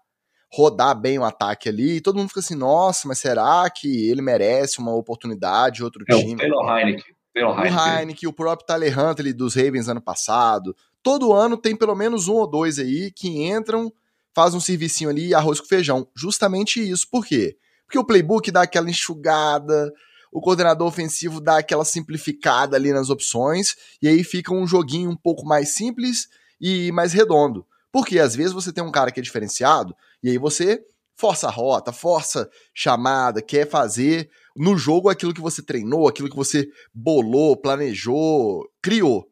[0.53, 4.22] rodar bem o ataque ali, e todo mundo fica assim: nossa, mas será que ele
[4.22, 6.36] merece uma oportunidade, outro é, time?
[6.36, 7.16] O Taylor Heineken.
[7.34, 7.60] Taylor.
[7.60, 10.76] O Heineken, o próprio Tyler Huntley dos Ravens ano passado.
[11.01, 13.91] Todo ano tem pelo menos um ou dois aí que entram
[14.36, 16.08] faz um servicinho ali, arroz com feijão.
[16.16, 17.10] Justamente isso.
[17.10, 17.58] Por quê?
[17.88, 19.92] Porque o playbook dá aquela enxugada,
[20.32, 25.16] o coordenador ofensivo dá aquela simplificada ali nas opções, e aí fica um joguinho um
[25.16, 26.28] pouco mais simples
[26.60, 27.66] e mais redondo.
[27.92, 30.84] Porque às vezes você tem um cara que é diferenciado, e aí você
[31.16, 36.36] força a rota, força chamada, quer fazer no jogo aquilo que você treinou, aquilo que
[36.36, 39.28] você bolou, planejou, criou.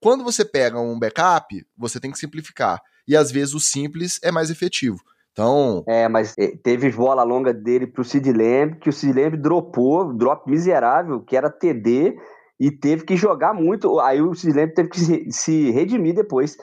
[0.00, 4.30] Quando você pega um backup, você tem que simplificar e às vezes o simples é
[4.30, 5.02] mais efetivo.
[5.32, 5.84] Então.
[5.88, 10.14] É, mas eh, teve bola longa dele pro Sid Lamb, que o Sid Lamb dropou,
[10.16, 12.16] drop miserável, que era TD,
[12.58, 14.00] e teve que jogar muito.
[14.00, 16.56] Aí o Sid Lamb teve que se, se redimir depois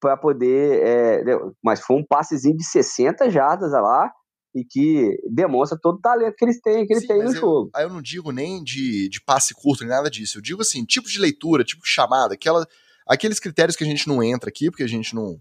[0.00, 0.82] para poder.
[0.82, 1.24] É,
[1.62, 4.10] mas foi um passezinho de 60 jardas lá
[4.54, 7.34] e que demonstra todo o talento que eles têm, que eles Sim, têm no eu,
[7.34, 7.70] jogo.
[7.74, 10.38] Aí eu não digo nem de, de passe curto, nem nada disso.
[10.38, 12.66] Eu digo assim, tipo de leitura, tipo de chamada, aquela,
[13.06, 15.38] aqueles critérios que a gente não entra aqui, porque a gente não,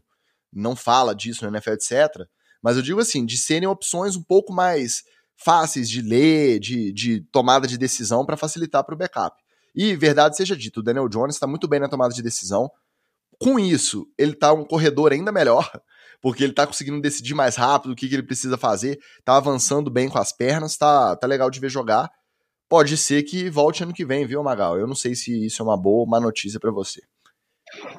[0.53, 2.27] não fala disso no NFL, etc.
[2.67, 5.05] Mas eu digo assim, de serem opções um pouco mais
[5.37, 9.33] fáceis de ler, de, de tomada de decisão para facilitar para o backup.
[9.73, 12.69] E verdade seja dito, o Daniel Jones está muito bem na tomada de decisão.
[13.39, 15.71] Com isso, ele está um corredor ainda melhor,
[16.21, 19.89] porque ele tá conseguindo decidir mais rápido o que, que ele precisa fazer, tá avançando
[19.89, 22.11] bem com as pernas, tá, tá legal de ver jogar.
[22.67, 24.77] Pode ser que volte ano que vem, viu, Magal?
[24.77, 27.01] Eu não sei se isso é uma boa ou má notícia para você.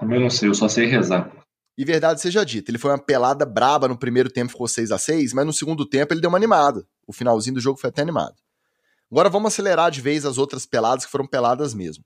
[0.02, 1.32] Eu não sei, eu só sei rezar.
[1.78, 4.98] E verdade seja dita, ele foi uma pelada braba no primeiro tempo, ficou 6 a
[4.98, 6.84] 6 mas no segundo tempo ele deu uma animada.
[7.06, 8.34] O finalzinho do jogo foi até animado.
[9.08, 12.04] Agora vamos acelerar de vez as outras peladas que foram peladas mesmo.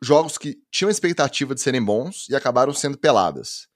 [0.00, 3.66] Jogos que tinham expectativa de serem bons e acabaram sendo peladas.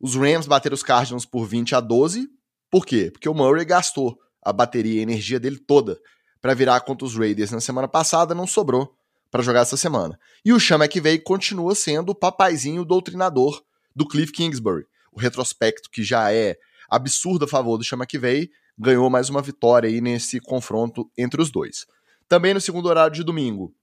[0.00, 2.28] Os Rams bateram os Cardinals por 20 a 12.
[2.68, 3.12] Por quê?
[3.12, 5.96] Porque o Murray gastou a bateria e a energia dele toda
[6.40, 8.94] para virar contra os Raiders na semana passada, não sobrou
[9.30, 10.18] para jogar essa semana.
[10.44, 13.62] E o Sean McVay continua sendo o papaizinho doutrinador
[13.94, 14.86] do Cliff Kingsbury.
[15.12, 16.56] O retrospecto que já é
[16.90, 21.50] absurdo a favor do Sean McVay ganhou mais uma vitória aí nesse confronto entre os
[21.50, 21.86] dois.
[22.28, 23.74] Também no segundo horário de domingo.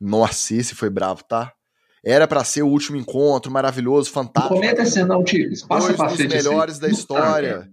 [0.00, 1.52] Nossa, esse foi bravo, tá?
[2.04, 4.54] Era para ser o último encontro maravilhoso, fantástico.
[4.54, 5.62] Comenta esse não, Tigres.
[5.62, 7.70] Passa Dois dos melhores da história.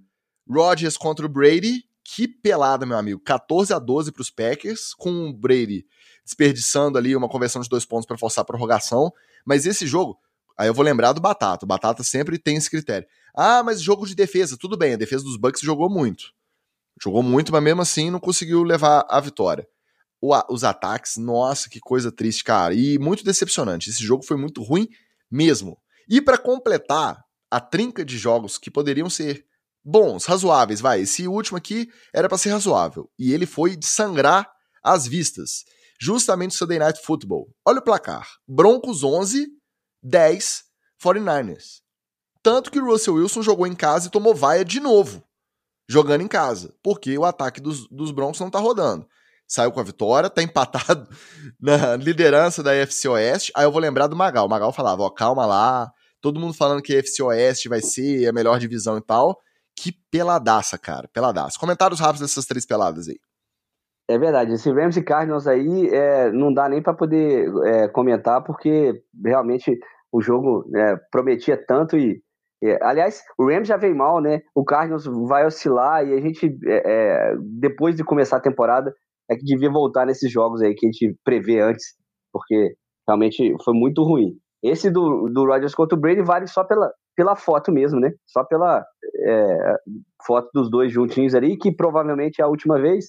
[0.50, 1.84] Rodgers contra o Brady.
[2.04, 3.22] Que pelada, meu amigo.
[3.22, 5.86] 14 a 12 para os Packers, com o Brady
[6.24, 9.12] desperdiçando ali uma conversão de dois pontos para forçar a prorrogação.
[9.46, 10.18] Mas esse jogo,
[10.62, 11.66] aí eu vou lembrar do Batata.
[11.66, 13.08] O Batata sempre tem esse critério.
[13.36, 14.94] Ah, mas jogo de defesa, tudo bem.
[14.94, 16.26] A defesa dos Bucks jogou muito.
[17.02, 19.68] Jogou muito, mas mesmo assim não conseguiu levar a vitória.
[20.22, 22.76] O, os ataques, nossa, que coisa triste, cara.
[22.76, 23.90] E muito decepcionante.
[23.90, 24.88] Esse jogo foi muito ruim
[25.32, 25.80] mesmo.
[26.08, 29.44] E para completar a trinca de jogos que poderiam ser
[29.84, 31.02] bons, razoáveis, vai.
[31.02, 33.10] Esse último aqui era para ser razoável.
[33.18, 34.48] E ele foi de sangrar
[34.84, 35.64] as vistas.
[36.00, 37.50] Justamente o Sunday Night Football.
[37.66, 39.48] Olha o placar: Broncos 11,
[40.04, 40.64] 10
[41.04, 41.82] 49ers.
[42.44, 45.24] Tanto que o Russell Wilson jogou em casa e tomou vaia de novo
[45.88, 49.06] jogando em casa, porque o ataque dos, dos Broncos não tá rodando.
[49.46, 51.10] Saiu com a vitória, tá empatado
[51.60, 53.52] na liderança da FC Oeste.
[53.54, 54.46] Aí eu vou lembrar do Magal.
[54.46, 55.92] O Magal falava: ó, calma lá,
[56.22, 59.38] todo mundo falando que a FC Oeste vai ser a melhor divisão e tal.
[59.76, 61.60] Que peladaça, cara, peladaça.
[61.60, 63.20] Comentários rápidos dessas três peladas aí.
[64.12, 68.44] É verdade, esse Rams e Cardinals aí é, não dá nem para poder é, comentar,
[68.44, 69.80] porque realmente
[70.12, 72.22] o jogo é, prometia tanto e
[72.62, 74.42] é, aliás, o Rams já veio mal, né?
[74.54, 78.94] O Cardinals vai oscilar e a gente, é, é, depois de começar a temporada,
[79.30, 81.96] é que devia voltar nesses jogos aí que a gente prevê antes,
[82.34, 82.76] porque
[83.08, 84.34] realmente foi muito ruim.
[84.62, 88.12] Esse do, do Rodgers contra o Brady vale só pela, pela foto mesmo, né?
[88.28, 88.86] Só pela
[90.28, 93.06] foto dos dois juntinhos ali, que provavelmente é a última vez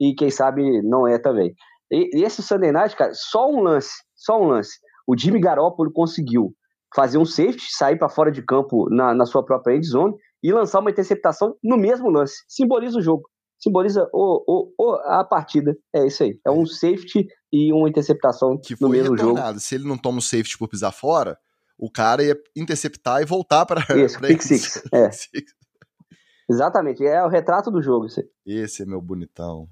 [0.00, 1.54] e quem sabe não é também.
[1.90, 4.78] E, e esse Sunday Night, cara, só um lance, só um lance.
[5.06, 6.54] O Jimmy Garoppolo conseguiu
[6.94, 10.52] fazer um safety, sair para fora de campo na, na sua própria end zone e
[10.52, 12.36] lançar uma interceptação no mesmo lance.
[12.48, 13.28] Simboliza o jogo,
[13.58, 15.76] simboliza o, o, o, a partida.
[15.94, 16.38] É isso aí.
[16.44, 19.48] É um safety e uma interceptação que no mesmo retornado.
[19.48, 19.60] jogo.
[19.60, 21.38] Se ele não toma o safety por pisar fora,
[21.78, 23.80] o cara ia interceptar e voltar para.
[23.96, 24.82] Isso, pick six.
[24.92, 25.10] É.
[26.48, 28.06] Exatamente, é o retrato do jogo.
[28.06, 28.24] Aí.
[28.46, 29.68] Esse é meu bonitão.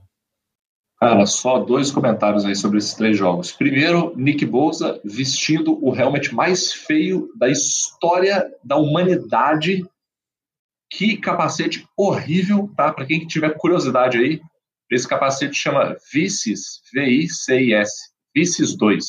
[1.05, 3.53] Cara, só dois comentários aí sobre esses três jogos.
[3.53, 9.87] Primeiro, Nick Bosa vestindo o helmet mais feio da história da humanidade.
[10.91, 12.91] Que capacete horrível, tá?
[12.91, 14.41] Para quem tiver curiosidade aí,
[14.91, 17.93] esse capacete chama Vices, V-I-C-I-S,
[18.35, 19.05] Vices 2.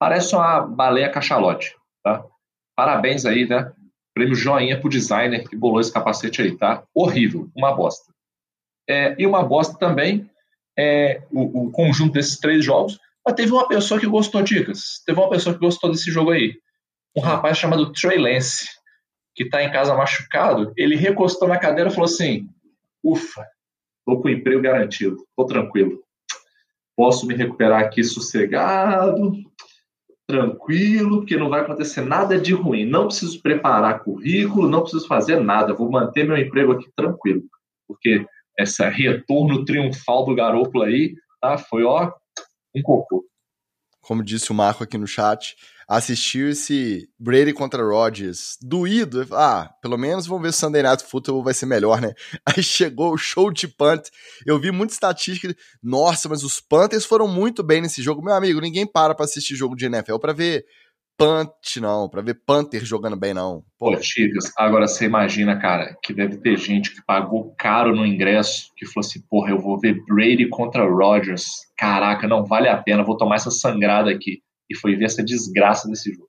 [0.00, 2.26] Parece uma baleia cachalote, tá?
[2.74, 3.72] Parabéns aí, né?
[4.12, 6.82] Prêmio joinha pro designer que bolou esse capacete aí, tá?
[6.92, 8.12] Horrível, uma bosta.
[8.88, 10.28] É, e uma bosta também
[10.78, 15.02] é, o, o, conjunto desses três jogos, mas teve uma pessoa que gostou, Dicas.
[15.06, 16.54] Teve uma pessoa que gostou desse jogo aí.
[17.16, 18.66] Um rapaz chamado Trey Lance,
[19.34, 22.48] que está em casa machucado, ele recostou na cadeira e falou assim:
[23.04, 23.46] Ufa,
[24.04, 26.02] tô com emprego garantido, tô tranquilo.
[26.96, 29.32] Posso me recuperar aqui sossegado,
[30.26, 32.84] tranquilo, porque não vai acontecer nada de ruim.
[32.84, 35.74] Não preciso preparar currículo, não preciso fazer nada.
[35.74, 37.42] Vou manter meu emprego aqui tranquilo.
[37.86, 38.26] Porque
[38.58, 41.58] esse retorno triunfal do Garoppolo aí, tá?
[41.58, 42.12] Foi, ó,
[42.74, 43.24] um cocô.
[44.00, 45.54] Como disse o Marco aqui no chat,
[45.86, 49.26] assistiu esse Brady contra Rodgers doído.
[49.30, 52.12] Ah, pelo menos vamos ver se o Sunday Night Football vai ser melhor, né?
[52.44, 54.08] Aí chegou o show de punt.
[54.44, 55.54] Eu vi muita estatística.
[55.80, 58.22] Nossa, mas os Panthers foram muito bem nesse jogo.
[58.22, 60.64] Meu amigo, ninguém para pra assistir jogo de NFL pra ver
[61.22, 63.64] Punt, não, pra ver Panther jogando bem, não.
[63.78, 68.72] Pô, Tigres, agora você imagina, cara, que deve ter gente que pagou caro no ingresso,
[68.76, 71.44] que falou assim, porra, eu vou ver Brady contra Rodgers.
[71.76, 74.42] Caraca, não vale a pena, vou tomar essa sangrada aqui.
[74.68, 76.28] E foi ver essa desgraça desse jogo.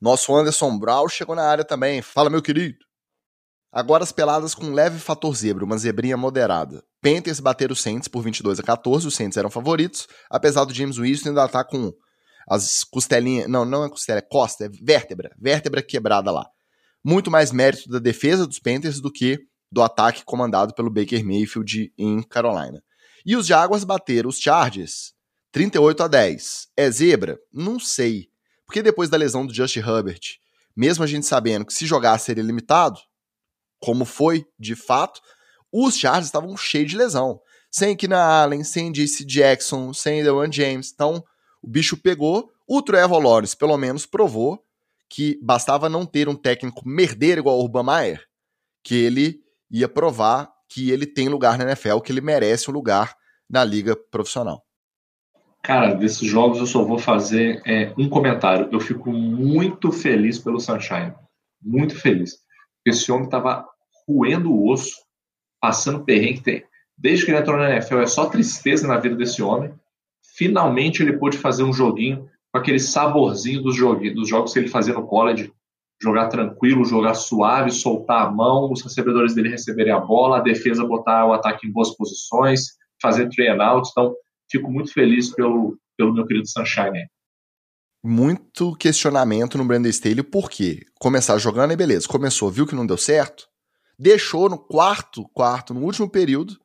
[0.00, 2.00] Nosso Anderson Brown chegou na área também.
[2.00, 2.78] Fala, meu querido.
[3.72, 6.82] Agora as peladas com leve fator zebra, uma zebrinha moderada.
[7.02, 10.96] Panthers bateram o Saints por 22 a 14, os Saints eram favoritos, apesar do James
[10.96, 11.92] Winston ainda estar tá com
[12.48, 13.48] as costelinhas.
[13.48, 15.30] Não, não é costela, é costa, é vértebra.
[15.38, 16.46] Vértebra quebrada lá.
[17.04, 19.38] muito mais mérito da defesa dos Panthers do que
[19.70, 22.82] do ataque comandado pelo Baker Mayfield em Carolina.
[23.24, 25.12] E os Jaguars bateram os Chargers
[25.52, 26.68] 38 a 10.
[26.76, 27.38] É zebra?
[27.52, 28.28] Não sei.
[28.66, 30.20] Porque depois da lesão do Justin Herbert,
[30.76, 32.98] mesmo a gente sabendo que se jogar seria limitado,
[33.80, 35.20] como foi de fato,
[35.72, 37.40] os Chargers estavam cheios de lesão.
[37.70, 40.90] Sem Keenan Allen, sem JC Jackson, sem Dewan James.
[40.92, 41.22] Então,
[41.62, 42.50] o bicho pegou.
[42.66, 44.62] O Trevor Lawrence, pelo menos, provou
[45.08, 48.22] que bastava não ter um técnico merdeiro igual o Urban Meyer,
[48.84, 49.40] que ele
[49.70, 53.16] ia provar que ele tem lugar na NFL, que ele merece um lugar
[53.48, 54.62] na liga profissional.
[55.62, 58.68] Cara, desses jogos eu só vou fazer é, um comentário.
[58.70, 61.14] Eu fico muito feliz pelo Sunshine.
[61.60, 62.38] Muito feliz.
[62.86, 63.66] Esse homem estava
[64.06, 64.94] roendo o osso,
[65.60, 66.64] passando perrengue.
[66.96, 69.72] Desde que ele entrou na NFL, é só tristeza na vida desse homem.
[70.38, 73.76] Finalmente ele pôde fazer um joguinho com aquele saborzinho dos,
[74.14, 75.52] dos jogos que ele fazia no college.
[76.00, 80.86] Jogar tranquilo, jogar suave, soltar a mão, os recebedores dele receberem a bola, a defesa
[80.86, 83.88] botar o ataque em boas posições, fazer train out.
[83.90, 84.14] Então,
[84.48, 87.08] fico muito feliz pelo, pelo meu querido Sunshine.
[88.04, 90.82] Muito questionamento no Brandon Staley, por quê?
[91.00, 93.48] Começar jogando e beleza, começou, viu que não deu certo,
[93.98, 96.56] deixou no quarto, quarto, no último período,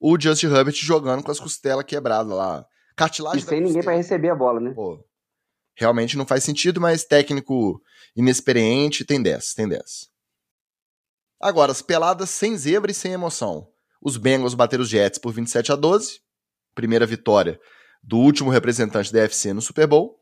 [0.00, 2.64] o Justin Herbert jogando com as costelas quebradas lá.
[3.00, 4.72] Cartilagem e sem ninguém para receber a bola, né?
[4.74, 5.02] Pô,
[5.74, 7.80] realmente não faz sentido, mas técnico
[8.14, 10.10] inexperiente tem 10, tem 10.
[11.40, 13.66] Agora, as peladas sem zebra e sem emoção.
[14.02, 16.20] Os Bengals bateram os Jets por 27 a 12,
[16.74, 17.58] primeira vitória
[18.02, 20.18] do último representante da UFC no Super Bowl.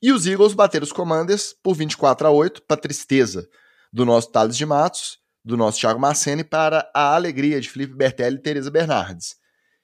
[0.00, 3.48] E os Eagles bateram os Commanders por 24 a 8, para tristeza
[3.92, 8.36] do nosso Thales de Matos, do nosso Thiago Marceni, para a alegria de Felipe Bertelli
[8.36, 9.39] e Teresa Bernardes.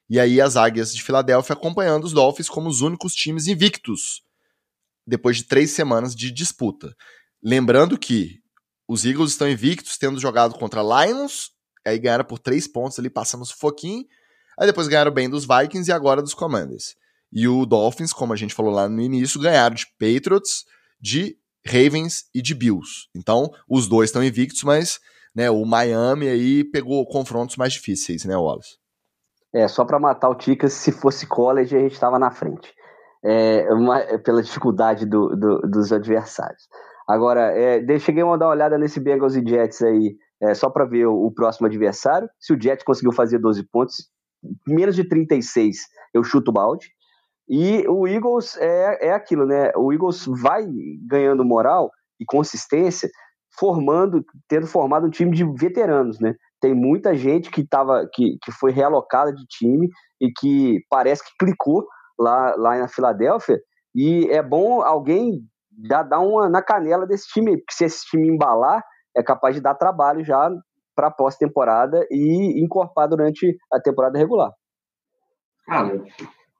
[0.09, 4.23] E aí as Águias de Filadélfia acompanhando os Dolphins como os únicos times invictos,
[5.07, 6.95] depois de três semanas de disputa.
[7.43, 8.41] Lembrando que
[8.89, 11.51] os Eagles estão invictos, tendo jogado contra Lions,
[11.85, 14.05] aí ganharam por três pontos ali, passando um foquinho,
[14.59, 16.97] Aí depois ganharam bem dos Vikings e agora dos Commanders.
[17.31, 20.65] E o Dolphins, como a gente falou lá no início, ganharam de Patriots,
[21.01, 23.09] de Ravens e de Bills.
[23.15, 24.99] Então, os dois estão invictos, mas
[25.35, 28.79] né, o Miami aí pegou confrontos mais difíceis, né, Wallace?
[29.57, 32.75] É, só para matar o Ticas, se fosse college, a gente estava na frente.
[33.25, 36.69] É, uma, é pela dificuldade do, do, dos adversários.
[37.09, 40.85] Agora, é, cheguei a dar uma olhada nesse Bengals e Jets aí, é, só para
[40.85, 42.29] ver o, o, próximo adversário.
[42.39, 44.11] Se o Jets conseguiu fazer 12 pontos,
[44.69, 45.79] menos de 36
[46.13, 46.91] eu chuto o balde.
[47.49, 49.73] E o Eagles é, é aquilo, né?
[49.75, 50.67] O Eagles vai
[51.07, 51.91] ganhando moral
[52.21, 53.09] e consistência,
[53.59, 56.35] formando, tendo formado um time de veteranos, né?
[56.61, 59.89] Tem muita gente que, tava, que, que foi realocada de time
[60.21, 61.87] e que parece que clicou
[62.19, 63.61] lá, lá na Filadélfia.
[63.95, 65.41] E é bom alguém
[65.71, 68.83] dar, dar uma na canela desse time, porque se esse time embalar,
[69.17, 70.51] é capaz de dar trabalho já
[70.95, 74.51] para pós-temporada e incorporar durante a temporada regular.
[75.67, 76.03] Cara,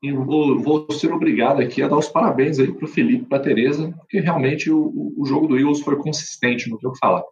[0.03, 3.39] eu vou, vou, ser obrigado aqui a dar os parabéns aí para o Felipe para
[3.39, 6.99] a Tereza, porque realmente o, o jogo do Eagles foi consistente, não tenho o que
[6.99, 7.23] falar.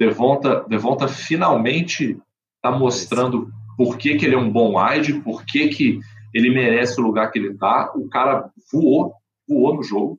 [0.00, 2.18] Devonta, Devonta finalmente
[2.56, 6.00] está mostrando por que, que ele é um bom wide, por que, que
[6.34, 7.92] ele merece o lugar que ele está.
[7.94, 9.14] O cara voou,
[9.48, 10.18] voou no jogo.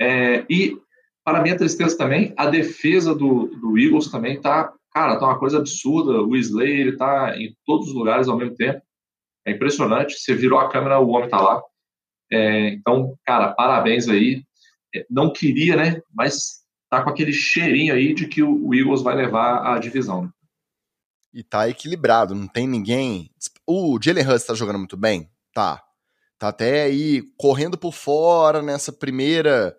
[0.00, 0.78] É, e,
[1.22, 5.58] para minha tristeza também, a defesa do, do Eagles também está Cara, tá uma coisa
[5.58, 6.22] absurda.
[6.22, 8.82] O Slay, ele tá em todos os lugares ao mesmo tempo.
[9.46, 10.14] É impressionante.
[10.14, 11.62] Você virou a câmera, o homem tá lá.
[12.30, 14.42] É, então, cara, parabéns aí.
[14.94, 16.02] É, não queria, né?
[16.12, 16.59] Mas
[16.90, 20.24] tá com aquele cheirinho aí de que o Eagles vai levar a divisão.
[20.24, 20.30] Né?
[21.32, 23.30] E tá equilibrado, não tem ninguém.
[23.64, 25.30] O Jalen Hurts tá jogando muito bem?
[25.54, 25.80] Tá.
[26.36, 29.76] Tá até aí correndo por fora nessa primeira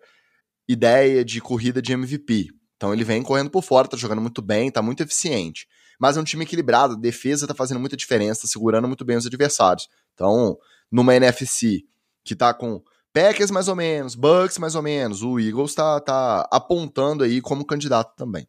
[0.66, 2.48] ideia de corrida de MVP.
[2.76, 5.68] Então ele vem correndo por fora, tá jogando muito bem, tá muito eficiente.
[6.00, 9.16] Mas é um time equilibrado, a defesa tá fazendo muita diferença, tá segurando muito bem
[9.16, 9.86] os adversários.
[10.14, 10.56] Então,
[10.90, 11.84] numa NFC
[12.24, 12.82] que tá com
[13.12, 17.66] Packers mais ou menos, Bucks mais ou menos, o Eagles tá, tá apontando aí como
[17.66, 18.48] candidato também.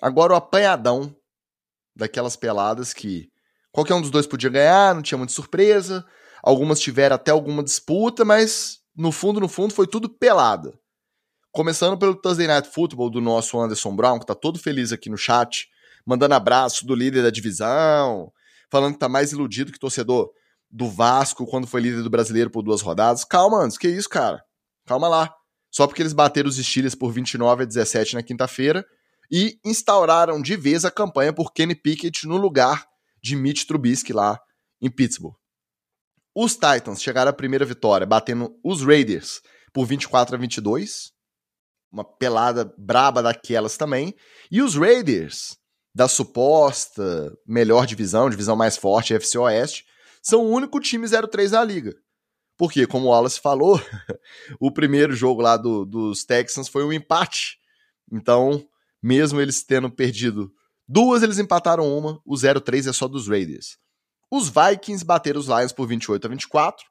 [0.00, 1.14] Agora o apanhadão
[1.94, 3.30] daquelas peladas que
[3.70, 6.04] qualquer um dos dois podia ganhar, não tinha muita surpresa.
[6.42, 10.76] Algumas tiveram até alguma disputa, mas no fundo, no fundo, foi tudo pelada.
[11.52, 15.16] Começando pelo Thursday Night Football do nosso Anderson Brown, que tá todo feliz aqui no
[15.16, 15.68] chat,
[16.04, 18.32] mandando abraço do líder da divisão,
[18.70, 20.32] falando que tá mais iludido que torcedor
[20.72, 23.24] do Vasco quando foi líder do brasileiro por duas rodadas.
[23.24, 24.42] Calma, Anderson, que isso, cara?
[24.86, 25.34] Calma lá.
[25.70, 28.84] Só porque eles bateram os Steelers por 29 a 17 na quinta-feira
[29.30, 32.86] e instauraram de vez a campanha por Kenny Pickett no lugar
[33.22, 34.40] de Mitch Trubisky lá
[34.80, 35.34] em Pittsburgh.
[36.34, 39.42] Os Titans chegaram à primeira vitória, batendo os Raiders
[39.72, 41.12] por 24 a 22.
[41.90, 44.14] uma pelada braba daquelas também.
[44.50, 45.56] E os Raiders,
[45.94, 49.84] da suposta melhor divisão, divisão mais forte, FC Oeste,
[50.22, 51.94] são o único time 0-3 da liga.
[52.56, 53.80] Porque, como o Wallace falou,
[54.60, 57.58] o primeiro jogo lá do, dos Texans foi um empate.
[58.10, 58.64] Então,
[59.02, 60.52] mesmo eles tendo perdido
[60.86, 62.20] duas, eles empataram uma.
[62.24, 63.78] O 0-3 é só dos Raiders.
[64.30, 66.86] Os Vikings bateram os Lions por 28 a 24.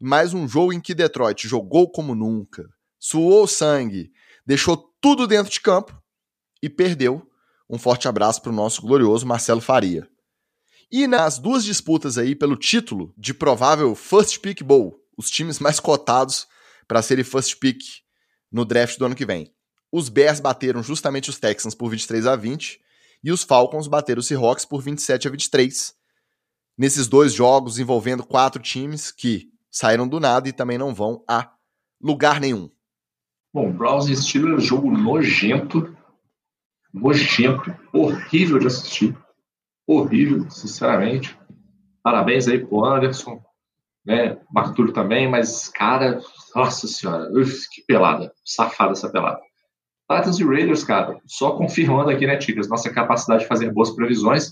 [0.00, 2.68] Mais um jogo em que Detroit jogou como nunca,
[2.98, 4.10] suou sangue,
[4.44, 5.96] deixou tudo dentro de campo
[6.60, 7.26] e perdeu.
[7.70, 10.06] Um forte abraço para o nosso glorioso Marcelo Faria.
[10.90, 15.80] E nas duas disputas aí pelo título de provável First Pick Bowl, os times mais
[15.80, 16.46] cotados
[16.86, 17.80] para serem First Pick
[18.50, 19.52] no draft do ano que vem.
[19.90, 22.80] Os Bears bateram justamente os Texans por 23 a 20
[23.22, 25.94] e os Falcons bateram os Seahawks por 27 a 23.
[26.76, 31.50] Nesses dois jogos envolvendo quatro times que saíram do nada e também não vão a
[32.00, 32.68] lugar nenhum.
[33.52, 35.96] Bom, Browns e Steelers, jogo nojento,
[36.92, 39.16] nojento, horrível de assistir,
[39.86, 41.38] horrível, sinceramente.
[42.02, 43.42] Parabéns aí pro Anderson,
[44.04, 44.38] né?
[44.54, 46.20] Arthur também, mas, cara,
[46.54, 49.40] nossa senhora, uf, que pelada, safada essa pelada.
[50.10, 54.50] Titans e Raiders, cara, só confirmando aqui, né, Tigres, nossa capacidade de fazer boas previsões.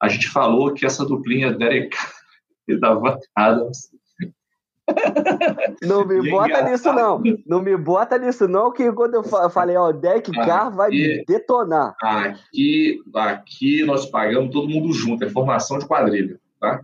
[0.00, 1.96] A gente falou que essa duplinha Derek
[2.68, 3.88] e Davante Adams
[5.82, 7.22] não me bota nisso, não.
[7.46, 11.24] Não me bota nisso, não, que quando eu falei, ó, o deck car vai me
[11.24, 11.96] detonar.
[12.02, 16.80] Aqui, aqui nós pagamos todo mundo junto, é formação de quadrilha, tá?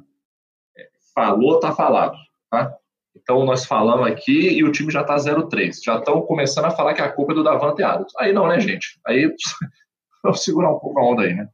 [0.77, 2.17] É, falou, tá falado,
[2.51, 2.75] tá?
[3.15, 5.77] Então nós falamos aqui e o time já tá 0-3.
[5.85, 8.13] Já estão começando a falar que a culpa é do Davante Adams.
[8.19, 8.99] Aí não, né, gente?
[9.07, 9.31] Aí
[10.23, 11.49] vamos segurar um pouco a onda aí, né?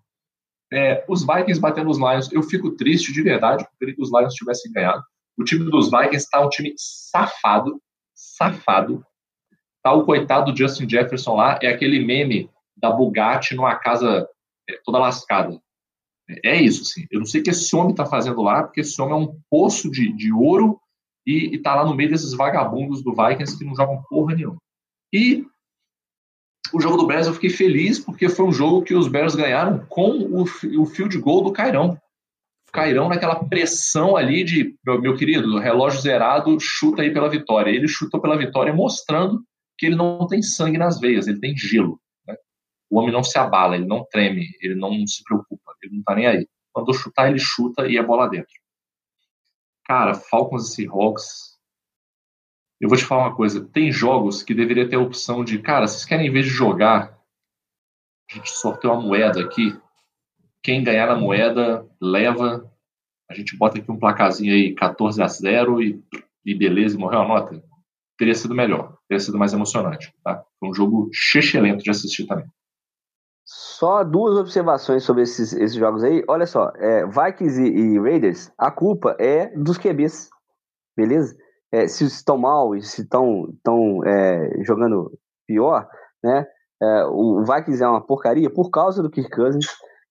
[0.72, 4.72] É, os Vikings batendo os Lions, eu fico triste de verdade, porque os Lions tivessem
[4.72, 5.02] ganhado.
[5.38, 7.80] O time dos Vikings está um time safado,
[8.14, 9.04] safado.
[9.82, 14.28] Tá o coitado do Justin Jefferson lá, é aquele meme da Bugatti numa casa
[14.68, 15.60] é, toda lascada.
[16.44, 17.06] É isso, assim.
[17.10, 19.40] Eu não sei o que esse homem está fazendo lá, porque esse homem é um
[19.48, 20.80] poço de, de ouro
[21.24, 24.58] e, está lá no meio desses vagabundos do Vikings que não jogam porra nenhuma.
[25.12, 25.46] E
[26.72, 29.86] o jogo do Bears eu fiquei feliz porque foi um jogo que os Bears ganharam
[29.86, 31.96] com o, o field goal do Cairão.
[32.76, 37.70] Cairão naquela pressão ali de, meu, meu querido, relógio zerado, chuta aí pela vitória.
[37.70, 39.42] Ele chutou pela vitória mostrando
[39.78, 41.98] que ele não tem sangue nas veias, ele tem gelo.
[42.26, 42.36] Né?
[42.90, 46.14] O homem não se abala, ele não treme, ele não se preocupa, ele não tá
[46.14, 46.46] nem aí.
[46.70, 48.52] Quando chutar, ele chuta e é bola dentro.
[49.86, 51.56] Cara, Falcons e Seahawks.
[52.78, 55.86] Eu vou te falar uma coisa: tem jogos que deveria ter a opção de, cara,
[55.86, 57.18] vocês querem, em vez de jogar,
[58.30, 59.74] a gente sorteia uma moeda aqui,
[60.66, 62.68] quem ganhar na moeda leva.
[63.30, 66.04] A gente bota aqui um placazinho aí 14 a 0 e,
[66.44, 67.62] e beleza, morreu a nota.
[68.18, 70.12] Teria sido melhor, teria sido mais emocionante.
[70.24, 70.42] Tá?
[70.58, 71.08] Foi um jogo
[71.54, 72.46] lento de assistir também.
[73.44, 76.24] Só duas observações sobre esses, esses jogos aí.
[76.28, 80.30] Olha só, é, Vikings e, e, Raiders, a culpa é dos QBs,
[80.96, 81.36] beleza?
[81.70, 83.54] É, se estão mal e se estão
[84.04, 85.16] é, jogando
[85.46, 85.88] pior,
[86.24, 86.44] né?
[86.82, 89.66] É, o Vikings é uma porcaria por causa do Kirk Cousins.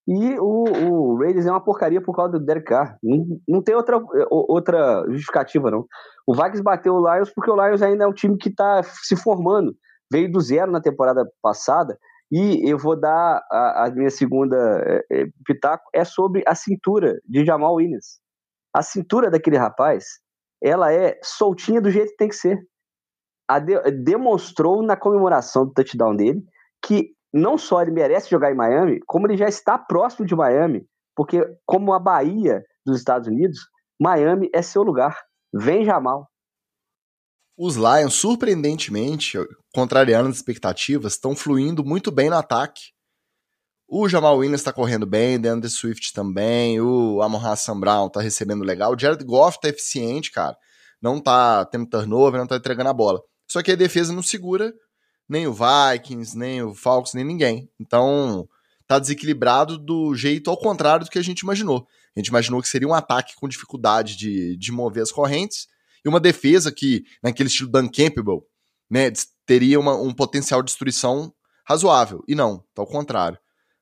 [0.07, 2.97] E o, o Raiders é uma porcaria por causa do Derek Carr.
[3.01, 3.99] Não, não tem outra,
[4.29, 5.85] outra justificativa, não.
[6.27, 9.15] O Vikings bateu o Lions porque o Lions ainda é um time que está se
[9.15, 9.75] formando.
[10.11, 11.97] Veio do zero na temporada passada.
[12.31, 14.55] E eu vou dar a, a minha segunda
[14.85, 18.19] é, é, pitaco é sobre a cintura de Jamal Williams.
[18.73, 20.05] A cintura daquele rapaz,
[20.61, 22.59] ela é soltinha do jeito que tem que ser.
[23.63, 26.43] De, demonstrou na comemoração do touchdown dele
[26.83, 30.87] que não só ele merece jogar em Miami, como ele já está próximo de Miami,
[31.13, 33.59] porque como a Bahia dos Estados Unidos,
[33.99, 35.21] Miami é seu lugar.
[35.53, 36.29] Vem Jamal.
[37.57, 39.37] Os Lions, surpreendentemente,
[39.73, 42.81] contrariando as expectativas, estão fluindo muito bem no ataque.
[43.87, 47.39] O Jamal Williams está correndo bem, DeAndre Swift também, o Amon
[47.79, 50.57] Brown está recebendo legal, o Jared Goff está eficiente, cara.
[51.01, 53.21] Não está tendo turnover, não está entregando a bola.
[53.47, 54.73] Só que a defesa não segura
[55.27, 57.69] nem o Vikings, nem o Falcons, nem ninguém.
[57.79, 58.47] Então,
[58.87, 61.87] tá desequilibrado do jeito ao contrário do que a gente imaginou.
[62.15, 65.67] A gente imaginou que seria um ataque com dificuldade de, de mover as correntes
[66.03, 68.45] e uma defesa que, naquele estilo Dan Campbell,
[68.89, 69.11] né,
[69.45, 71.33] teria uma, um potencial de destruição
[71.67, 72.23] razoável.
[72.27, 73.39] E não, tá ao contrário.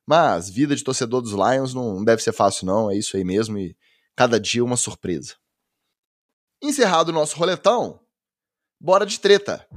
[0.08, 2.90] Mas vida de torcedor dos Lions não deve ser fácil, não.
[2.90, 3.58] É isso aí mesmo.
[3.58, 3.76] E
[4.16, 5.36] cada dia uma surpresa.
[6.62, 8.00] Encerrado o nosso roletão,
[8.80, 9.68] bora de treta.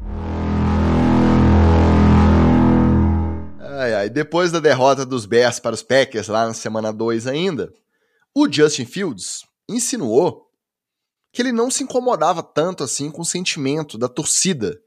[3.78, 4.08] Ai, ai.
[4.08, 7.70] Depois da derrota dos Bears para os Packers lá na semana 2 ainda,
[8.34, 10.50] o Justin Fields insinuou
[11.30, 14.80] que ele não se incomodava tanto assim com o sentimento da torcida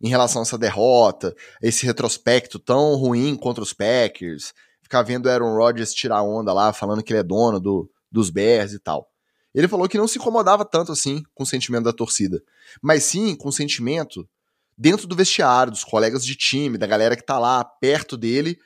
[0.00, 1.32] em relação a essa derrota,
[1.62, 4.52] esse retrospecto tão ruim contra os Packers,
[4.82, 8.72] ficar vendo Aaron Rodgers tirar onda lá, falando que ele é dono do, dos Bears
[8.72, 9.08] e tal.
[9.54, 12.42] Ele falou que não se incomodava tanto assim com o sentimento da torcida,
[12.82, 14.28] mas sim com o sentimento
[14.76, 18.58] dentro do vestiário, dos colegas de time, da galera que tá lá perto dele,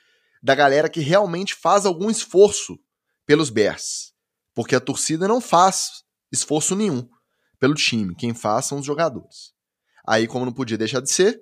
[0.42, 2.78] da galera que realmente faz algum esforço
[3.26, 4.12] pelos Bears.
[4.54, 7.08] Porque a torcida não faz esforço nenhum
[7.58, 9.52] pelo time, quem faz são os jogadores.
[10.06, 11.40] Aí, como não podia deixar de ser,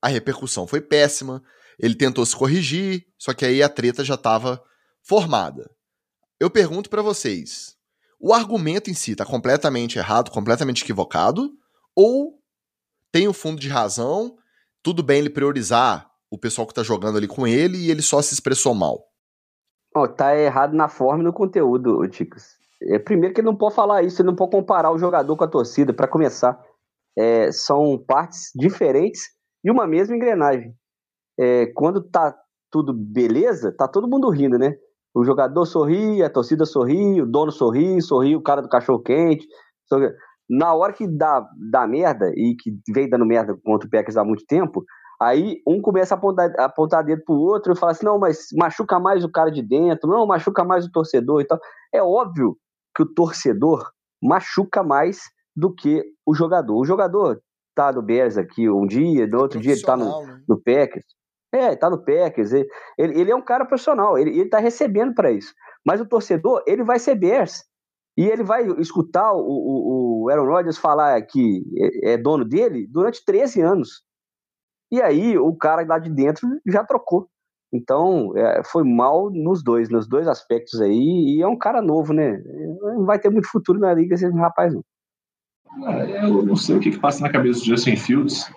[0.00, 1.42] a repercussão foi péssima,
[1.78, 4.62] ele tentou se corrigir, só que aí a treta já estava
[5.02, 5.70] formada.
[6.38, 7.76] Eu pergunto para vocês,
[8.18, 11.52] o argumento em si está completamente errado, completamente equivocado,
[11.94, 12.39] ou
[13.12, 14.36] tem o um fundo de razão,
[14.82, 18.22] tudo bem ele priorizar o pessoal que está jogando ali com ele e ele só
[18.22, 19.04] se expressou mal?
[19.94, 22.60] Oh, tá errado na forma e no conteúdo, Ticas.
[22.82, 25.44] É, primeiro que ele não pode falar isso, ele não pode comparar o jogador com
[25.44, 26.58] a torcida, para começar.
[27.18, 29.22] É, são partes diferentes
[29.62, 30.72] de uma mesma engrenagem.
[31.38, 32.36] É, quando tá
[32.70, 34.76] tudo beleza, tá todo mundo rindo, né?
[35.12, 39.44] O jogador sorri, a torcida sorri, o dono sorri, sorri o cara do cachorro quente.
[39.88, 40.08] Sorri.
[40.50, 44.24] Na hora que dá, dá merda, e que vem dando merda contra o Packers há
[44.24, 44.84] muito tempo,
[45.22, 48.48] aí um começa a apontar, a apontar dedo pro outro e fala assim, não, mas
[48.58, 51.58] machuca mais o cara de dentro, não, machuca mais o torcedor e tal.
[51.94, 52.56] É óbvio
[52.96, 53.88] que o torcedor
[54.20, 55.20] machuca mais
[55.54, 56.76] do que o jogador.
[56.76, 57.40] O jogador
[57.74, 60.42] tá no Bears aqui um dia, no outro dia ele tá no, né?
[60.48, 61.06] no Packers.
[61.52, 62.52] É, tá no Packers.
[62.52, 62.68] Ele,
[62.98, 65.52] ele é um cara profissional, ele, ele tá recebendo para isso.
[65.84, 67.64] Mas o torcedor, ele vai ser Bears.
[68.20, 71.64] E ele vai escutar o, o, o Aaron Rodgers falar que
[72.04, 74.02] é, é dono dele durante 13 anos.
[74.92, 77.30] E aí o cara lá de dentro já trocou.
[77.72, 82.12] Então, é, foi mal nos dois, nos dois aspectos aí, e é um cara novo,
[82.12, 82.36] né?
[82.82, 84.84] Não vai ter muito futuro na liga esse rapaz, não.
[85.88, 88.52] É, eu não sei o que, que passa na cabeça do Justin Fields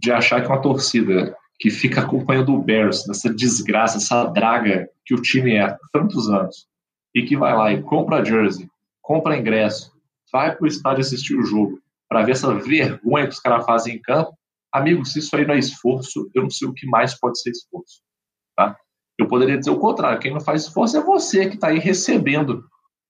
[0.00, 5.14] de achar que uma torcida que fica acompanhando o Bears nessa desgraça, essa draga que
[5.14, 6.66] o time é há tantos anos,
[7.14, 8.68] e que vai lá e compra jersey,
[9.06, 9.92] compra ingresso,
[10.32, 11.78] vai pro estádio assistir o jogo,
[12.08, 14.36] para ver essa vergonha que os caras fazem em campo,
[14.72, 17.50] amigo, se isso aí não é esforço, eu não sei o que mais pode ser
[17.50, 18.02] esforço.
[18.56, 18.76] Tá?
[19.16, 22.64] Eu poderia dizer o contrário, quem não faz esforço é você que está aí recebendo,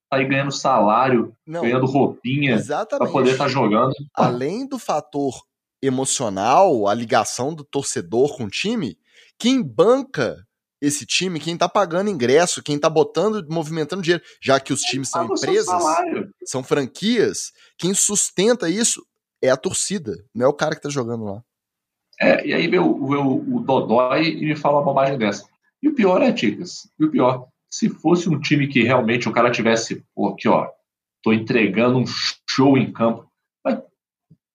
[0.04, 3.94] está aí ganhando salário, não, ganhando roupinha para poder estar tá jogando.
[4.14, 5.34] Além do fator
[5.82, 8.98] emocional, a ligação do torcedor com o time,
[9.38, 10.36] quem banca
[10.80, 15.08] esse time, quem tá pagando ingresso, quem tá botando, movimentando dinheiro, já que os times
[15.08, 15.82] são empresas,
[16.44, 19.04] são franquias, quem sustenta isso
[19.42, 21.42] é a torcida, não é o cara que tá jogando lá.
[22.20, 25.46] É, e aí vê o, o, o Dodói e me fala uma bobagem dessa.
[25.82, 29.32] E o pior é, Ticas, e o pior, se fosse um time que realmente o
[29.32, 30.68] cara tivesse, pô, aqui ó,
[31.22, 32.04] tô entregando um
[32.48, 33.26] show em campo,
[33.64, 33.78] mas,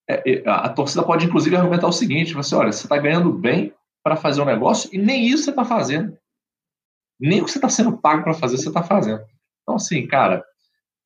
[0.09, 3.73] é, é, a torcida pode inclusive argumentar o seguinte, você, olha, você tá ganhando bem
[4.03, 6.17] para fazer um negócio e nem isso você tá fazendo.
[7.19, 9.23] Nem o que você tá sendo pago para fazer, você tá fazendo.
[9.61, 10.43] Então, assim, cara,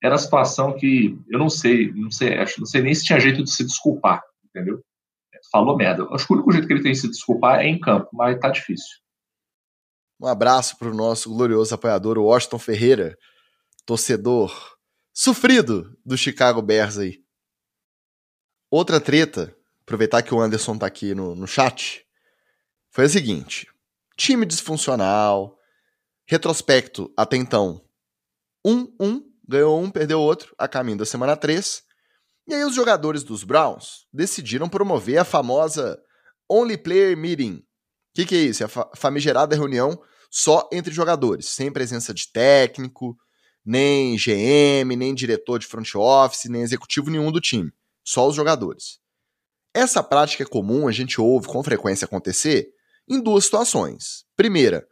[0.02, 3.20] era a situação que eu não sei, não sei, acho, não sei nem se tinha
[3.20, 4.82] jeito de se desculpar, entendeu?
[5.50, 6.06] falou merda.
[6.10, 8.38] Acho que o único jeito que ele tem de se desculpar é em campo, mas
[8.38, 8.96] tá difícil.
[10.20, 13.18] Um abraço pro nosso glorioso apoiador, o Washington Ferreira,
[13.84, 14.76] torcedor
[15.12, 17.22] sofrido do Chicago Bears aí.
[18.70, 22.05] Outra treta, aproveitar que o Anderson tá aqui no, no chat,
[22.96, 23.66] foi a seguinte:
[24.16, 25.58] time disfuncional,
[26.26, 27.84] retrospecto até então,
[28.64, 31.82] um, um, ganhou um, perdeu outro, a caminho da semana 3.
[32.48, 36.00] E aí os jogadores dos Browns decidiram promover a famosa
[36.50, 37.56] Only Player Meeting.
[37.56, 37.62] O
[38.14, 38.62] que, que, é isso?
[38.62, 40.00] É a famigerada reunião
[40.30, 43.14] só entre jogadores, sem presença de técnico,
[43.62, 47.70] nem GM, nem diretor de front office, nem executivo nenhum do time.
[48.02, 49.00] Só os jogadores.
[49.74, 52.74] Essa prática é comum, a gente ouve com frequência acontecer
[53.08, 54.24] em duas situações.
[54.36, 54.86] Primeira,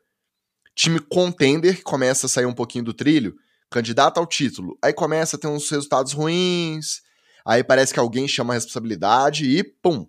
[0.75, 3.35] time contender que começa a sair um pouquinho do trilho,
[3.71, 7.03] candidato ao título, aí começa a ter uns resultados ruins,
[7.47, 10.07] Aí parece que alguém chama a responsabilidade e, pum,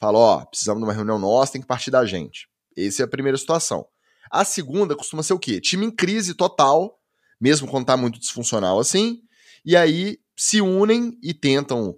[0.00, 2.48] fala: ó, precisamos de uma reunião nossa, tem que partir da gente.
[2.76, 3.86] Essa é a primeira situação.
[4.30, 5.60] A segunda costuma ser o quê?
[5.60, 6.98] Time em crise total,
[7.40, 9.20] mesmo quando tá muito disfuncional assim,
[9.64, 11.94] e aí se unem e tentam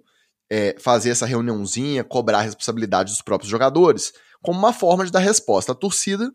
[0.49, 4.13] é, fazer essa reuniãozinha, cobrar a responsabilidade dos próprios jogadores,
[4.45, 6.33] como uma forma de dar resposta à torcida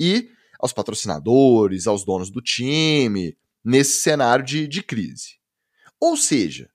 [0.00, 0.30] e
[0.60, 5.38] aos patrocinadores, aos donos do time, nesse cenário de, de crise.
[6.00, 6.70] Ou seja,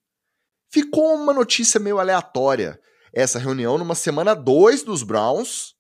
[0.74, 2.80] Ficou uma notícia meio aleatória
[3.14, 5.76] essa reunião numa semana 2 dos Browns.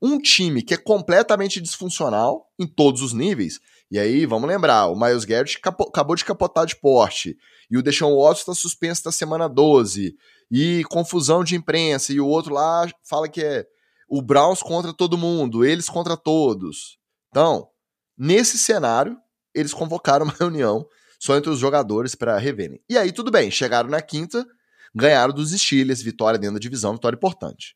[0.00, 4.98] Um time que é completamente disfuncional em todos os níveis, E aí, vamos lembrar, o
[4.98, 7.36] Miles Garrett acabou de capotar de porte,
[7.70, 10.16] e o Deshaun Watson está suspenso da semana 12,
[10.50, 13.66] e confusão de imprensa, e o outro lá fala que é
[14.08, 16.98] o Browns contra todo mundo, eles contra todos.
[17.28, 17.68] Então,
[18.16, 19.16] nesse cenário,
[19.54, 20.86] eles convocaram uma reunião
[21.18, 22.80] só entre os jogadores para reverem.
[22.88, 24.46] E aí, tudo bem, chegaram na quinta,
[24.94, 27.74] ganharam dos Steelers, vitória dentro da divisão, vitória importante.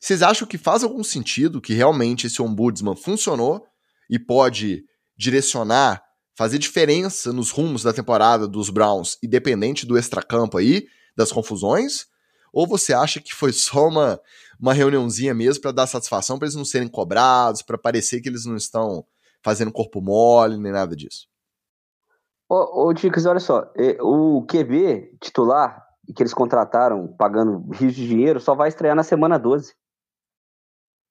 [0.00, 3.66] Vocês acham que faz algum sentido que realmente esse ombudsman funcionou
[4.08, 4.84] e pode
[5.16, 6.02] direcionar,
[6.36, 12.06] fazer diferença nos rumos da temporada dos Browns, independente do extracampo aí, das confusões?
[12.52, 14.20] Ou você acha que foi só uma,
[14.64, 18.46] uma reuniãozinha mesmo para dar satisfação, para eles não serem cobrados, para parecer que eles
[18.46, 19.04] não estão
[19.44, 21.28] fazendo corpo mole, nem nada disso?
[22.48, 22.94] Ô, ô
[23.28, 25.84] olha só, é, o QB titular
[26.16, 29.74] que eles contrataram pagando rios de dinheiro só vai estrear na semana 12.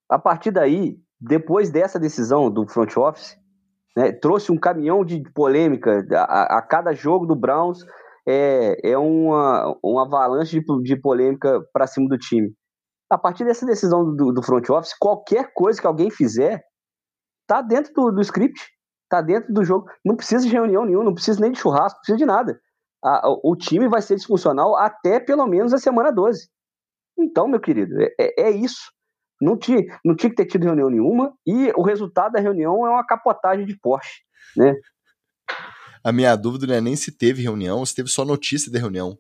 [0.10, 3.38] A partir daí, depois dessa decisão do front office,
[3.96, 7.86] né, trouxe um caminhão de polêmica a, a cada jogo do Browns
[8.28, 12.52] é, é uma, uma avalanche de, de polêmica para cima do time.
[13.14, 16.64] A partir dessa decisão do, do, front office, qualquer coisa que alguém fizer
[17.46, 18.60] tá dentro do, do script,
[19.08, 19.86] tá dentro do jogo.
[20.04, 22.60] Não precisa de reunião nenhuma, não precisa nem de churrasco, não precisa de nada.
[23.06, 26.50] A, o time vai ser disfuncional até pelo menos a semana 12.
[27.16, 28.92] Então, meu querido, é, é, é isso.
[29.40, 32.90] Não tinha, não tinha que ter tido reunião nenhuma e o resultado da reunião é
[32.90, 34.24] uma capotagem de Porsche,
[34.58, 34.74] né?
[36.04, 39.20] A minha dúvida não é nem se teve reunião, se teve só notícia da reunião.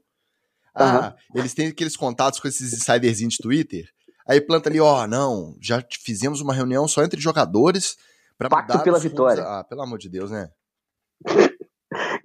[0.75, 1.39] Ah, uhum.
[1.39, 3.85] eles têm aqueles contatos com esses insiderzinhos de Twitter.
[4.27, 7.97] Aí planta ali, ó, oh, não, já fizemos uma reunião só entre jogadores
[8.37, 9.43] para Pacto pela vitória.
[9.43, 10.49] Ah, pelo amor de Deus, né?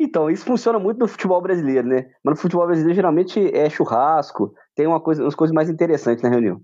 [0.00, 2.06] Então, isso funciona muito no futebol brasileiro, né?
[2.24, 6.30] Mas no futebol brasileiro geralmente é churrasco, tem uma coisa, umas coisas mais interessantes na
[6.30, 6.60] reunião.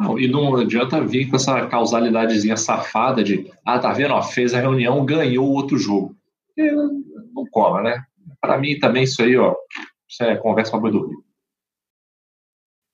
[0.00, 4.52] Não, e não adianta vir com essa causalidadezinha safada de, ah, tá vendo, ó, fez
[4.52, 6.16] a reunião, ganhou o outro jogo.
[6.56, 8.02] E não cola, né?
[8.40, 9.54] Para mim também isso aí, ó,
[10.08, 11.16] isso é conversa para boi dormir.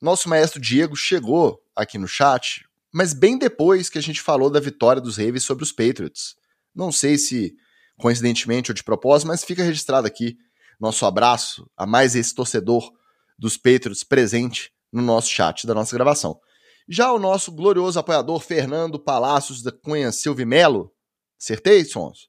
[0.00, 4.58] Nosso maestro Diego chegou aqui no chat, mas bem depois que a gente falou da
[4.58, 6.34] vitória dos Ravens sobre os Patriots.
[6.74, 7.54] Não sei se
[7.98, 10.38] coincidentemente ou de propósito, mas fica registrado aqui
[10.80, 12.90] nosso abraço a mais esse torcedor
[13.38, 16.40] dos Patriots presente no nosso chat da nossa gravação.
[16.88, 20.90] Já o nosso glorioso apoiador Fernando Palácios da Cunha Silva Melo,
[21.38, 22.28] acertei, Sons?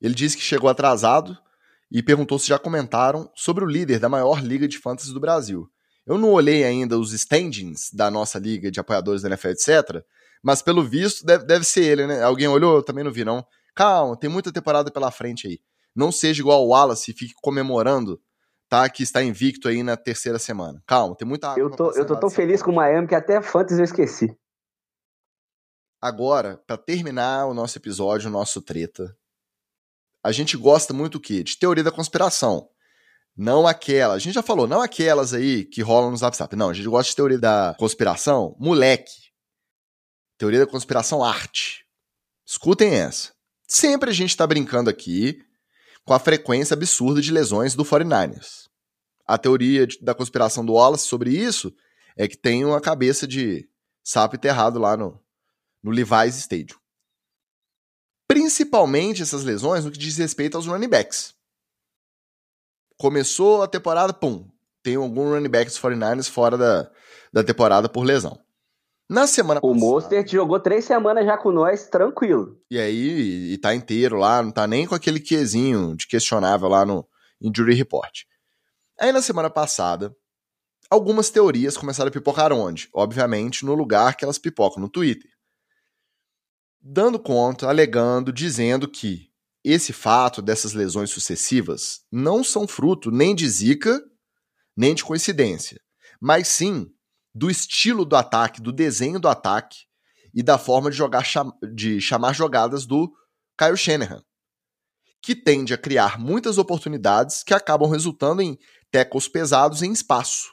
[0.00, 1.36] Ele disse que chegou atrasado
[1.90, 5.68] e perguntou se já comentaram sobre o líder da maior liga de fantasy do Brasil.
[6.06, 10.04] Eu não olhei ainda os standings da nossa liga de apoiadores da NFL, etc.
[10.42, 12.22] Mas pelo visto deve, deve ser ele, né?
[12.22, 12.76] Alguém olhou?
[12.76, 13.44] Eu também não vi, não.
[13.74, 15.60] Calma, tem muita temporada pela frente aí.
[15.94, 18.20] Não seja igual o Wallace e fique comemorando
[18.68, 18.88] tá?
[18.88, 20.82] Que está invicto aí na terceira semana.
[20.86, 21.60] Calma, tem muita água.
[21.60, 24.38] Eu tô, eu tô tão feliz com o Miami que até Fantasy eu esqueci.
[26.00, 29.16] Agora, para terminar o nosso episódio, o nosso treta,
[30.22, 31.20] a gente gosta muito?
[31.20, 32.68] De teoria da conspiração.
[33.36, 36.56] Não aquela, a gente já falou, não aquelas aí que rolam no WhatsApp.
[36.56, 39.12] Não, a gente gosta de teoria da conspiração, moleque.
[40.36, 41.84] Teoria da conspiração arte.
[42.44, 43.32] Escutem essa.
[43.68, 45.40] Sempre a gente tá brincando aqui
[46.04, 48.66] com a frequência absurda de lesões do 49ers.
[49.26, 51.72] A teoria da conspiração do Wallace sobre isso
[52.16, 53.68] é que tem uma cabeça de
[54.02, 55.22] sapo enterrado lá no,
[55.82, 56.78] no Levi's Stadium.
[58.28, 61.34] Principalmente essas lesões no que diz respeito aos running backs.
[62.98, 64.46] Começou a temporada, pum,
[64.82, 66.90] tem algum running back dos 49ers fora da,
[67.32, 68.38] da temporada por lesão.
[69.08, 69.78] Na semana o passada.
[69.78, 72.60] O Mostert jogou três semanas já com nós, tranquilo.
[72.70, 76.84] E aí, e tá inteiro lá, não tá nem com aquele quezinho de questionável lá
[76.84, 77.08] no
[77.40, 78.24] Injury Report.
[79.00, 80.14] Aí na semana passada,
[80.90, 82.90] algumas teorias começaram a pipocar onde?
[82.92, 85.30] Obviamente no lugar que elas pipocam, no Twitter.
[86.80, 89.28] Dando conta, alegando, dizendo que
[89.64, 94.00] esse fato dessas lesões sucessivas não são fruto nem de zica,
[94.76, 95.80] nem de coincidência,
[96.20, 96.86] mas sim
[97.34, 99.78] do estilo do ataque, do desenho do ataque
[100.32, 101.24] e da forma de jogar
[101.74, 103.12] de chamar jogadas do
[103.58, 104.22] Kyle Shanahan,
[105.20, 108.56] que tende a criar muitas oportunidades que acabam resultando em
[108.90, 110.48] tackles pesados em espaço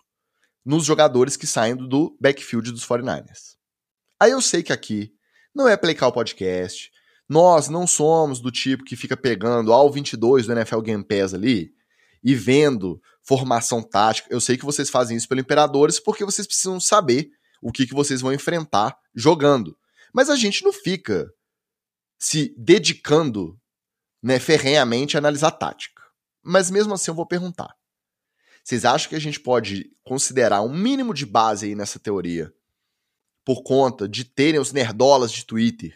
[0.66, 3.56] nos jogadores que saem do backfield dos 49ers.
[4.20, 5.15] Aí eu sei que aqui
[5.56, 6.92] não é Playcal Podcast,
[7.28, 11.74] nós não somos do tipo que fica pegando ao 22 do NFL Game Pass ali
[12.22, 14.28] e vendo formação tática.
[14.30, 17.94] Eu sei que vocês fazem isso pelo Imperadores porque vocês precisam saber o que, que
[17.94, 19.76] vocês vão enfrentar jogando.
[20.14, 21.32] Mas a gente não fica
[22.20, 23.60] se dedicando
[24.22, 26.04] né, ferrenhamente a analisar tática.
[26.44, 27.74] Mas mesmo assim eu vou perguntar.
[28.64, 32.54] Vocês acham que a gente pode considerar um mínimo de base aí nessa teoria
[33.46, 35.94] por conta de terem os nerdolas de Twitter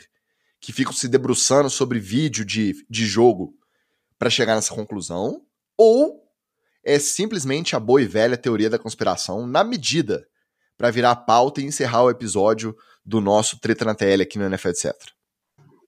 [0.62, 3.54] que ficam se debruçando sobre vídeo de, de jogo
[4.18, 5.42] para chegar nessa conclusão,
[5.78, 6.22] ou
[6.84, 10.28] é simplesmente a boa e velha teoria da conspiração na medida
[10.78, 14.46] para virar a pauta e encerrar o episódio do nosso Treta na TL aqui no
[14.46, 14.94] NFL Etc.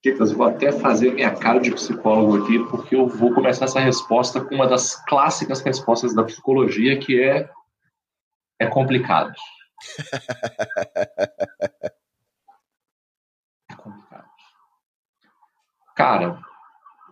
[0.04, 4.42] Dicas, vou até fazer minha cara de psicólogo aqui, porque eu vou começar essa resposta
[4.42, 7.50] com uma das clássicas respostas da psicologia, que é
[8.60, 9.34] é complicado.
[13.70, 14.30] é complicado.
[15.96, 16.42] Cara,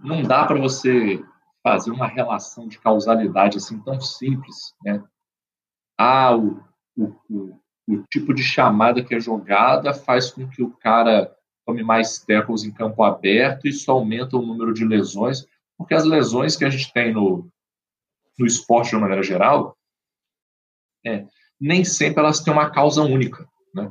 [0.02, 1.24] não dá para você
[1.62, 5.04] fazer uma relação de causalidade assim tão simples, né?
[5.98, 6.64] Ah, o,
[6.96, 11.36] o, o, o tipo de chamada que é jogada faz com que o cara
[11.66, 15.46] tome mais tackles em campo aberto isso aumenta o número de lesões,
[15.78, 17.48] porque as lesões que a gente tem no,
[18.38, 19.78] no esporte de uma maneira geral,
[21.06, 21.28] é,
[21.60, 23.90] nem sempre elas têm uma causa única, né?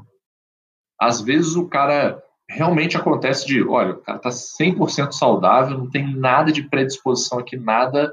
[1.00, 6.16] Às vezes o cara realmente acontece de, olha, o cara tá 100% saudável, não tem
[6.16, 8.12] nada de predisposição aqui, nada,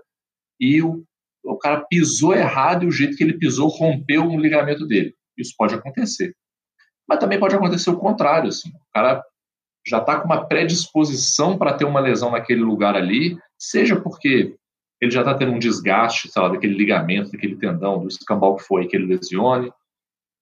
[0.59, 1.03] e o,
[1.43, 5.15] o cara pisou errado e o jeito que ele pisou rompeu um ligamento dele.
[5.37, 6.35] Isso pode acontecer.
[7.07, 8.69] Mas também pode acontecer o contrário, assim.
[8.69, 9.23] O cara
[9.87, 14.55] já está com uma predisposição para ter uma lesão naquele lugar ali, seja porque
[15.05, 18.63] ele já está tendo um desgaste, sei lá, daquele ligamento, daquele tendão, do escambau que
[18.63, 19.71] foi, que ele lesione,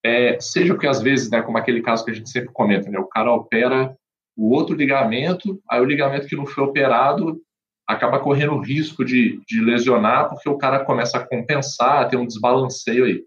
[0.03, 2.99] é, seja porque às vezes, né, como aquele caso que a gente sempre comenta, né,
[2.99, 3.95] o cara opera
[4.35, 7.39] o outro ligamento, aí o ligamento que não foi operado
[7.87, 13.05] acaba correndo risco de, de lesionar porque o cara começa a compensar, tem um desbalanceio
[13.05, 13.23] aí.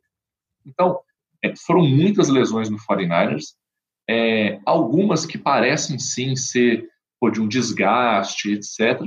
[0.64, 0.98] Então,
[1.42, 3.54] é, foram muitas lesões no 49ers,
[4.08, 6.88] é, algumas que parecem sim ser
[7.20, 9.00] pô, de um desgaste, etc.,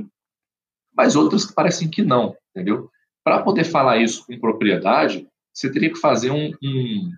[0.99, 2.91] mas outras que parecem que não, entendeu?
[3.23, 7.11] Para poder falar isso com propriedade, você teria que fazer um, um,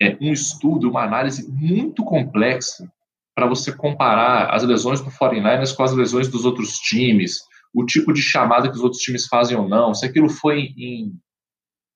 [0.00, 2.88] é, um estudo, uma análise muito complexa
[3.34, 7.40] para você comparar as lesões do 49ers com as lesões dos outros times,
[7.74, 11.12] o tipo de chamada que os outros times fazem ou não, se aquilo foi em,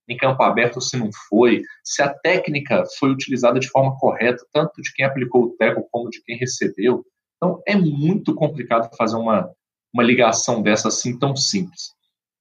[0.09, 4.45] em campo aberto ou se não foi, se a técnica foi utilizada de forma correta,
[4.53, 7.07] tanto de quem aplicou o teco como de quem recebeu.
[7.37, 9.49] Então, é muito complicado fazer uma,
[9.93, 11.93] uma ligação dessa assim tão simples.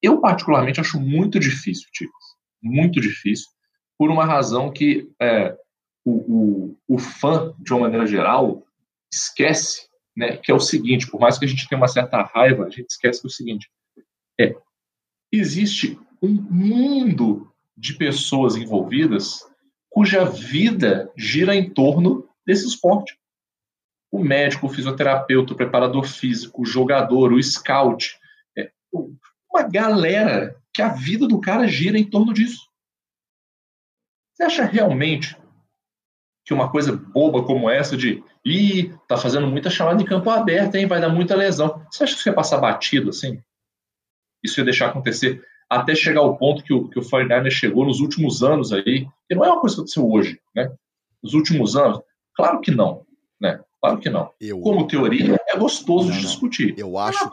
[0.01, 2.23] Eu, particularmente, acho muito difícil, Ticos.
[2.61, 3.47] Muito difícil
[4.01, 5.55] por uma razão que é,
[6.03, 8.65] o, o, o, fã, de uma maneira geral,
[9.13, 9.87] esquece,
[10.17, 12.69] né, que é o seguinte, por mais que a gente tenha uma certa raiva, a
[12.71, 13.69] gente esquece que é o seguinte,
[14.39, 14.55] é,
[15.31, 19.45] existe um mundo de pessoas envolvidas
[19.87, 23.15] cuja vida gira em torno desse esporte.
[24.11, 28.19] O médico, o fisioterapeuta, o preparador físico, o jogador, o scout,
[28.57, 32.69] é, uma galera que a vida do cara gira em torno disso.
[34.33, 35.37] Você acha realmente
[36.45, 40.75] que uma coisa boba como essa de ih, tá fazendo muita chamada em campo aberto,
[40.75, 40.87] hein?
[40.87, 41.85] Vai dar muita lesão.
[41.89, 43.41] Você acha que isso ia passar batido assim?
[44.43, 48.01] Isso ia deixar acontecer até chegar ao ponto que o, que o 49 chegou nos
[48.01, 50.69] últimos anos aí, que não é uma coisa que aconteceu hoje, né?
[51.23, 52.01] Nos últimos anos,
[52.35, 53.05] claro que não,
[53.39, 53.63] né?
[53.81, 54.31] Claro que não.
[54.39, 54.59] Eu...
[54.59, 56.75] Como teoria, é gostoso não, de discutir.
[56.77, 57.29] Eu acho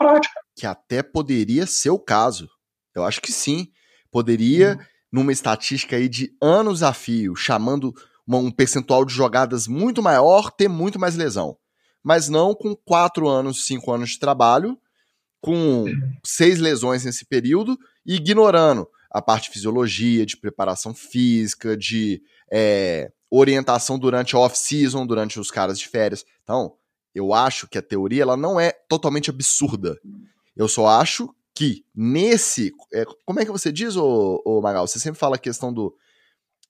[0.55, 2.49] que até poderia ser o caso.
[2.95, 3.67] Eu acho que sim.
[4.11, 4.77] Poderia.
[4.79, 7.93] Hum numa estatística aí de anos a fio, chamando
[8.25, 11.57] uma, um percentual de jogadas muito maior, ter muito mais lesão.
[12.03, 14.77] Mas não com quatro anos, cinco anos de trabalho,
[15.41, 15.85] com
[16.25, 22.21] seis lesões nesse período, ignorando a parte de fisiologia, de preparação física, de
[22.51, 26.25] é, orientação durante a off-season, durante os caras de férias.
[26.43, 26.75] Então,
[27.13, 29.99] eu acho que a teoria ela não é totalmente absurda.
[30.55, 32.73] Eu só acho que nesse.
[32.93, 34.87] É, como é que você diz, ô, ô Magal?
[34.87, 35.95] Você sempre fala a questão do,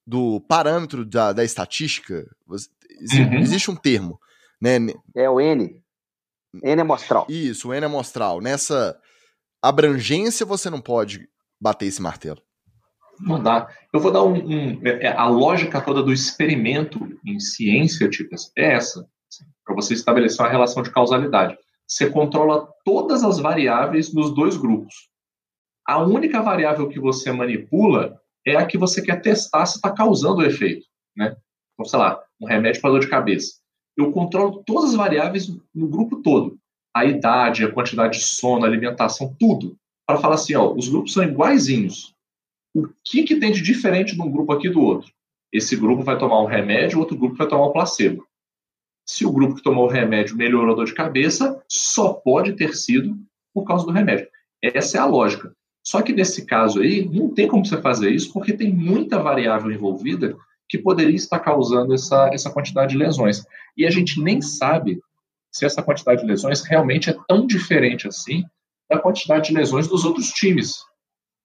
[0.06, 2.26] do parâmetro da, da estatística.
[2.48, 2.70] Você,
[3.14, 3.40] uhum.
[3.40, 4.20] Existe um termo.
[4.62, 4.78] Né?
[5.16, 5.82] É o N.
[6.64, 7.28] N amostral.
[7.30, 8.42] Isso, o N amostral.
[8.42, 9.00] Nessa
[9.62, 11.30] abrangência você não pode
[11.60, 12.42] bater esse martelo.
[13.20, 13.68] Não dá.
[13.92, 14.34] Eu vou dar um.
[14.34, 19.00] um é, a lógica toda do experimento em ciência, tipo, é essa.
[19.30, 21.58] Assim, para você estabelecer uma relação de causalidade
[21.90, 25.10] você controla todas as variáveis dos dois grupos.
[25.86, 30.42] A única variável que você manipula é a que você quer testar se está causando
[30.42, 30.86] o efeito.
[31.18, 31.36] Né?
[31.74, 33.56] Então, sei lá, um remédio para dor de cabeça.
[33.98, 36.60] Eu controlo todas as variáveis no grupo todo.
[36.96, 39.76] A idade, a quantidade de sono, a alimentação, tudo.
[40.06, 42.14] Para falar assim, ó, os grupos são iguaizinhos.
[42.74, 45.12] O que, que tem de diferente de um grupo aqui do outro?
[45.52, 48.28] Esse grupo vai tomar um remédio, outro grupo vai tomar um placebo.
[49.06, 52.76] Se o grupo que tomou o remédio melhorou a dor de cabeça, só pode ter
[52.76, 53.18] sido
[53.54, 54.28] por causa do remédio.
[54.62, 55.52] Essa é a lógica.
[55.84, 59.72] Só que nesse caso aí, não tem como você fazer isso, porque tem muita variável
[59.72, 60.38] envolvida
[60.68, 63.44] que poderia estar causando essa, essa quantidade de lesões.
[63.76, 65.02] E a gente nem sabe
[65.52, 68.44] se essa quantidade de lesões realmente é tão diferente assim
[68.88, 70.84] da quantidade de lesões dos outros times.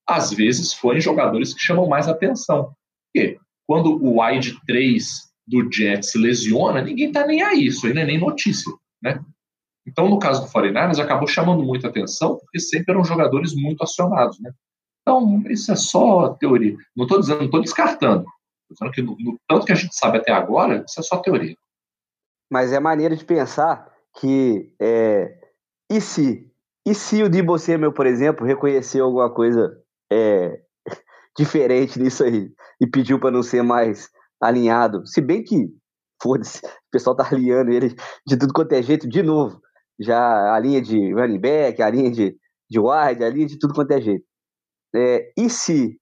[0.07, 2.75] Às vezes forem jogadores que chamam mais atenção.
[3.13, 8.03] Porque quando o wide 3 do Jets lesiona, ninguém tá nem aí, isso aí não
[8.03, 8.73] é nem notícia,
[9.03, 9.23] né?
[9.87, 14.41] Então, no caso do 49ers, acabou chamando muita atenção, porque sempre eram jogadores muito acionados,
[14.41, 14.51] né?
[15.03, 16.77] Então, isso é só teoria.
[16.97, 18.25] Não estou dizendo, não estou descartando.
[18.71, 21.19] Estou dizendo que no, no, tanto que a gente sabe até agora, isso é só
[21.19, 21.55] teoria.
[22.51, 25.39] Mas é maneira de pensar que é,
[25.91, 26.51] e se
[26.87, 29.83] e se o Debo Samuel, por exemplo, reconheceu alguma coisa
[30.15, 30.61] é,
[31.37, 32.51] diferente nisso aí
[32.81, 34.09] e pediu para não ser mais
[34.41, 35.69] alinhado, se bem que
[36.23, 37.95] foda-se, o pessoal tá alinhando ele
[38.27, 39.61] de tudo quanto é jeito de novo,
[39.99, 42.37] já a linha de running back, a linha de,
[42.71, 44.25] de wide, a linha de tudo quanto é jeito.
[44.95, 45.99] É, e se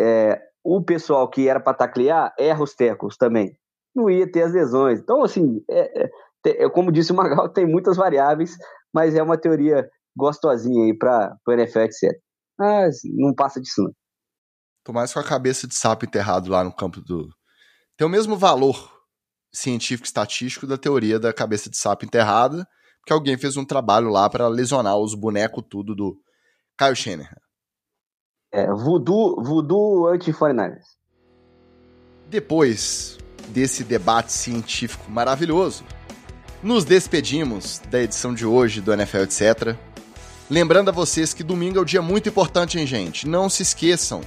[0.00, 3.56] é, o pessoal que era para taclear erra os tecos também?
[3.94, 5.00] Não ia ter as lesões.
[5.00, 6.10] Então, assim, é, é,
[6.64, 8.56] é como disse o Magal, tem muitas variáveis,
[8.92, 12.10] mas é uma teoria gostosinha aí para o NFL, etc.
[12.60, 13.90] Mas não passa disso, não.
[14.84, 17.26] Tô mais com a cabeça de sapo enterrado lá no campo do.
[17.96, 19.00] Tem o mesmo valor
[19.50, 22.66] científico estatístico da teoria da cabeça de sapo enterrada,
[22.98, 26.14] porque alguém fez um trabalho lá para lesionar os bonecos tudo do
[26.78, 27.40] Kyle Shanahan.
[28.52, 30.84] É, voodoo, voodoo anti-49ers.
[32.28, 33.16] Depois
[33.48, 35.82] desse debate científico maravilhoso,
[36.62, 39.89] nos despedimos da edição de hoje do NFL Etc.
[40.50, 43.26] Lembrando a vocês que domingo é um dia muito importante, hein, gente?
[43.26, 44.20] Não se esqueçam.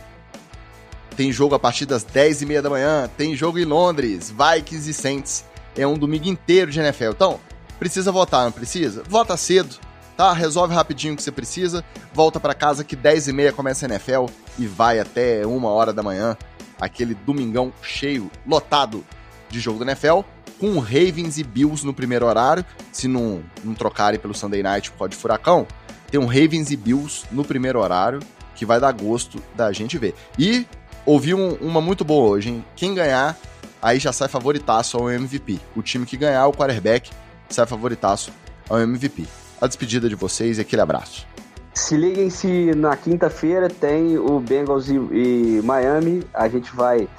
[1.15, 5.45] Tem jogo a partir das 10h30 da manhã, tem jogo em Londres, Vikings e Saints.
[5.75, 7.11] É um domingo inteiro de NFL.
[7.11, 7.39] Então,
[7.77, 9.03] precisa votar, não precisa?
[9.07, 9.77] Vota cedo
[10.15, 10.31] tá?
[10.33, 11.83] Resolve rapidinho o que você precisa,
[12.13, 14.25] volta para casa que 10 e meia começa a NFL
[14.57, 16.37] e vai até uma hora da manhã,
[16.79, 19.03] aquele domingão cheio, lotado
[19.49, 20.21] de jogo da NFL,
[20.59, 25.09] com Ravens e Bills no primeiro horário, se não, não trocarem pelo Sunday Night por
[25.09, 25.67] de furacão,
[26.13, 28.19] tem um Ravens e Bills no primeiro horário,
[28.53, 30.13] que vai dar gosto da gente ver.
[30.37, 30.63] E
[31.07, 32.65] ouvi um, uma muito boa hoje, hein?
[32.75, 33.35] Quem ganhar,
[33.81, 35.59] aí já sai favoritaço ao MVP.
[35.75, 37.09] O time que ganhar, o quarterback,
[37.49, 38.31] sai favoritaço
[38.69, 39.25] ao MVP
[39.59, 41.25] a despedida de vocês e aquele abraço.
[41.73, 47.09] Se liguem se na quinta-feira tem o Bengals e, e, Miami, a gente vai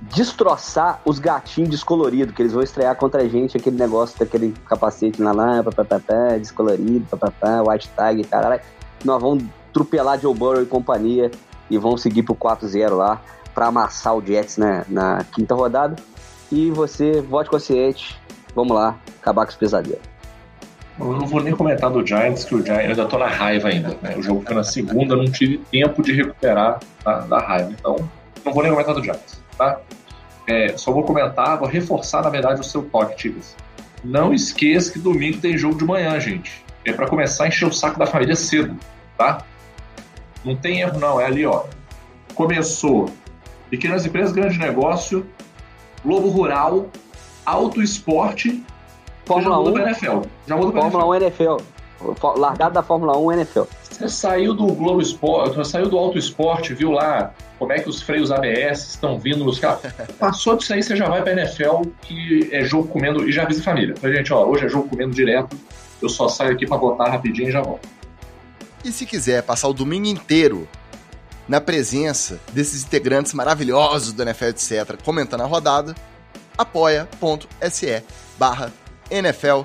[0.00, 5.20] destroçar os gatinhos descoloridos, que eles vão estrear contra a gente, aquele negócio daquele capacete
[5.20, 8.60] lá papapá, descolorido, papapá, white tag, caralho.
[9.04, 11.30] Nós vamos trupelar Joe Burrow e companhia
[11.70, 13.20] e vão seguir pro 4-0 lá
[13.54, 15.96] para amassar o Jets né, na quinta rodada.
[16.50, 18.16] E você, vote consciente,
[18.54, 20.00] vamos lá, acabar com os pesadelos.
[20.98, 23.68] Eu não vou nem comentar do Giants, que o Giants, eu ainda tô na raiva
[23.68, 23.96] ainda.
[24.02, 24.16] Né?
[24.16, 27.70] O jogo foi na segunda, não tive tempo de recuperar da raiva.
[27.70, 27.96] Então,
[28.44, 29.80] não vou nem comentar do Giants, tá?
[30.46, 33.54] É, só vou comentar, vou reforçar, na verdade, o seu toque, Tigres.
[34.02, 36.64] Não esqueça que domingo tem jogo de manhã, gente.
[36.84, 38.74] É para começar a encher o saco da família cedo,
[39.16, 39.44] tá?
[40.44, 41.20] Não tem erro, não.
[41.20, 41.64] É ali, ó.
[42.34, 43.10] Começou.
[43.68, 45.26] Pequenas empresas, grande negócio.
[46.02, 46.86] Globo Rural,
[47.44, 48.64] Auto Esporte
[49.28, 49.72] Fórmula já 1.
[49.72, 50.20] Pra NFL.
[50.46, 51.52] Já Fórmula NFL.
[51.52, 51.56] 1
[52.06, 52.38] NFL.
[52.38, 53.62] Largado da Fórmula 1 NFL.
[53.98, 58.00] Você saiu do Globo Esporte, saiu do Auto Esporte, viu lá como é que os
[58.00, 59.82] freios ABS estão vindo nos carros.
[60.20, 63.60] Passou disso aí, você já vai pra NFL, que é jogo comendo, e já avisa
[63.60, 63.96] a família.
[63.96, 65.58] Falei, gente, ó, hoje é jogo comendo direto,
[66.00, 67.88] eu só saio aqui para botar rapidinho e já volto.
[68.84, 70.68] E se quiser passar o domingo inteiro
[71.48, 75.96] na presença desses integrantes maravilhosos do NFL, etc., comentando a rodada,
[76.56, 78.04] apoia.se
[78.38, 78.72] barra
[79.10, 79.62] NFL,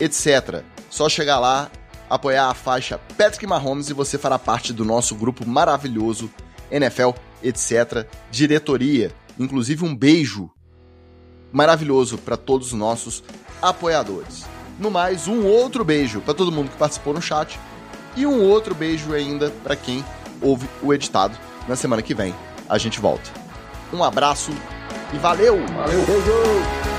[0.00, 0.62] etc.
[0.88, 1.70] Só chegar lá,
[2.08, 6.30] apoiar a faixa Patrick Mahomes e você fará parte do nosso grupo maravilhoso
[6.70, 7.10] NFL,
[7.42, 8.06] etc.
[8.30, 9.12] Diretoria.
[9.38, 10.50] Inclusive um beijo
[11.52, 13.22] maravilhoso para todos os nossos
[13.60, 14.44] apoiadores.
[14.78, 17.58] No mais, um outro beijo para todo mundo que participou no chat
[18.14, 20.04] e um outro beijo ainda para quem
[20.40, 21.36] ouve o editado.
[21.66, 22.34] Na semana que vem
[22.68, 23.30] a gente volta.
[23.92, 24.50] Um abraço
[25.12, 25.58] e valeu!
[25.66, 26.06] Valeu!
[26.06, 26.95] Beijo!